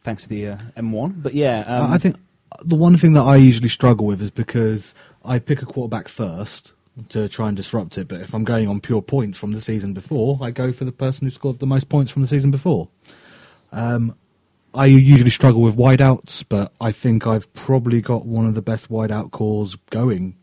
[0.05, 1.23] thanks to the uh, M1.
[1.23, 2.16] But yeah, um, I I think
[2.62, 4.94] the one thing that I usually struggle with is because
[5.24, 6.72] I pick a quarterback first
[7.09, 8.09] to try and disrupt it.
[8.09, 10.93] But if I'm going on pure points from the season before, I go for the
[10.93, 12.89] person who scored the most points from the season before.
[13.72, 14.14] Um,
[14.74, 18.90] I usually struggle with wideouts, but I think I've probably got one of the best
[18.90, 20.36] wideout corps going.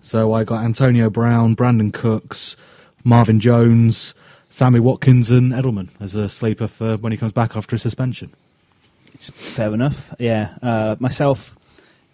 [0.00, 2.56] So I got Antonio Brown, Brandin Cooks,
[3.04, 4.14] Marvin Jones,
[4.48, 8.32] Sammy Watkins, and Edelman as a sleeper for when he comes back after a suspension.
[9.14, 10.14] It's fair enough.
[10.18, 11.54] Yeah, uh, myself,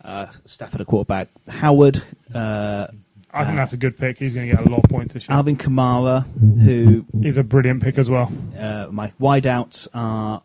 [0.04, 2.02] uh, Stafford at quarterback, Howard,
[2.34, 2.86] uh,
[3.32, 4.18] I think Uh, that's a good pick.
[4.18, 5.36] He's going to get a lot of points this year.
[5.36, 6.24] Alvin Kamara,
[6.62, 8.32] who He's a brilliant pick as well.
[8.58, 10.42] uh, my wideouts are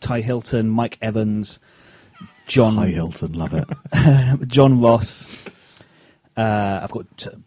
[0.00, 0.20] T.Y.
[0.20, 1.58] Hilton, Mike Evans,
[2.46, 3.66] John Hi Hilton, love it.
[4.48, 5.44] John Ross.
[6.36, 7.38] Uh, I've got uh, Par-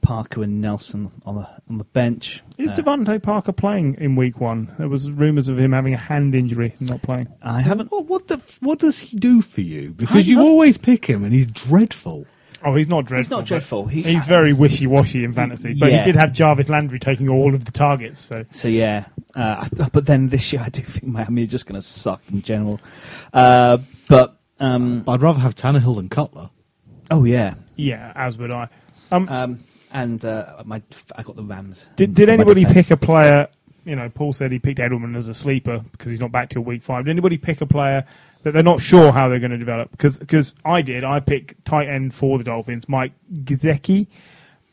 [0.00, 2.42] Parker and Nelson on the on the bench.
[2.58, 4.72] Is Uh, DeVante Parker playing in week one?
[4.78, 7.28] There was rumours of him having a hand injury and not playing.
[7.42, 7.90] I haven't.
[7.92, 8.40] What, what the?
[8.60, 9.88] What does he do for you?
[9.90, 12.26] I Because you love- always pick him, and he's dreadful.
[12.64, 13.22] Oh, he's not dreadful.
[13.22, 13.86] He's not dreadful.
[13.86, 15.98] He, He's very wishy-washy in fantasy, but Yeah.
[15.98, 18.18] he did have Jarvis Landry taking all of the targets.
[18.18, 19.04] So So yeah,
[19.36, 22.40] uh, but then this year I do think Miami are just going to suck in
[22.42, 22.80] general.
[23.32, 23.78] Uh,
[24.08, 26.48] but um, But I'd rather have Tannehill than Cutler.
[27.10, 28.68] oh yeah, yeah, as would I.
[29.12, 29.60] Um, um,
[29.92, 30.82] and uh, my
[31.16, 31.88] I got the Rams.
[31.96, 33.48] did did anybody pick a player?
[33.84, 36.62] You know, Paul said he picked Edelman as a sleeper because he's not back till
[36.62, 37.04] week five.
[37.04, 38.04] Did anybody pick a player
[38.42, 39.92] that they're not sure how they're going to develop?
[39.92, 41.04] Because I did.
[41.04, 44.08] I picked tight end for the Dolphins, Mike Gesicki,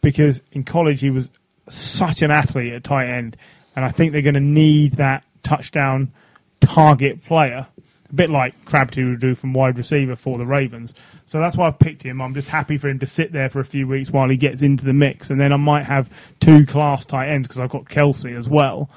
[0.01, 1.29] because in college he was
[1.67, 3.37] such an athlete at tight end,
[3.75, 6.11] and I think they're going to need that touchdown
[6.59, 7.67] target player,
[8.13, 10.93] a bit like Crabtree would do from wide receiver for the Ravens.
[11.25, 12.21] So that's why I've picked him.
[12.21, 14.61] I'm just happy for him to sit there for a few weeks while he gets
[14.61, 16.09] into the mix, and then I might have
[16.39, 18.89] two class tight ends because I've got Kelce as well.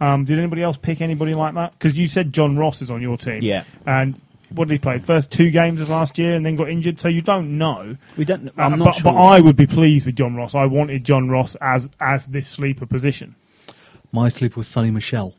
[0.00, 1.72] Um, did anybody else pick anybody like that?
[1.78, 3.64] Because you said John Ross is on your team, Yeah.
[3.86, 4.20] and
[4.50, 4.98] what did he play?
[4.98, 6.98] First two games of last year, and then got injured.
[7.00, 7.96] So you don't know.
[8.16, 8.48] We don't.
[8.48, 9.12] Uh, I'm not but, sure.
[9.12, 10.54] but I would be pleased with John Ross.
[10.54, 13.36] I wanted John Ross as as this sleeper position.
[14.12, 15.34] My sleeper was Sony Michel.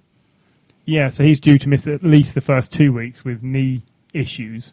[0.85, 3.81] Yeah, so he's due to miss at least the first two weeks with knee
[4.13, 4.71] issues.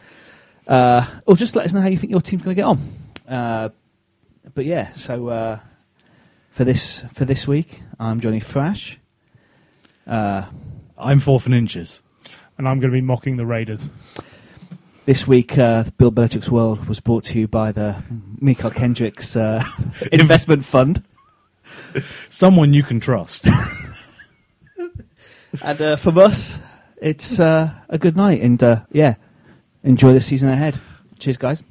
[0.68, 3.05] uh, or just let us know how you think your team's going to get on.
[3.28, 3.70] Uh,
[4.54, 5.60] but yeah, so uh,
[6.52, 9.00] for this for this week, I'm Johnny Thrash.
[10.08, 10.46] Uh,
[10.98, 12.02] I'm fourth and inches.
[12.58, 13.90] And I'm going to be mocking the Raiders.
[15.06, 18.02] This week, uh, Bill Belichick's World was brought to you by the
[18.42, 19.64] Mychal Kendricks uh,
[20.12, 21.04] Investment Fund.
[22.30, 23.48] Someone you can trust.
[25.62, 26.60] And uh, from us,
[27.02, 28.42] it's uh, a good night.
[28.42, 29.16] And uh, yeah,
[29.84, 30.80] enjoy the season ahead.
[31.20, 31.64] Cheers, guys.